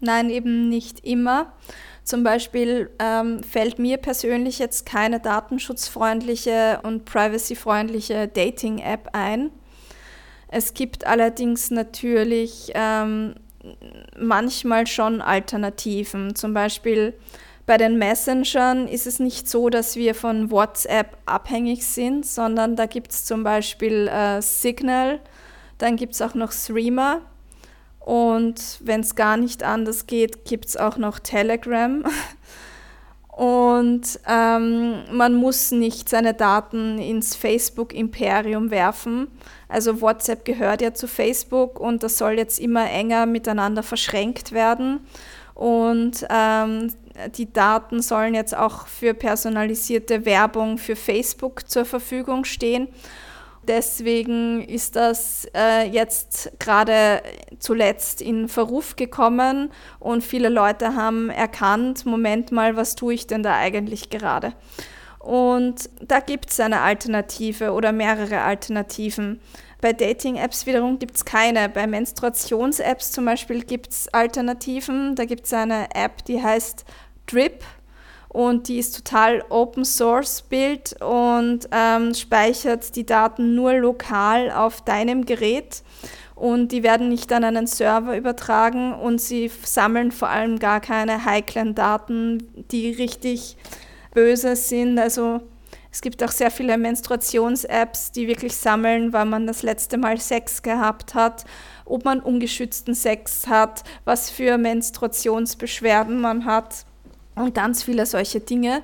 Nein, 0.00 0.30
eben 0.30 0.68
nicht 0.68 1.04
immer. 1.04 1.52
Zum 2.04 2.24
Beispiel 2.24 2.90
ähm, 2.98 3.42
fällt 3.42 3.78
mir 3.78 3.98
persönlich 3.98 4.58
jetzt 4.58 4.86
keine 4.86 5.20
datenschutzfreundliche 5.20 6.80
und 6.82 7.04
privacyfreundliche 7.04 8.26
Dating-App 8.26 9.10
ein. 9.12 9.50
Es 10.48 10.74
gibt 10.74 11.06
allerdings 11.06 11.70
natürlich 11.70 12.72
ähm, 12.74 13.34
manchmal 14.18 14.86
schon 14.86 15.20
Alternativen. 15.20 16.34
Zum 16.34 16.54
Beispiel 16.54 17.14
bei 17.66 17.76
den 17.76 17.98
Messengern 17.98 18.88
ist 18.88 19.06
es 19.06 19.20
nicht 19.20 19.48
so, 19.48 19.68
dass 19.68 19.94
wir 19.94 20.16
von 20.16 20.50
WhatsApp 20.50 21.16
abhängig 21.26 21.86
sind, 21.86 22.26
sondern 22.26 22.74
da 22.74 22.86
gibt 22.86 23.12
es 23.12 23.24
zum 23.26 23.44
Beispiel 23.44 24.08
äh, 24.08 24.42
Signal, 24.42 25.20
dann 25.78 25.94
gibt 25.94 26.14
es 26.14 26.22
auch 26.22 26.34
noch 26.34 26.52
Threema 26.52 27.20
und 28.10 28.80
wenn 28.80 29.02
es 29.02 29.14
gar 29.14 29.36
nicht 29.36 29.62
anders 29.62 30.08
geht, 30.08 30.44
gibt 30.44 30.66
es 30.66 30.76
auch 30.76 30.96
noch 30.96 31.20
Telegram. 31.20 32.02
Und 33.28 34.18
ähm, 34.26 35.04
man 35.12 35.34
muss 35.34 35.70
nicht 35.70 36.08
seine 36.08 36.34
Daten 36.34 36.98
ins 36.98 37.36
Facebook-Imperium 37.36 38.72
werfen. 38.72 39.28
Also 39.68 40.00
WhatsApp 40.00 40.44
gehört 40.44 40.82
ja 40.82 40.92
zu 40.92 41.06
Facebook 41.06 41.78
und 41.78 42.02
das 42.02 42.18
soll 42.18 42.32
jetzt 42.32 42.58
immer 42.58 42.90
enger 42.90 43.24
miteinander 43.26 43.84
verschränkt 43.84 44.50
werden. 44.50 45.00
Und 45.54 46.26
ähm, 46.28 46.92
die 47.36 47.50
Daten 47.50 48.02
sollen 48.02 48.34
jetzt 48.34 48.56
auch 48.56 48.88
für 48.88 49.14
personalisierte 49.14 50.26
Werbung 50.26 50.76
für 50.76 50.96
Facebook 50.96 51.70
zur 51.70 51.84
Verfügung 51.84 52.44
stehen. 52.44 52.88
Deswegen 53.70 54.64
ist 54.64 54.96
das 54.96 55.46
äh, 55.54 55.88
jetzt 55.88 56.50
gerade 56.58 57.22
zuletzt 57.60 58.20
in 58.20 58.48
Verruf 58.48 58.96
gekommen 58.96 59.70
und 60.00 60.24
viele 60.24 60.48
Leute 60.48 60.96
haben 60.96 61.30
erkannt, 61.30 62.04
Moment 62.04 62.50
mal, 62.50 62.74
was 62.74 62.96
tue 62.96 63.14
ich 63.14 63.28
denn 63.28 63.44
da 63.44 63.54
eigentlich 63.54 64.10
gerade? 64.10 64.54
Und 65.20 65.88
da 66.02 66.18
gibt 66.18 66.50
es 66.50 66.58
eine 66.58 66.80
Alternative 66.80 67.70
oder 67.70 67.92
mehrere 67.92 68.40
Alternativen. 68.40 69.40
Bei 69.80 69.92
Dating-Apps 69.92 70.66
wiederum 70.66 70.98
gibt 70.98 71.14
es 71.14 71.24
keine. 71.24 71.68
Bei 71.68 71.86
Menstruations-Apps 71.86 73.12
zum 73.12 73.24
Beispiel 73.24 73.62
gibt 73.62 73.92
es 73.92 74.08
Alternativen. 74.08 75.14
Da 75.14 75.26
gibt 75.26 75.46
es 75.46 75.52
eine 75.52 75.94
App, 75.94 76.24
die 76.24 76.42
heißt 76.42 76.84
Drip 77.28 77.62
und 78.32 78.68
die 78.68 78.78
ist 78.78 78.96
total 78.96 79.44
Open 79.48 79.84
Source 79.84 80.42
Bild 80.42 80.94
und 81.02 81.68
ähm, 81.72 82.14
speichert 82.14 82.94
die 82.94 83.04
Daten 83.04 83.56
nur 83.56 83.74
lokal 83.74 84.52
auf 84.52 84.82
deinem 84.82 85.26
Gerät. 85.26 85.82
Und 86.36 86.70
die 86.70 86.84
werden 86.84 87.08
nicht 87.08 87.32
an 87.32 87.42
einen 87.42 87.66
Server 87.66 88.16
übertragen 88.16 88.94
und 88.94 89.20
sie 89.20 89.50
sammeln 89.64 90.12
vor 90.12 90.28
allem 90.28 90.60
gar 90.60 90.80
keine 90.80 91.24
heiklen 91.24 91.74
Daten, 91.74 92.48
die 92.70 92.92
richtig 92.92 93.56
böse 94.14 94.54
sind. 94.54 95.00
Also 95.00 95.40
es 95.90 96.00
gibt 96.00 96.22
auch 96.22 96.30
sehr 96.30 96.52
viele 96.52 96.78
Menstruations-Apps, 96.78 98.12
die 98.12 98.28
wirklich 98.28 98.54
sammeln, 98.54 99.12
wann 99.12 99.28
man 99.28 99.48
das 99.48 99.64
letzte 99.64 99.98
Mal 99.98 100.20
Sex 100.20 100.62
gehabt 100.62 101.14
hat, 101.14 101.44
ob 101.84 102.04
man 102.04 102.20
ungeschützten 102.20 102.94
Sex 102.94 103.48
hat, 103.48 103.82
was 104.04 104.30
für 104.30 104.56
Menstruationsbeschwerden 104.56 106.20
man 106.20 106.44
hat 106.44 106.86
und 107.40 107.54
ganz 107.54 107.82
viele 107.82 108.06
solche 108.06 108.40
Dinge. 108.40 108.82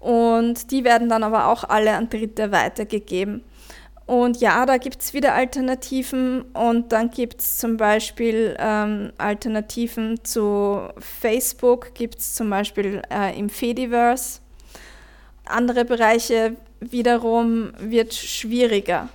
Und 0.00 0.70
die 0.70 0.84
werden 0.84 1.08
dann 1.08 1.22
aber 1.22 1.48
auch 1.48 1.64
alle 1.64 1.94
an 1.94 2.10
Dritte 2.10 2.52
weitergegeben. 2.52 3.42
Und 4.06 4.38
ja, 4.38 4.66
da 4.66 4.76
gibt 4.76 5.00
es 5.00 5.14
wieder 5.14 5.32
Alternativen 5.32 6.42
und 6.52 6.92
dann 6.92 7.10
gibt 7.10 7.40
es 7.40 7.56
zum 7.56 7.78
Beispiel 7.78 8.54
ähm, 8.58 9.12
Alternativen 9.16 10.22
zu 10.24 10.88
Facebook, 10.98 11.94
gibt 11.94 12.18
es 12.18 12.34
zum 12.34 12.50
Beispiel 12.50 13.00
äh, 13.10 13.38
im 13.38 13.48
Fediverse. 13.48 14.40
Andere 15.46 15.86
Bereiche 15.86 16.56
wiederum 16.80 17.72
wird 17.78 18.12
schwieriger. 18.12 19.08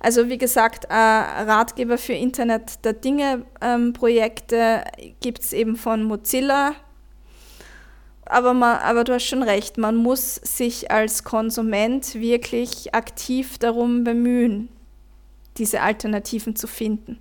Also 0.00 0.30
wie 0.30 0.38
gesagt, 0.38 0.86
äh, 0.86 0.94
Ratgeber 0.94 1.98
für 1.98 2.14
Internet 2.14 2.84
der 2.86 2.94
Dinge 2.94 3.44
ähm, 3.60 3.92
Projekte 3.92 4.82
gibt 5.20 5.40
es 5.40 5.52
eben 5.52 5.76
von 5.76 6.02
Mozilla, 6.04 6.74
aber, 8.26 8.54
man, 8.54 8.78
aber 8.78 9.04
du 9.04 9.14
hast 9.14 9.24
schon 9.24 9.42
recht, 9.42 9.78
man 9.78 9.96
muss 9.96 10.36
sich 10.36 10.90
als 10.90 11.24
Konsument 11.24 12.14
wirklich 12.14 12.94
aktiv 12.94 13.58
darum 13.58 14.04
bemühen, 14.04 14.68
diese 15.56 15.80
Alternativen 15.80 16.56
zu 16.56 16.66
finden. 16.66 17.18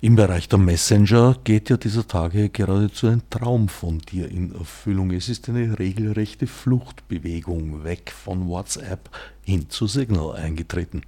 Im 0.00 0.16
Bereich 0.16 0.48
der 0.48 0.58
Messenger 0.58 1.36
geht 1.44 1.68
ja 1.70 1.76
dieser 1.76 2.06
Tage 2.06 2.48
geradezu 2.48 3.08
ein 3.08 3.22
Traum 3.30 3.68
von 3.68 3.98
dir 3.98 4.30
in 4.30 4.54
Erfüllung. 4.54 5.10
Es 5.10 5.28
ist 5.28 5.48
eine 5.48 5.78
regelrechte 5.78 6.46
Fluchtbewegung 6.46 7.84
weg 7.84 8.12
von 8.12 8.48
WhatsApp 8.48 9.10
hin 9.42 9.68
zu 9.68 9.86
Signal 9.86 10.36
eingetreten. 10.36 11.02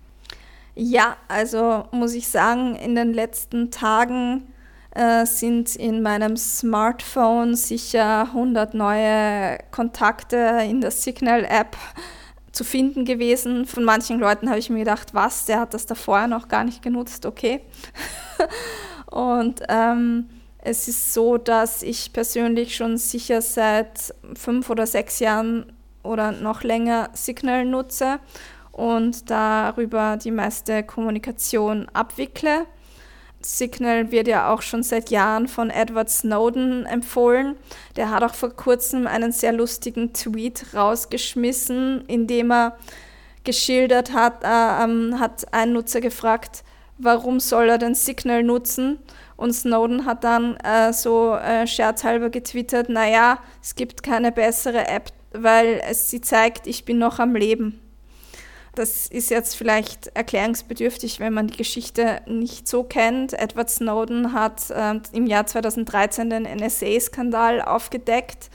Ja, 0.74 1.16
also 1.28 1.86
muss 1.92 2.14
ich 2.14 2.28
sagen, 2.28 2.74
in 2.76 2.94
den 2.94 3.12
letzten 3.12 3.70
Tagen 3.70 4.42
äh, 4.95 5.24
sind 5.26 5.76
in 5.76 6.03
meinem 6.03 6.36
Smartphone 6.36 7.55
sicher 7.55 8.22
100 8.22 8.74
neue 8.74 9.59
Kontakte 9.70 10.61
in 10.68 10.80
der 10.80 10.91
Signal-App 10.91 11.76
zu 12.53 12.64
finden 12.64 13.05
gewesen. 13.05 13.66
Von 13.66 13.84
manchen 13.84 14.18
Leuten 14.18 14.49
habe 14.49 14.59
ich 14.59 14.70
mir 14.70 14.80
gedacht, 14.80 15.14
was, 15.14 15.47
der 15.47 15.61
hat 15.61 15.74
das 15.74 15.86
da 15.86 15.95
vorher 15.95 16.28
noch 16.28 16.49
gar 16.49 16.64
nicht 16.64 16.82
genutzt, 16.82 17.26
okay. 17.26 17.61
Und 19.11 19.62
ähm, 19.68 20.28
es 20.59 20.88
ist 20.88 21.14
so, 21.14 21.36
dass 21.36 21.82
ich 21.82 22.12
persönlich 22.12 22.76
schon 22.76 22.99
sicher 22.99 23.41
seit 23.41 24.14
fünf 24.34 24.70
oder 24.70 24.86
sechs 24.86 25.18
Jahren 25.20 25.72
oder 26.03 26.32
noch 26.32 26.62
länger 26.62 27.11
Signal 27.12 27.64
nutze 27.64 28.20
und 28.72 29.30
darüber 29.30 30.16
die 30.16 30.30
meiste 30.30 30.82
Kommunikation 30.82 31.88
abwickle. 31.93 32.66
Signal 33.43 34.11
wird 34.11 34.28
ja 34.28 34.53
auch 34.53 34.62
schon 34.62 34.82
seit 34.82 35.11
Jahren 35.11 35.49
von 35.49 35.70
Edward 35.70 36.11
Snowden 36.11 36.84
empfohlen. 36.86 37.57
Der 37.97 38.11
hat 38.11 38.22
auch 38.22 38.34
vor 38.34 38.51
kurzem 38.51 39.07
einen 39.07 39.32
sehr 39.32 39.53
lustigen 39.53 40.12
Tweet 40.12 40.66
rausgeschmissen, 40.74 42.05
in 42.07 42.26
dem 42.26 42.53
er 42.53 42.76
geschildert 43.45 44.12
hat, 44.12 44.45
äh, 44.45 44.84
ähm, 44.84 45.18
hat 45.18 45.53
ein 45.53 45.72
Nutzer 45.72 46.01
gefragt, 46.01 46.62
warum 46.99 47.41
soll 47.41 47.70
er 47.70 47.78
denn 47.78 47.95
Signal 47.95 48.43
nutzen? 48.43 48.99
Und 49.36 49.55
Snowden 49.55 50.05
hat 50.05 50.22
dann 50.24 50.57
äh, 50.57 50.93
so 50.93 51.34
äh, 51.34 51.66
scherzhalber 51.66 52.28
getwittert, 52.28 52.91
naja, 52.91 53.38
es 53.62 53.74
gibt 53.74 54.03
keine 54.03 54.32
bessere 54.32 54.86
App, 54.86 55.11
weil 55.32 55.80
es 55.88 56.11
sie 56.11 56.20
zeigt, 56.20 56.66
ich 56.66 56.84
bin 56.84 56.99
noch 56.99 57.18
am 57.18 57.34
Leben. 57.34 57.80
Das 58.74 59.08
ist 59.08 59.30
jetzt 59.30 59.56
vielleicht 59.56 60.08
erklärungsbedürftig, 60.14 61.18
wenn 61.18 61.32
man 61.32 61.48
die 61.48 61.56
Geschichte 61.56 62.20
nicht 62.26 62.68
so 62.68 62.84
kennt. 62.84 63.32
Edward 63.32 63.68
Snowden 63.68 64.32
hat 64.32 64.70
äh, 64.70 64.94
im 65.12 65.26
Jahr 65.26 65.46
2013 65.46 66.30
den 66.30 66.44
NSA-Skandal 66.44 67.62
aufgedeckt 67.62 68.48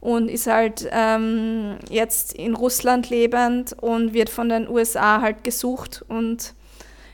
und 0.00 0.28
ist 0.28 0.46
halt 0.46 0.88
ähm, 0.92 1.78
jetzt 1.90 2.32
in 2.34 2.54
Russland 2.54 3.10
lebend 3.10 3.72
und 3.80 4.14
wird 4.14 4.30
von 4.30 4.48
den 4.48 4.68
USA 4.68 5.20
halt 5.20 5.42
gesucht 5.42 6.04
und 6.06 6.54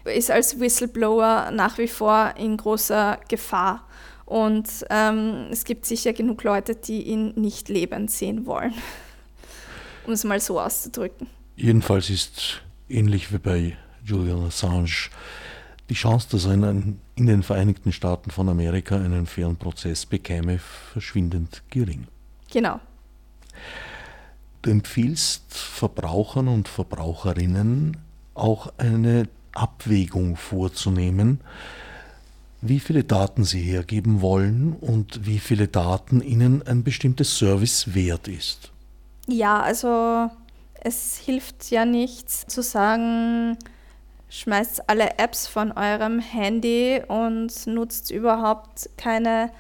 ist 0.05 0.31
als 0.31 0.61
Whistleblower 0.61 1.51
nach 1.53 1.79
wie 1.79 1.89
vor 1.89 2.35
in 2.37 2.57
großer 2.57 3.19
Gefahr. 3.29 3.87
Und 4.27 4.69
ähm, 4.91 5.47
es 5.51 5.65
gibt 5.65 5.87
sicher 5.87 6.13
genug 6.13 6.43
Leute, 6.43 6.75
die 6.75 7.03
ihn 7.03 7.33
nicht 7.35 7.69
lebend 7.69 8.11
sehen 8.11 8.47
wollen, 8.47 8.75
um 10.07 10.13
es 10.13 10.25
mal 10.25 10.41
so 10.41 10.61
auszudrücken. 10.61 11.29
Jedenfalls 11.63 12.11
ist 12.11 12.61
ähnlich 12.89 13.33
wie 13.33 13.39
bei 13.39 13.77
Julian 14.05 14.47
Assange 14.47 15.11
die 15.89 15.95
Chance, 15.95 16.27
dass 16.33 16.45
er 16.45 16.55
in, 16.55 16.99
in 17.15 17.27
den 17.27 17.45
Vereinigten 17.45 17.93
Staaten 17.93 18.33
von 18.33 18.49
Amerika 18.49 18.97
einen 18.97 19.27
fairen 19.27 19.55
Prozess 19.55 20.05
bekäme, 20.05 20.59
verschwindend 20.59 21.63
gering. 21.71 22.09
Genau. 22.51 22.81
Du 24.63 24.71
empfiehlst 24.71 25.55
Verbrauchern 25.55 26.49
und 26.49 26.67
Verbraucherinnen 26.67 27.97
auch 28.35 28.73
eine 28.79 29.29
Abwägung 29.53 30.35
vorzunehmen, 30.35 31.43
wie 32.61 32.81
viele 32.81 33.05
Daten 33.05 33.45
sie 33.45 33.63
hergeben 33.63 34.21
wollen 34.21 34.73
und 34.73 35.27
wie 35.27 35.39
viele 35.39 35.69
Daten 35.69 36.23
ihnen 36.23 36.67
ein 36.67 36.83
bestimmtes 36.83 37.39
Service 37.39 37.95
wert 37.95 38.27
ist. 38.27 38.73
Ja, 39.29 39.61
also 39.61 40.29
es 40.85 41.17
hilft 41.17 41.71
ja 41.71 41.85
nichts 41.85 42.47
zu 42.47 42.63
sagen, 42.63 43.57
schmeißt 44.29 44.89
alle 44.89 45.19
Apps 45.19 45.47
von 45.47 45.73
eurem 45.73 46.19
Handy 46.19 47.03
und 47.07 47.67
nutzt 47.67 48.11
überhaupt 48.11 48.91
keine 48.97 49.51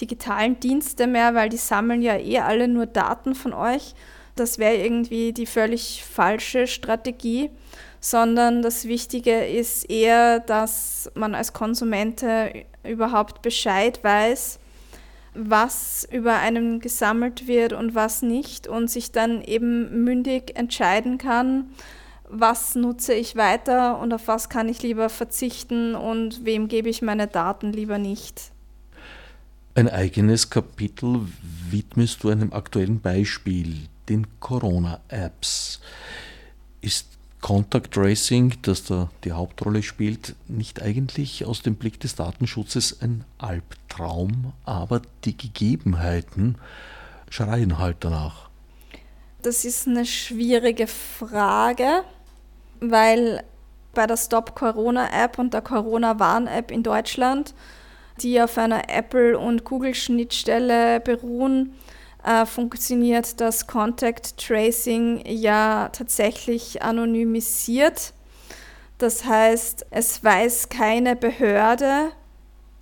digitalen 0.00 0.58
Dienste 0.58 1.06
mehr, 1.06 1.34
weil 1.34 1.48
die 1.48 1.56
sammeln 1.56 2.02
ja 2.02 2.16
eh 2.16 2.40
alle 2.40 2.66
nur 2.66 2.86
Daten 2.86 3.34
von 3.34 3.52
euch. 3.52 3.94
Das 4.34 4.58
wäre 4.58 4.76
irgendwie 4.76 5.32
die 5.32 5.46
völlig 5.46 6.04
falsche 6.04 6.66
Strategie, 6.66 7.50
sondern 8.00 8.62
das 8.62 8.86
Wichtige 8.86 9.46
ist 9.46 9.88
eher, 9.88 10.40
dass 10.40 11.10
man 11.14 11.36
als 11.36 11.52
Konsumente 11.52 12.64
überhaupt 12.82 13.42
Bescheid 13.42 14.02
weiß, 14.02 14.58
was 15.34 16.06
über 16.10 16.38
einen 16.38 16.80
gesammelt 16.80 17.46
wird 17.46 17.72
und 17.72 17.94
was 17.94 18.22
nicht 18.22 18.66
und 18.66 18.90
sich 18.90 19.12
dann 19.12 19.42
eben 19.42 20.04
mündig 20.04 20.56
entscheiden 20.56 21.18
kann, 21.18 21.70
was 22.28 22.74
nutze 22.74 23.14
ich 23.14 23.36
weiter 23.36 23.98
und 23.98 24.12
auf 24.12 24.28
was 24.28 24.48
kann 24.48 24.68
ich 24.68 24.82
lieber 24.82 25.08
verzichten 25.08 25.94
und 25.94 26.44
wem 26.44 26.68
gebe 26.68 26.88
ich 26.88 27.02
meine 27.02 27.26
Daten 27.26 27.72
lieber 27.72 27.98
nicht. 27.98 28.52
Ein 29.74 29.88
eigenes 29.88 30.50
Kapitel 30.50 31.20
widmest 31.68 32.22
du 32.22 32.28
einem 32.28 32.52
aktuellen 32.52 33.00
Beispiel, 33.00 33.88
den 34.08 34.26
Corona-Apps. 34.38 35.80
Ist 36.80 37.13
Contact 37.44 37.92
Tracing, 37.92 38.54
das 38.62 38.84
da 38.84 39.10
die 39.22 39.32
Hauptrolle 39.32 39.82
spielt, 39.82 40.34
nicht 40.48 40.80
eigentlich 40.80 41.44
aus 41.44 41.60
dem 41.60 41.74
Blick 41.74 42.00
des 42.00 42.14
Datenschutzes 42.14 43.02
ein 43.02 43.22
Albtraum, 43.36 44.54
aber 44.64 45.02
die 45.24 45.36
Gegebenheiten 45.36 46.56
schreien 47.28 47.76
halt 47.76 47.98
danach. 48.00 48.48
Das 49.42 49.66
ist 49.66 49.86
eine 49.86 50.06
schwierige 50.06 50.86
Frage, 50.86 52.04
weil 52.80 53.44
bei 53.92 54.06
der 54.06 54.16
Stop 54.16 54.54
Corona 54.54 55.10
App 55.12 55.38
und 55.38 55.52
der 55.52 55.60
Corona 55.60 56.18
Warn 56.18 56.46
App 56.46 56.70
in 56.70 56.82
Deutschland 56.82 57.52
die 58.22 58.40
auf 58.40 58.58
einer 58.58 58.88
Apple- 58.88 59.38
und 59.38 59.64
Google-Schnittstelle 59.64 61.00
beruhen, 61.00 61.74
äh, 62.24 62.46
funktioniert 62.46 63.40
das 63.40 63.66
Contact 63.66 64.38
Tracing 64.38 65.22
ja 65.26 65.90
tatsächlich 65.92 66.82
anonymisiert. 66.82 68.12
Das 68.98 69.24
heißt, 69.24 69.86
es 69.90 70.22
weiß 70.22 70.68
keine 70.68 71.16
Behörde, 71.16 72.12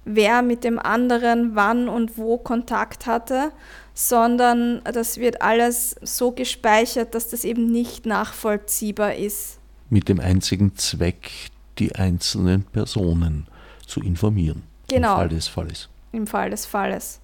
wer 0.04 0.42
mit 0.42 0.64
dem 0.64 0.78
anderen 0.78 1.54
wann 1.54 1.88
und 1.88 2.18
wo 2.18 2.38
Kontakt 2.38 3.06
hatte, 3.06 3.52
sondern 3.94 4.82
das 4.84 5.18
wird 5.18 5.42
alles 5.42 5.96
so 6.02 6.32
gespeichert, 6.32 7.14
dass 7.14 7.28
das 7.28 7.44
eben 7.44 7.70
nicht 7.70 8.06
nachvollziehbar 8.06 9.14
ist. 9.14 9.58
Mit 9.90 10.08
dem 10.08 10.20
einzigen 10.20 10.76
Zweck, 10.76 11.50
die 11.78 11.94
einzelnen 11.94 12.64
Personen 12.64 13.46
zu 13.86 14.00
informieren. 14.00 14.62
Genau. 14.88 15.12
Im 15.12 15.18
Fall 15.18 15.28
des 15.28 15.48
Falles. 15.48 15.88
Im 16.12 16.26
Fall 16.26 16.50
des 16.50 16.66
Falles. 16.66 17.21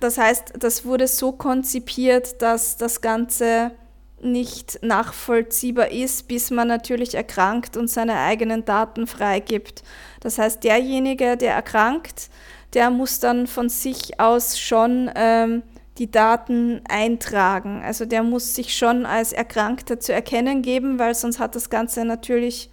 Das 0.00 0.18
heißt, 0.18 0.54
das 0.58 0.84
wurde 0.84 1.08
so 1.08 1.32
konzipiert, 1.32 2.42
dass 2.42 2.76
das 2.76 3.00
Ganze 3.00 3.72
nicht 4.20 4.78
nachvollziehbar 4.82 5.90
ist, 5.90 6.28
bis 6.28 6.50
man 6.50 6.68
natürlich 6.68 7.14
erkrankt 7.14 7.76
und 7.76 7.88
seine 7.88 8.18
eigenen 8.18 8.64
Daten 8.64 9.06
freigibt. 9.06 9.82
Das 10.20 10.38
heißt, 10.38 10.64
derjenige, 10.64 11.36
der 11.36 11.54
erkrankt, 11.54 12.30
der 12.74 12.90
muss 12.90 13.20
dann 13.20 13.46
von 13.46 13.68
sich 13.68 14.18
aus 14.18 14.58
schon 14.58 15.10
ähm, 15.14 15.62
die 15.98 16.10
Daten 16.10 16.82
eintragen. 16.88 17.82
Also 17.82 18.04
der 18.04 18.22
muss 18.22 18.54
sich 18.54 18.76
schon 18.76 19.06
als 19.06 19.32
Erkrankter 19.32 20.00
zu 20.00 20.12
erkennen 20.12 20.62
geben, 20.62 20.98
weil 20.98 21.14
sonst 21.14 21.38
hat 21.38 21.54
das 21.54 21.70
Ganze 21.70 22.04
natürlich 22.04 22.70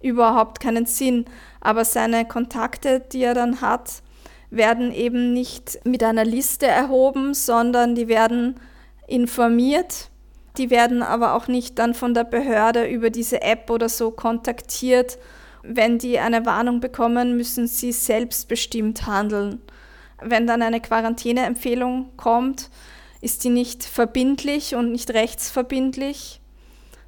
überhaupt 0.00 0.60
keinen 0.60 0.86
Sinn. 0.86 1.24
Aber 1.60 1.84
seine 1.84 2.24
Kontakte, 2.24 3.00
die 3.00 3.22
er 3.22 3.34
dann 3.34 3.60
hat, 3.60 4.02
werden 4.52 4.92
eben 4.92 5.32
nicht 5.32 5.80
mit 5.84 6.02
einer 6.04 6.26
Liste 6.26 6.66
erhoben, 6.66 7.32
sondern 7.32 7.94
die 7.94 8.06
werden 8.06 8.56
informiert. 9.08 10.10
Die 10.58 10.68
werden 10.68 11.02
aber 11.02 11.34
auch 11.34 11.48
nicht 11.48 11.78
dann 11.78 11.94
von 11.94 12.12
der 12.12 12.24
Behörde 12.24 12.86
über 12.86 13.08
diese 13.08 13.40
App 13.40 13.70
oder 13.70 13.88
so 13.88 14.10
kontaktiert. 14.10 15.18
Wenn 15.62 15.98
die 15.98 16.18
eine 16.18 16.44
Warnung 16.44 16.80
bekommen, 16.80 17.36
müssen 17.36 17.66
sie 17.66 17.92
selbstbestimmt 17.92 19.06
handeln. 19.06 19.62
Wenn 20.20 20.46
dann 20.46 20.60
eine 20.60 20.82
Quarantäneempfehlung 20.82 22.10
kommt, 22.18 22.68
ist 23.22 23.44
die 23.44 23.48
nicht 23.48 23.84
verbindlich 23.84 24.74
und 24.74 24.92
nicht 24.92 25.14
rechtsverbindlich, 25.14 26.40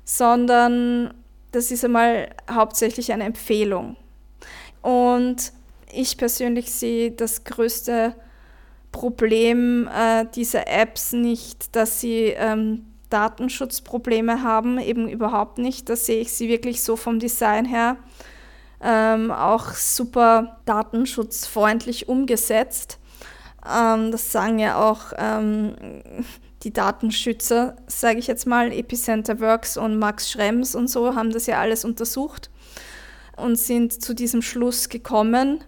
sondern 0.04 1.12
das 1.52 1.70
ist 1.70 1.84
einmal 1.84 2.30
hauptsächlich 2.50 3.12
eine 3.12 3.24
Empfehlung. 3.24 3.96
Und 4.80 5.52
ich 5.94 6.16
persönlich 6.16 6.70
sehe 6.70 7.10
das 7.12 7.44
größte 7.44 8.14
Problem 8.92 9.88
äh, 9.88 10.26
dieser 10.34 10.68
Apps 10.68 11.12
nicht, 11.12 11.74
dass 11.74 12.00
sie 12.00 12.34
ähm, 12.36 12.86
Datenschutzprobleme 13.10 14.42
haben, 14.42 14.78
eben 14.78 15.08
überhaupt 15.08 15.58
nicht. 15.58 15.88
Da 15.88 15.96
sehe 15.96 16.20
ich 16.20 16.32
sie 16.32 16.48
wirklich 16.48 16.82
so 16.82 16.96
vom 16.96 17.18
Design 17.18 17.64
her 17.64 17.96
ähm, 18.84 19.30
auch 19.30 19.70
super 19.72 20.58
datenschutzfreundlich 20.66 22.08
umgesetzt. 22.08 22.98
Ähm, 23.66 24.10
das 24.10 24.30
sagen 24.30 24.58
ja 24.58 24.76
auch 24.76 25.12
ähm, 25.16 25.74
die 26.62 26.72
Datenschützer, 26.72 27.76
sage 27.86 28.18
ich 28.18 28.26
jetzt 28.26 28.46
mal, 28.46 28.72
Epicenter 28.72 29.40
Works 29.40 29.76
und 29.76 29.98
Max 29.98 30.30
Schrems 30.30 30.74
und 30.74 30.88
so 30.88 31.14
haben 31.14 31.32
das 31.32 31.46
ja 31.46 31.60
alles 31.60 31.84
untersucht 31.84 32.50
und 33.36 33.56
sind 33.56 34.02
zu 34.02 34.14
diesem 34.14 34.42
Schluss 34.42 34.88
gekommen. 34.88 35.64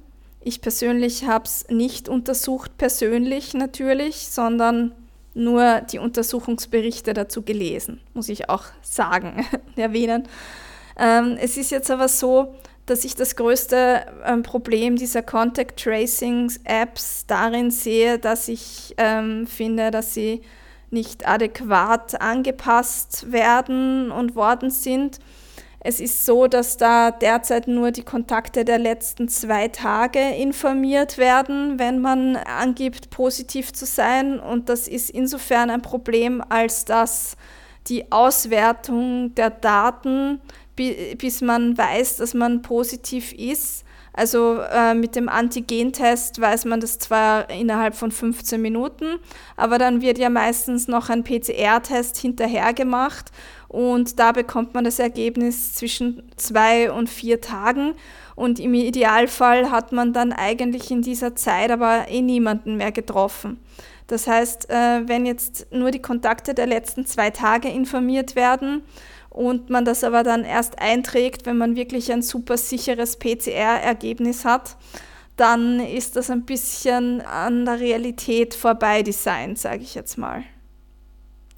Ich 0.46 0.60
persönlich 0.60 1.24
habe 1.24 1.44
es 1.46 1.66
nicht 1.70 2.08
untersucht, 2.08 2.78
persönlich 2.78 3.52
natürlich, 3.52 4.28
sondern 4.28 4.92
nur 5.34 5.80
die 5.80 5.98
Untersuchungsberichte 5.98 7.14
dazu 7.14 7.42
gelesen, 7.42 8.00
muss 8.14 8.28
ich 8.28 8.48
auch 8.48 8.62
sagen, 8.80 9.44
erwähnen. 9.76 10.28
Ähm, 10.96 11.36
es 11.40 11.56
ist 11.56 11.72
jetzt 11.72 11.90
aber 11.90 12.06
so, 12.06 12.54
dass 12.86 13.04
ich 13.04 13.16
das 13.16 13.34
größte 13.34 14.06
ähm, 14.24 14.44
Problem 14.44 14.94
dieser 14.94 15.22
Contact 15.22 15.82
Tracing 15.82 16.52
Apps 16.62 17.26
darin 17.26 17.72
sehe, 17.72 18.20
dass 18.20 18.46
ich 18.46 18.94
ähm, 18.98 19.48
finde, 19.48 19.90
dass 19.90 20.14
sie 20.14 20.42
nicht 20.90 21.26
adäquat 21.26 22.20
angepasst 22.20 23.32
werden 23.32 24.12
und 24.12 24.36
worden 24.36 24.70
sind. 24.70 25.18
Es 25.88 26.00
ist 26.00 26.26
so, 26.26 26.48
dass 26.48 26.76
da 26.76 27.12
derzeit 27.12 27.68
nur 27.68 27.92
die 27.92 28.02
Kontakte 28.02 28.64
der 28.64 28.76
letzten 28.76 29.28
zwei 29.28 29.68
Tage 29.68 30.18
informiert 30.18 31.16
werden, 31.16 31.78
wenn 31.78 32.00
man 32.00 32.34
angibt, 32.34 33.10
positiv 33.10 33.72
zu 33.72 33.86
sein. 33.86 34.40
Und 34.40 34.68
das 34.68 34.88
ist 34.88 35.10
insofern 35.10 35.70
ein 35.70 35.82
Problem, 35.82 36.42
als 36.48 36.86
dass 36.86 37.36
die 37.86 38.10
Auswertung 38.10 39.32
der 39.36 39.50
Daten, 39.50 40.40
bis 40.74 41.40
man 41.40 41.78
weiß, 41.78 42.16
dass 42.16 42.34
man 42.34 42.62
positiv 42.62 43.32
ist, 43.32 43.84
Also 44.16 44.60
äh, 44.60 44.94
mit 44.94 45.14
dem 45.14 45.28
Antigentest 45.28 46.40
weiß 46.40 46.64
man 46.64 46.80
das 46.80 46.98
zwar 46.98 47.50
innerhalb 47.50 47.94
von 47.94 48.10
15 48.10 48.60
Minuten, 48.60 49.18
aber 49.56 49.76
dann 49.76 50.00
wird 50.00 50.16
ja 50.16 50.30
meistens 50.30 50.88
noch 50.88 51.10
ein 51.10 51.22
PCR-Test 51.22 52.16
hinterher 52.16 52.72
gemacht 52.72 53.30
und 53.68 54.18
da 54.18 54.32
bekommt 54.32 54.72
man 54.72 54.84
das 54.84 54.98
Ergebnis 54.98 55.74
zwischen 55.74 56.22
zwei 56.36 56.90
und 56.90 57.10
vier 57.10 57.42
Tagen. 57.42 57.94
Und 58.34 58.58
im 58.58 58.72
Idealfall 58.72 59.70
hat 59.70 59.92
man 59.92 60.14
dann 60.14 60.32
eigentlich 60.32 60.90
in 60.90 61.02
dieser 61.02 61.36
Zeit 61.36 61.70
aber 61.70 62.06
eh 62.08 62.22
niemanden 62.22 62.76
mehr 62.76 62.92
getroffen. 62.92 63.58
Das 64.06 64.26
heißt, 64.26 64.70
äh, 64.70 65.06
wenn 65.06 65.26
jetzt 65.26 65.66
nur 65.72 65.90
die 65.90 66.00
Kontakte 66.00 66.54
der 66.54 66.66
letzten 66.66 67.06
zwei 67.06 67.30
Tage 67.30 67.68
informiert 67.68 68.36
werden, 68.36 68.82
und 69.36 69.68
man 69.68 69.84
das 69.84 70.02
aber 70.02 70.22
dann 70.22 70.44
erst 70.44 70.78
einträgt, 70.78 71.44
wenn 71.44 71.58
man 71.58 71.76
wirklich 71.76 72.10
ein 72.10 72.22
super 72.22 72.56
sicheres 72.56 73.18
PCR-Ergebnis 73.18 74.46
hat, 74.46 74.76
dann 75.36 75.78
ist 75.78 76.16
das 76.16 76.30
ein 76.30 76.46
bisschen 76.46 77.20
an 77.20 77.66
der 77.66 77.78
Realität 77.78 78.54
vorbei 78.54 79.02
designt, 79.02 79.58
sage 79.58 79.82
ich 79.82 79.94
jetzt 79.94 80.16
mal. 80.16 80.42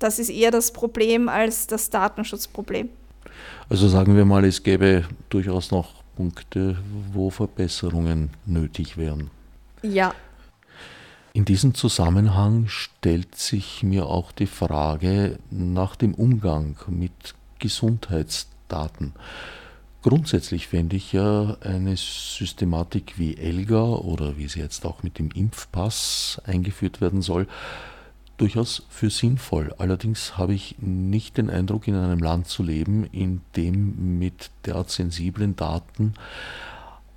Das 0.01 0.19
ist 0.19 0.29
eher 0.29 0.51
das 0.51 0.73
Problem 0.73 1.29
als 1.29 1.69
das 1.69 1.89
Datenschutzproblem. 1.89 2.89
Also 3.69 3.87
sagen 3.87 4.17
wir 4.17 4.25
mal, 4.25 4.45
es 4.45 4.61
gäbe 4.65 5.05
durchaus 5.29 5.71
noch 5.71 6.03
Punkte, 6.17 6.79
wo 7.13 7.31
Verbesserungen 7.31 8.31
nötig 8.45 8.97
wären. 8.97 9.31
Ja. 9.83 10.15
In 11.33 11.45
diesem 11.45 11.75
Zusammenhang 11.75 12.65
stellt 12.67 13.37
sich 13.37 13.85
mir 13.85 14.07
auch 14.07 14.33
die 14.33 14.47
Frage 14.47 15.39
nach 15.51 15.95
dem 15.95 16.15
Umgang 16.15 16.75
mit 16.89 17.35
Gesundheitsdaten. 17.59 19.15
Grundsätzlich 20.03 20.69
fände 20.69 20.97
ich 20.97 21.13
ja 21.13 21.57
eine 21.61 21.97
Systematik 21.97 23.15
wie 23.17 23.37
ELGA 23.37 23.83
oder 23.83 24.39
wie 24.39 24.49
sie 24.49 24.61
jetzt 24.61 24.87
auch 24.87 25.03
mit 25.03 25.19
dem 25.19 25.31
Impfpass 25.33 26.41
eingeführt 26.45 27.01
werden 27.01 27.21
soll, 27.21 27.49
durchaus 28.37 28.85
für 28.89 29.11
sinnvoll. 29.11 29.75
Allerdings 29.79 30.39
habe 30.39 30.55
ich 30.55 30.77
nicht 30.79 31.37
den 31.37 31.51
Eindruck, 31.51 31.89
in 31.89 31.97
einem 31.97 32.21
Land 32.21 32.47
zu 32.47 32.63
leben, 32.63 33.05
in 33.11 33.41
dem 33.57 34.19
mit 34.19 34.51
derart 34.65 34.91
sensiblen 34.91 35.57
Daten 35.57 36.15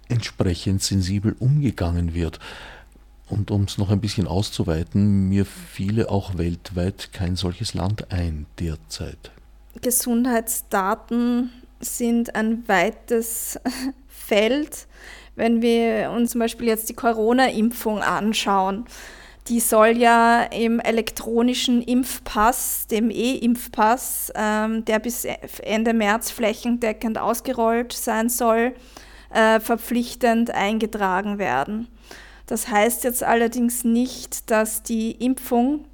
entsprechend 0.10 0.82
sensibel 0.82 1.36
umgegangen 1.40 2.14
wird. 2.14 2.40
Und 3.30 3.50
um 3.52 3.64
es 3.64 3.78
noch 3.78 3.90
ein 3.90 4.02
bisschen 4.02 4.28
auszuweiten, 4.28 5.30
mir 5.30 5.46
fiele 5.46 6.10
auch 6.10 6.38
weltweit 6.38 7.14
kein 7.14 7.38
solches 7.38 7.74
Land 7.74 8.12
ein 8.12 8.48
derzeit. 8.60 9.32
Gesundheitsdaten 9.80 11.52
sind 11.80 12.36
ein 12.36 12.68
weites 12.68 13.60
Feld. 14.08 14.88
Wenn 15.36 15.62
wir 15.62 16.12
uns 16.12 16.32
zum 16.32 16.40
Beispiel 16.40 16.68
jetzt 16.68 16.90
die 16.90 16.94
Corona-Impfung 16.94 18.00
anschauen, 18.00 18.86
die 19.48 19.60
soll 19.60 19.98
ja 19.98 20.44
im 20.44 20.80
elektronischen 20.80 21.82
Impfpass, 21.82 22.88
dem 22.88 23.10
E-Impfpass, 23.10 24.32
ähm, 24.36 24.86
der 24.86 25.00
bis 25.00 25.26
Ende 25.64 25.94
März 25.94 26.32
flächendeckend 26.32 27.18
ausgerollt 27.18 27.92
sein 27.92 28.30
soll, 28.30 28.74
äh, 29.34 29.60
verpflichtend 29.60 30.52
eingetragen 30.52 31.40
werden. 31.40 31.88
Das 32.46 32.68
heißt 32.68 33.04
jetzt 33.04 33.24
allerdings 33.24 33.84
nicht, 33.84 34.52
dass 34.52 34.84
die 34.84 35.12
Impfung 35.12 35.86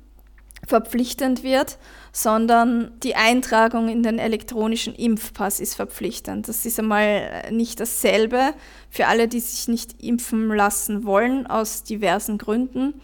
verpflichtend 0.66 1.44
wird, 1.44 1.78
sondern 2.18 2.90
die 3.04 3.14
Eintragung 3.14 3.90
in 3.90 4.02
den 4.02 4.18
elektronischen 4.18 4.96
Impfpass 4.96 5.60
ist 5.60 5.76
verpflichtend. 5.76 6.48
Das 6.48 6.66
ist 6.66 6.80
einmal 6.80 7.44
nicht 7.52 7.80
dasselbe 7.80 8.56
für 8.90 9.06
alle, 9.06 9.28
die 9.28 9.40
sich 9.40 9.68
nicht 9.68 10.02
impfen 10.02 10.48
lassen 10.48 11.06
wollen, 11.06 11.46
aus 11.46 11.84
diversen 11.84 12.40
Gründen. 12.40 12.96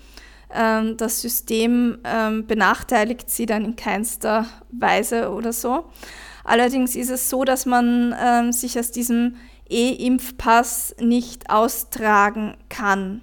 Ähm, 0.52 0.98
das 0.98 1.22
System 1.22 2.00
ähm, 2.04 2.48
benachteiligt 2.48 3.30
sie 3.30 3.46
dann 3.46 3.66
in 3.66 3.76
keinster 3.76 4.48
Weise 4.72 5.30
oder 5.30 5.54
so. 5.54 5.86
Allerdings 6.44 6.96
ist 6.96 7.12
es 7.12 7.30
so, 7.30 7.44
dass 7.44 7.68
man 7.68 8.16
ähm, 8.20 8.52
sich 8.52 8.80
aus 8.80 8.90
diesem 8.90 9.36
E-Impfpass 9.70 10.96
nicht 11.00 11.52
austragen 11.52 12.58
kann. 12.68 13.22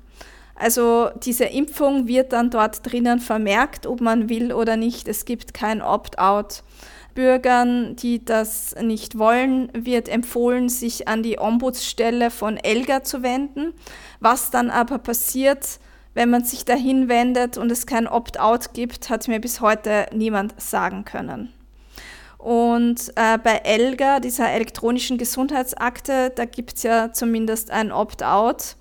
Also 0.60 1.08
diese 1.24 1.46
Impfung 1.46 2.06
wird 2.06 2.34
dann 2.34 2.50
dort 2.50 2.80
drinnen 2.84 3.18
vermerkt, 3.18 3.86
ob 3.86 4.02
man 4.02 4.28
will 4.28 4.52
oder 4.52 4.76
nicht. 4.76 5.08
Es 5.08 5.24
gibt 5.24 5.54
kein 5.54 5.80
Opt-out. 5.80 6.62
Bürgern, 7.14 7.96
die 7.96 8.22
das 8.22 8.74
nicht 8.80 9.18
wollen, 9.18 9.70
wird 9.72 10.08
empfohlen, 10.08 10.68
sich 10.68 11.08
an 11.08 11.22
die 11.22 11.38
Ombudsstelle 11.38 12.30
von 12.30 12.58
Elga 12.58 13.02
zu 13.02 13.22
wenden. 13.22 13.72
Was 14.20 14.50
dann 14.50 14.70
aber 14.70 14.98
passiert, 14.98 15.80
wenn 16.12 16.28
man 16.28 16.44
sich 16.44 16.66
dahin 16.66 17.08
wendet 17.08 17.56
und 17.56 17.72
es 17.72 17.86
kein 17.86 18.06
Opt-out 18.06 18.74
gibt, 18.74 19.08
hat 19.08 19.28
mir 19.28 19.40
bis 19.40 19.62
heute 19.62 20.06
niemand 20.12 20.60
sagen 20.60 21.06
können. 21.06 21.52
Und 22.36 23.12
äh, 23.16 23.38
bei 23.38 23.62
ELGA, 23.64 24.20
dieser 24.20 24.50
elektronischen 24.50 25.16
Gesundheitsakte, 25.16 26.30
da 26.34 26.44
gibt 26.44 26.76
es 26.76 26.82
ja 26.82 27.12
zumindest 27.12 27.70
ein 27.70 27.92
Opt-out 27.92 28.76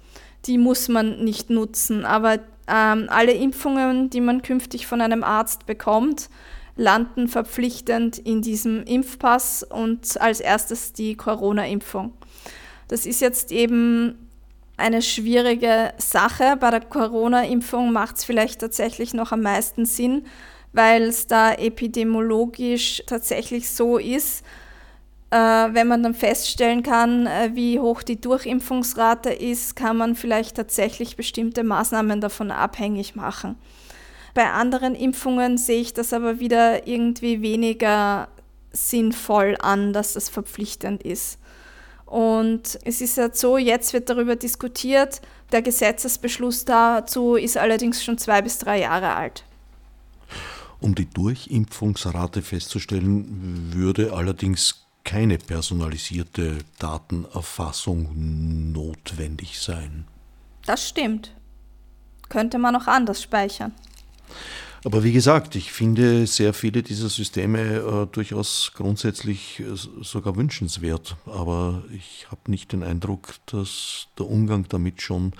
die 0.45 0.57
muss 0.57 0.87
man 0.87 1.23
nicht 1.23 1.49
nutzen. 1.49 2.05
Aber 2.05 2.39
ähm, 2.67 3.07
alle 3.09 3.33
Impfungen, 3.33 4.09
die 4.09 4.21
man 4.21 4.41
künftig 4.41 4.87
von 4.87 5.01
einem 5.01 5.23
Arzt 5.23 5.65
bekommt, 5.65 6.29
landen 6.75 7.27
verpflichtend 7.27 8.17
in 8.17 8.41
diesem 8.41 8.83
Impfpass 8.83 9.63
und 9.63 10.19
als 10.21 10.39
erstes 10.39 10.93
die 10.93 11.15
Corona-Impfung. 11.15 12.13
Das 12.87 13.05
ist 13.05 13.21
jetzt 13.21 13.51
eben 13.51 14.29
eine 14.77 15.01
schwierige 15.01 15.93
Sache. 15.97 16.55
Bei 16.59 16.71
der 16.71 16.81
Corona-Impfung 16.81 17.91
macht 17.91 18.17
es 18.17 18.23
vielleicht 18.23 18.61
tatsächlich 18.61 19.13
noch 19.13 19.31
am 19.31 19.41
meisten 19.41 19.85
Sinn, 19.85 20.25
weil 20.71 21.03
es 21.03 21.27
da 21.27 21.53
epidemiologisch 21.53 23.03
tatsächlich 23.05 23.69
so 23.69 23.97
ist, 23.97 24.45
wenn 25.38 25.88
man 25.88 26.01
dann 26.01 26.15
feststellen 26.15 26.82
kann, 26.82 27.27
äh, 27.27 27.51
wie 27.53 27.80
hoch 27.80 28.01
die 28.01 28.19
Durchimpfungsrate 28.19 29.32
ist, 29.32 29.75
kann 29.75 29.97
man 29.97 30.15
vielleicht 30.15 30.55
tatsächlich 30.55 31.15
bestimmte 31.15 31.63
Maßnahmen 31.63 32.19
davon 32.19 32.51
abhängig 32.51 33.15
machen. 33.15 33.55
Bei 34.34 34.51
anderen 34.51 34.95
Impfungen 34.95 35.57
sehe 35.57 35.82
ich 35.82 35.93
das 35.93 36.13
aber 36.13 36.39
wieder 36.39 36.88
irgendwie 36.88 37.41
weniger 37.41 38.30
sinnvoll 38.71 39.57
an, 39.59 39.93
dass 39.93 40.13
das 40.13 40.30
verpflichtend 40.30 41.03
ist. 41.03 41.39
Und 42.05 42.80
es 42.86 43.01
ist 43.01 43.17
ja 43.17 43.30
so, 43.32 43.57
jetzt 43.57 43.93
wird 43.93 44.09
darüber 44.09 44.36
diskutiert, 44.36 45.21
der 45.51 45.61
Gesetzesbeschluss 45.61 46.65
dazu 46.65 47.36
ist 47.36 47.57
allerdings 47.57 48.03
schon 48.03 48.17
zwei 48.17 48.41
bis 48.41 48.57
drei 48.57 48.80
Jahre 48.80 49.15
alt. 49.15 49.43
Um 50.80 50.95
die 50.95 51.07
Durchimpfungsrate 51.07 52.41
festzustellen, 52.41 53.71
würde 53.73 54.13
allerdings 54.13 54.88
keine 55.10 55.39
personalisierte 55.39 56.60
Datenerfassung 56.78 58.12
notwendig 58.72 59.60
sein. 59.60 60.05
Das 60.68 60.88
stimmt. 60.88 61.34
Könnte 62.30 62.60
man 62.60 62.76
auch 62.76 62.86
anders 62.86 63.24
speichern. 63.24 63.74
Aber 64.86 65.03
wie 65.03 65.12
gesagt, 65.12 65.55
ich 65.55 65.72
finde 65.72 66.28
sehr 66.28 66.53
viele 66.53 66.84
dieser 66.84 67.10
Systeme 67.10 67.60
äh, 67.60 68.05
durchaus 68.12 68.72
grundsätzlich 68.76 69.62
äh, 69.62 69.64
sogar 69.74 70.36
wünschenswert. 70.36 71.16
Aber 71.26 71.82
ich 71.91 72.28
habe 72.30 72.51
nicht 72.51 72.72
den 72.72 72.84
Eindruck, 72.84 73.34
dass 73.47 74.10
der 74.20 74.28
Umgang 74.28 74.68
damit 74.70 75.01
schon 75.01 75.34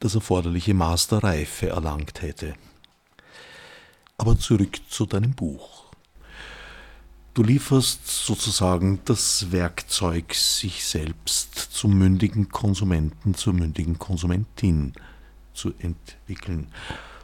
das 0.00 0.14
erforderliche 0.14 0.74
Maß 0.74 1.08
der 1.08 1.24
Reife 1.24 1.70
erlangt 1.70 2.20
hätte. 2.20 2.52
Aber 4.18 4.38
zurück 4.38 4.82
zu 4.90 5.06
deinem 5.06 5.32
Buch. 5.32 5.89
Du 7.32 7.44
lieferst 7.44 8.06
sozusagen 8.08 9.00
das 9.04 9.52
Werkzeug, 9.52 10.34
sich 10.34 10.84
selbst 10.84 11.54
zum 11.54 11.96
mündigen 11.96 12.48
Konsumenten, 12.48 13.34
zur 13.34 13.52
mündigen 13.52 13.98
Konsumentin 14.00 14.92
zu 15.54 15.72
entwickeln. 15.78 16.66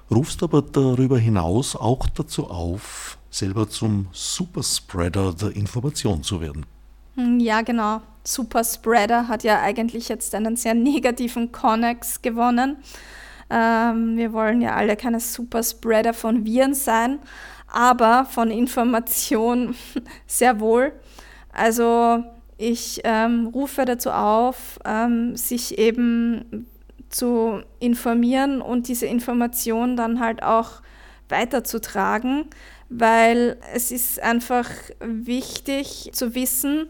Rufst 0.09 0.45
aber 0.45 0.63
darüber 0.63 1.19
hinaus 1.19 1.75
auch 1.75 2.07
dazu 2.09 2.49
auf, 2.49 3.19
selber 3.31 3.69
zum 3.69 4.07
Superspreader 4.13 5.33
der 5.33 5.57
Information 5.57 6.23
zu 6.23 6.41
werden. 6.41 6.65
Hm, 7.17 7.41
ja, 7.41 7.63
genau. 7.63 8.01
Superspreader 8.23 9.27
hat 9.27 9.43
ja 9.43 9.61
eigentlich 9.61 10.09
jetzt 10.09 10.37
einen 10.37 10.55
sehr 10.55 10.75
negativen 10.75 11.51
Connex 11.51 12.23
gewonnen. 12.23 12.77
Ähm, 13.51 14.17
wir 14.17 14.33
wollen 14.33 14.61
ja 14.61 14.77
alle 14.77 14.97
keine 14.97 15.19
Superspreader 15.19 16.15
von 16.15 16.45
Viren 16.45 16.75
sein 16.75 17.19
aber 17.77 18.25
von 18.25 18.51
Information 18.51 19.75
sehr 20.27 20.61
wohl. 20.61 20.93
Also 21.53 22.25
ich 22.57 23.03
ähm, 23.05 23.49
rufe 23.49 23.85
dazu 23.85 24.11
auf, 24.11 24.79
ähm, 24.87 25.37
sich 25.37 25.79
eben 25.79 26.67
zu 27.11 27.61
informieren 27.79 28.63
und 28.63 28.89
diese 28.89 29.05
Information 29.05 29.95
dann 29.95 30.21
halt 30.21 30.43
auch 30.43 30.81
weiterzutragen, 31.29 32.47
weil 32.89 33.59
es 33.75 33.91
ist 33.91 34.23
einfach 34.23 34.71
wichtig 35.01 36.11
zu 36.13 36.35
wissen, 36.35 36.89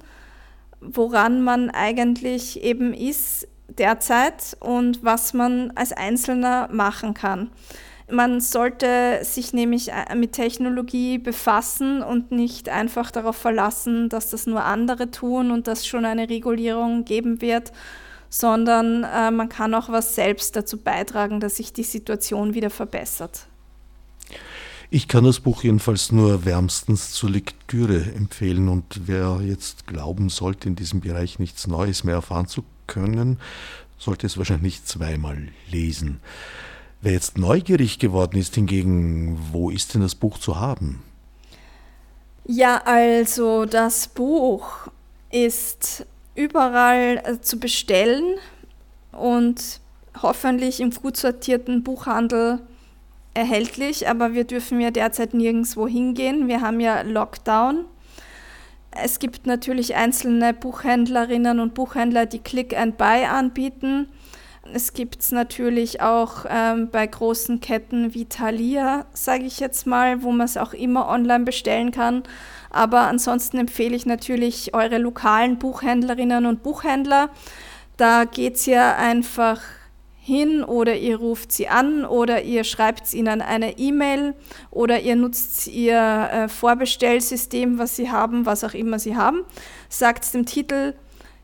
woran 0.80 1.42
man 1.42 1.68
eigentlich 1.70 2.62
eben 2.62 2.94
ist 2.94 3.48
derzeit 3.68 4.56
und 4.60 5.02
was 5.02 5.34
man 5.34 5.72
als 5.74 5.92
Einzelner 5.92 6.68
machen 6.70 7.12
kann. 7.12 7.50
Man 8.08 8.40
sollte 8.40 9.20
sich 9.22 9.52
nämlich 9.52 9.90
äh, 9.90 10.14
mit 10.14 10.32
Technologie 10.32 11.18
befassen 11.18 12.02
und 12.02 12.30
nicht 12.30 12.68
einfach 12.68 13.10
darauf 13.10 13.36
verlassen, 13.36 14.08
dass 14.08 14.30
das 14.30 14.46
nur 14.46 14.64
andere 14.64 15.10
tun 15.10 15.50
und 15.50 15.66
dass 15.66 15.86
schon 15.86 16.04
eine 16.04 16.28
Regulierung 16.28 17.04
geben 17.04 17.40
wird, 17.40 17.72
sondern 18.28 19.02
äh, 19.02 19.32
man 19.32 19.48
kann 19.48 19.74
auch 19.74 19.88
was 19.88 20.14
selbst 20.14 20.54
dazu 20.54 20.78
beitragen, 20.78 21.40
dass 21.40 21.56
sich 21.56 21.72
die 21.72 21.82
Situation 21.82 22.54
wieder 22.54 22.70
verbessert. 22.70 23.48
Ich 24.88 25.08
kann 25.08 25.24
das 25.24 25.40
Buch 25.40 25.64
jedenfalls 25.64 26.12
nur 26.12 26.44
wärmstens 26.44 27.10
zur 27.10 27.30
Lektüre 27.30 28.02
empfehlen 28.14 28.68
und 28.68 29.00
wer 29.06 29.40
jetzt 29.44 29.88
glauben 29.88 30.28
sollte, 30.28 30.68
in 30.68 30.76
diesem 30.76 31.00
Bereich 31.00 31.40
nichts 31.40 31.66
Neues 31.66 32.04
mehr 32.04 32.14
erfahren 32.14 32.46
zu 32.46 32.62
können, 32.86 33.40
sollte 33.98 34.28
es 34.28 34.38
wahrscheinlich 34.38 34.84
zweimal 34.84 35.48
lesen. 35.72 36.20
Wer 37.00 37.12
jetzt 37.12 37.38
neugierig 37.38 37.98
geworden 37.98 38.38
ist 38.38 38.54
hingegen, 38.54 39.38
wo 39.52 39.70
ist 39.70 39.94
denn 39.94 40.00
das 40.00 40.14
Buch 40.14 40.38
zu 40.38 40.58
haben? 40.58 41.02
Ja, 42.46 42.82
also 42.84 43.64
das 43.64 44.08
Buch 44.08 44.88
ist 45.30 46.06
überall 46.34 47.22
äh, 47.24 47.40
zu 47.40 47.58
bestellen 47.58 48.36
und 49.12 49.80
hoffentlich 50.22 50.80
im 50.80 50.90
gut 50.90 51.16
sortierten 51.16 51.82
Buchhandel 51.82 52.60
erhältlich, 53.34 54.08
aber 54.08 54.32
wir 54.32 54.44
dürfen 54.44 54.80
ja 54.80 54.90
derzeit 54.90 55.34
nirgendwo 55.34 55.86
hingehen. 55.86 56.48
Wir 56.48 56.60
haben 56.62 56.80
ja 56.80 57.02
Lockdown. 57.02 57.84
Es 58.90 59.18
gibt 59.18 59.46
natürlich 59.46 59.94
einzelne 59.94 60.54
Buchhändlerinnen 60.54 61.60
und 61.60 61.74
Buchhändler, 61.74 62.24
die 62.24 62.38
Click 62.38 62.76
and 62.76 62.96
Buy 62.96 63.24
anbieten. 63.24 64.08
Es 64.72 64.92
gibt 64.92 65.20
es 65.20 65.32
natürlich 65.32 66.00
auch 66.00 66.44
ähm, 66.48 66.88
bei 66.90 67.06
großen 67.06 67.60
Ketten 67.60 68.14
wie 68.14 68.26
Thalia, 68.26 69.06
sage 69.12 69.44
ich 69.44 69.60
jetzt 69.60 69.86
mal, 69.86 70.22
wo 70.22 70.32
man 70.32 70.44
es 70.44 70.56
auch 70.56 70.72
immer 70.72 71.08
online 71.08 71.44
bestellen 71.44 71.90
kann. 71.90 72.22
Aber 72.70 73.02
ansonsten 73.02 73.58
empfehle 73.58 73.96
ich 73.96 74.06
natürlich 74.06 74.74
eure 74.74 74.98
lokalen 74.98 75.58
Buchhändlerinnen 75.58 76.46
und 76.46 76.62
Buchhändler. 76.62 77.30
Da 77.96 78.24
geht 78.24 78.56
es 78.56 78.66
ja 78.66 78.96
einfach 78.96 79.62
hin 80.26 80.64
oder 80.64 80.96
ihr 80.96 81.18
ruft 81.18 81.52
sie 81.52 81.68
an 81.68 82.04
oder 82.04 82.42
ihr 82.42 82.64
schreibt 82.64 83.14
ihnen 83.14 83.40
eine 83.40 83.78
E-Mail 83.78 84.34
oder 84.72 85.00
ihr 85.00 85.14
nutzt 85.14 85.68
ihr 85.68 85.96
äh, 85.96 86.48
Vorbestellsystem, 86.48 87.78
was 87.78 87.94
sie 87.94 88.10
haben, 88.10 88.44
was 88.44 88.64
auch 88.64 88.74
immer 88.74 88.98
sie 88.98 89.16
haben. 89.16 89.44
Sagt 89.88 90.34
dem 90.34 90.44
Titel 90.44 90.94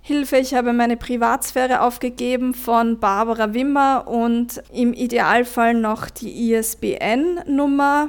Hilfe, 0.04 0.38
ich 0.38 0.52
habe 0.54 0.72
meine 0.72 0.96
Privatsphäre 0.96 1.80
aufgegeben 1.80 2.54
von 2.54 2.98
Barbara 2.98 3.54
Wimmer 3.54 4.08
und 4.08 4.60
im 4.72 4.92
Idealfall 4.94 5.74
noch 5.74 6.10
die 6.10 6.52
ISBN-Nummer. 6.52 8.08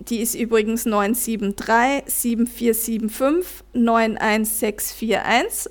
Die 0.00 0.18
ist 0.18 0.34
übrigens 0.34 0.84
973 0.84 2.12
7475 2.12 3.64
91641. 3.72 5.70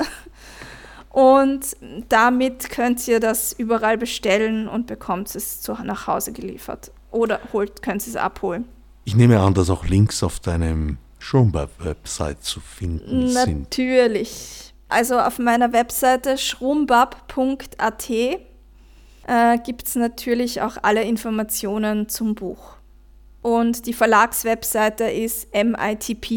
Und 1.11 1.77
damit 2.09 2.71
könnt 2.71 3.07
ihr 3.07 3.19
das 3.19 3.53
überall 3.53 3.99
bestellen 3.99 4.67
und 4.67 4.87
bekommt 4.87 5.35
es 5.35 5.61
zu, 5.61 5.73
nach 5.83 6.07
Hause 6.07 6.31
geliefert. 6.31 6.91
Oder 7.11 7.39
holt, 7.53 7.83
könnt 7.83 8.01
es 8.01 8.15
abholen. 8.15 8.65
Ich 9.05 9.15
nehme 9.15 9.39
an, 9.39 9.53
dass 9.53 9.69
auch 9.69 9.85
Links 9.85 10.23
auf 10.23 10.39
deinem 10.39 10.97
Schrumbab-Website 11.19 12.43
zu 12.43 12.59
finden 12.59 13.31
Natürlich. 13.31 13.43
sind. 13.45 13.61
Natürlich. 13.61 14.72
Also 14.93 15.19
auf 15.19 15.39
meiner 15.39 15.73
Webseite 15.73 16.37
schrumbab.at 16.37 18.09
äh, 18.09 18.37
gibt 19.65 19.87
es 19.87 19.95
natürlich 19.95 20.61
auch 20.61 20.77
alle 20.83 21.01
Informationen 21.01 22.09
zum 22.09 22.35
Buch. 22.35 22.75
Und 23.41 23.87
die 23.87 23.93
Verlagswebseite 23.93 25.05
ist 25.05 25.47
mitp.de. 25.51 26.27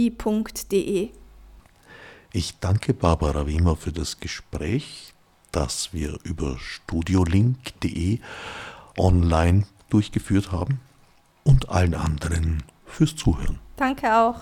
Ich 2.33 2.59
danke 2.59 2.95
Barbara 2.95 3.47
Wiemer 3.47 3.77
für 3.77 3.93
das 3.93 4.21
Gespräch, 4.21 5.13
das 5.53 5.93
wir 5.93 6.19
über 6.25 6.57
studiolink.de 6.59 8.21
online 8.97 9.67
durchgeführt 9.91 10.51
haben 10.51 10.81
und 11.45 11.69
allen 11.69 11.93
anderen 11.93 12.63
fürs 12.87 13.15
Zuhören. 13.17 13.59
Danke 13.77 14.17
auch. 14.17 14.41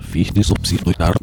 Fichte 0.00 0.42
subsidiar 0.42 1.14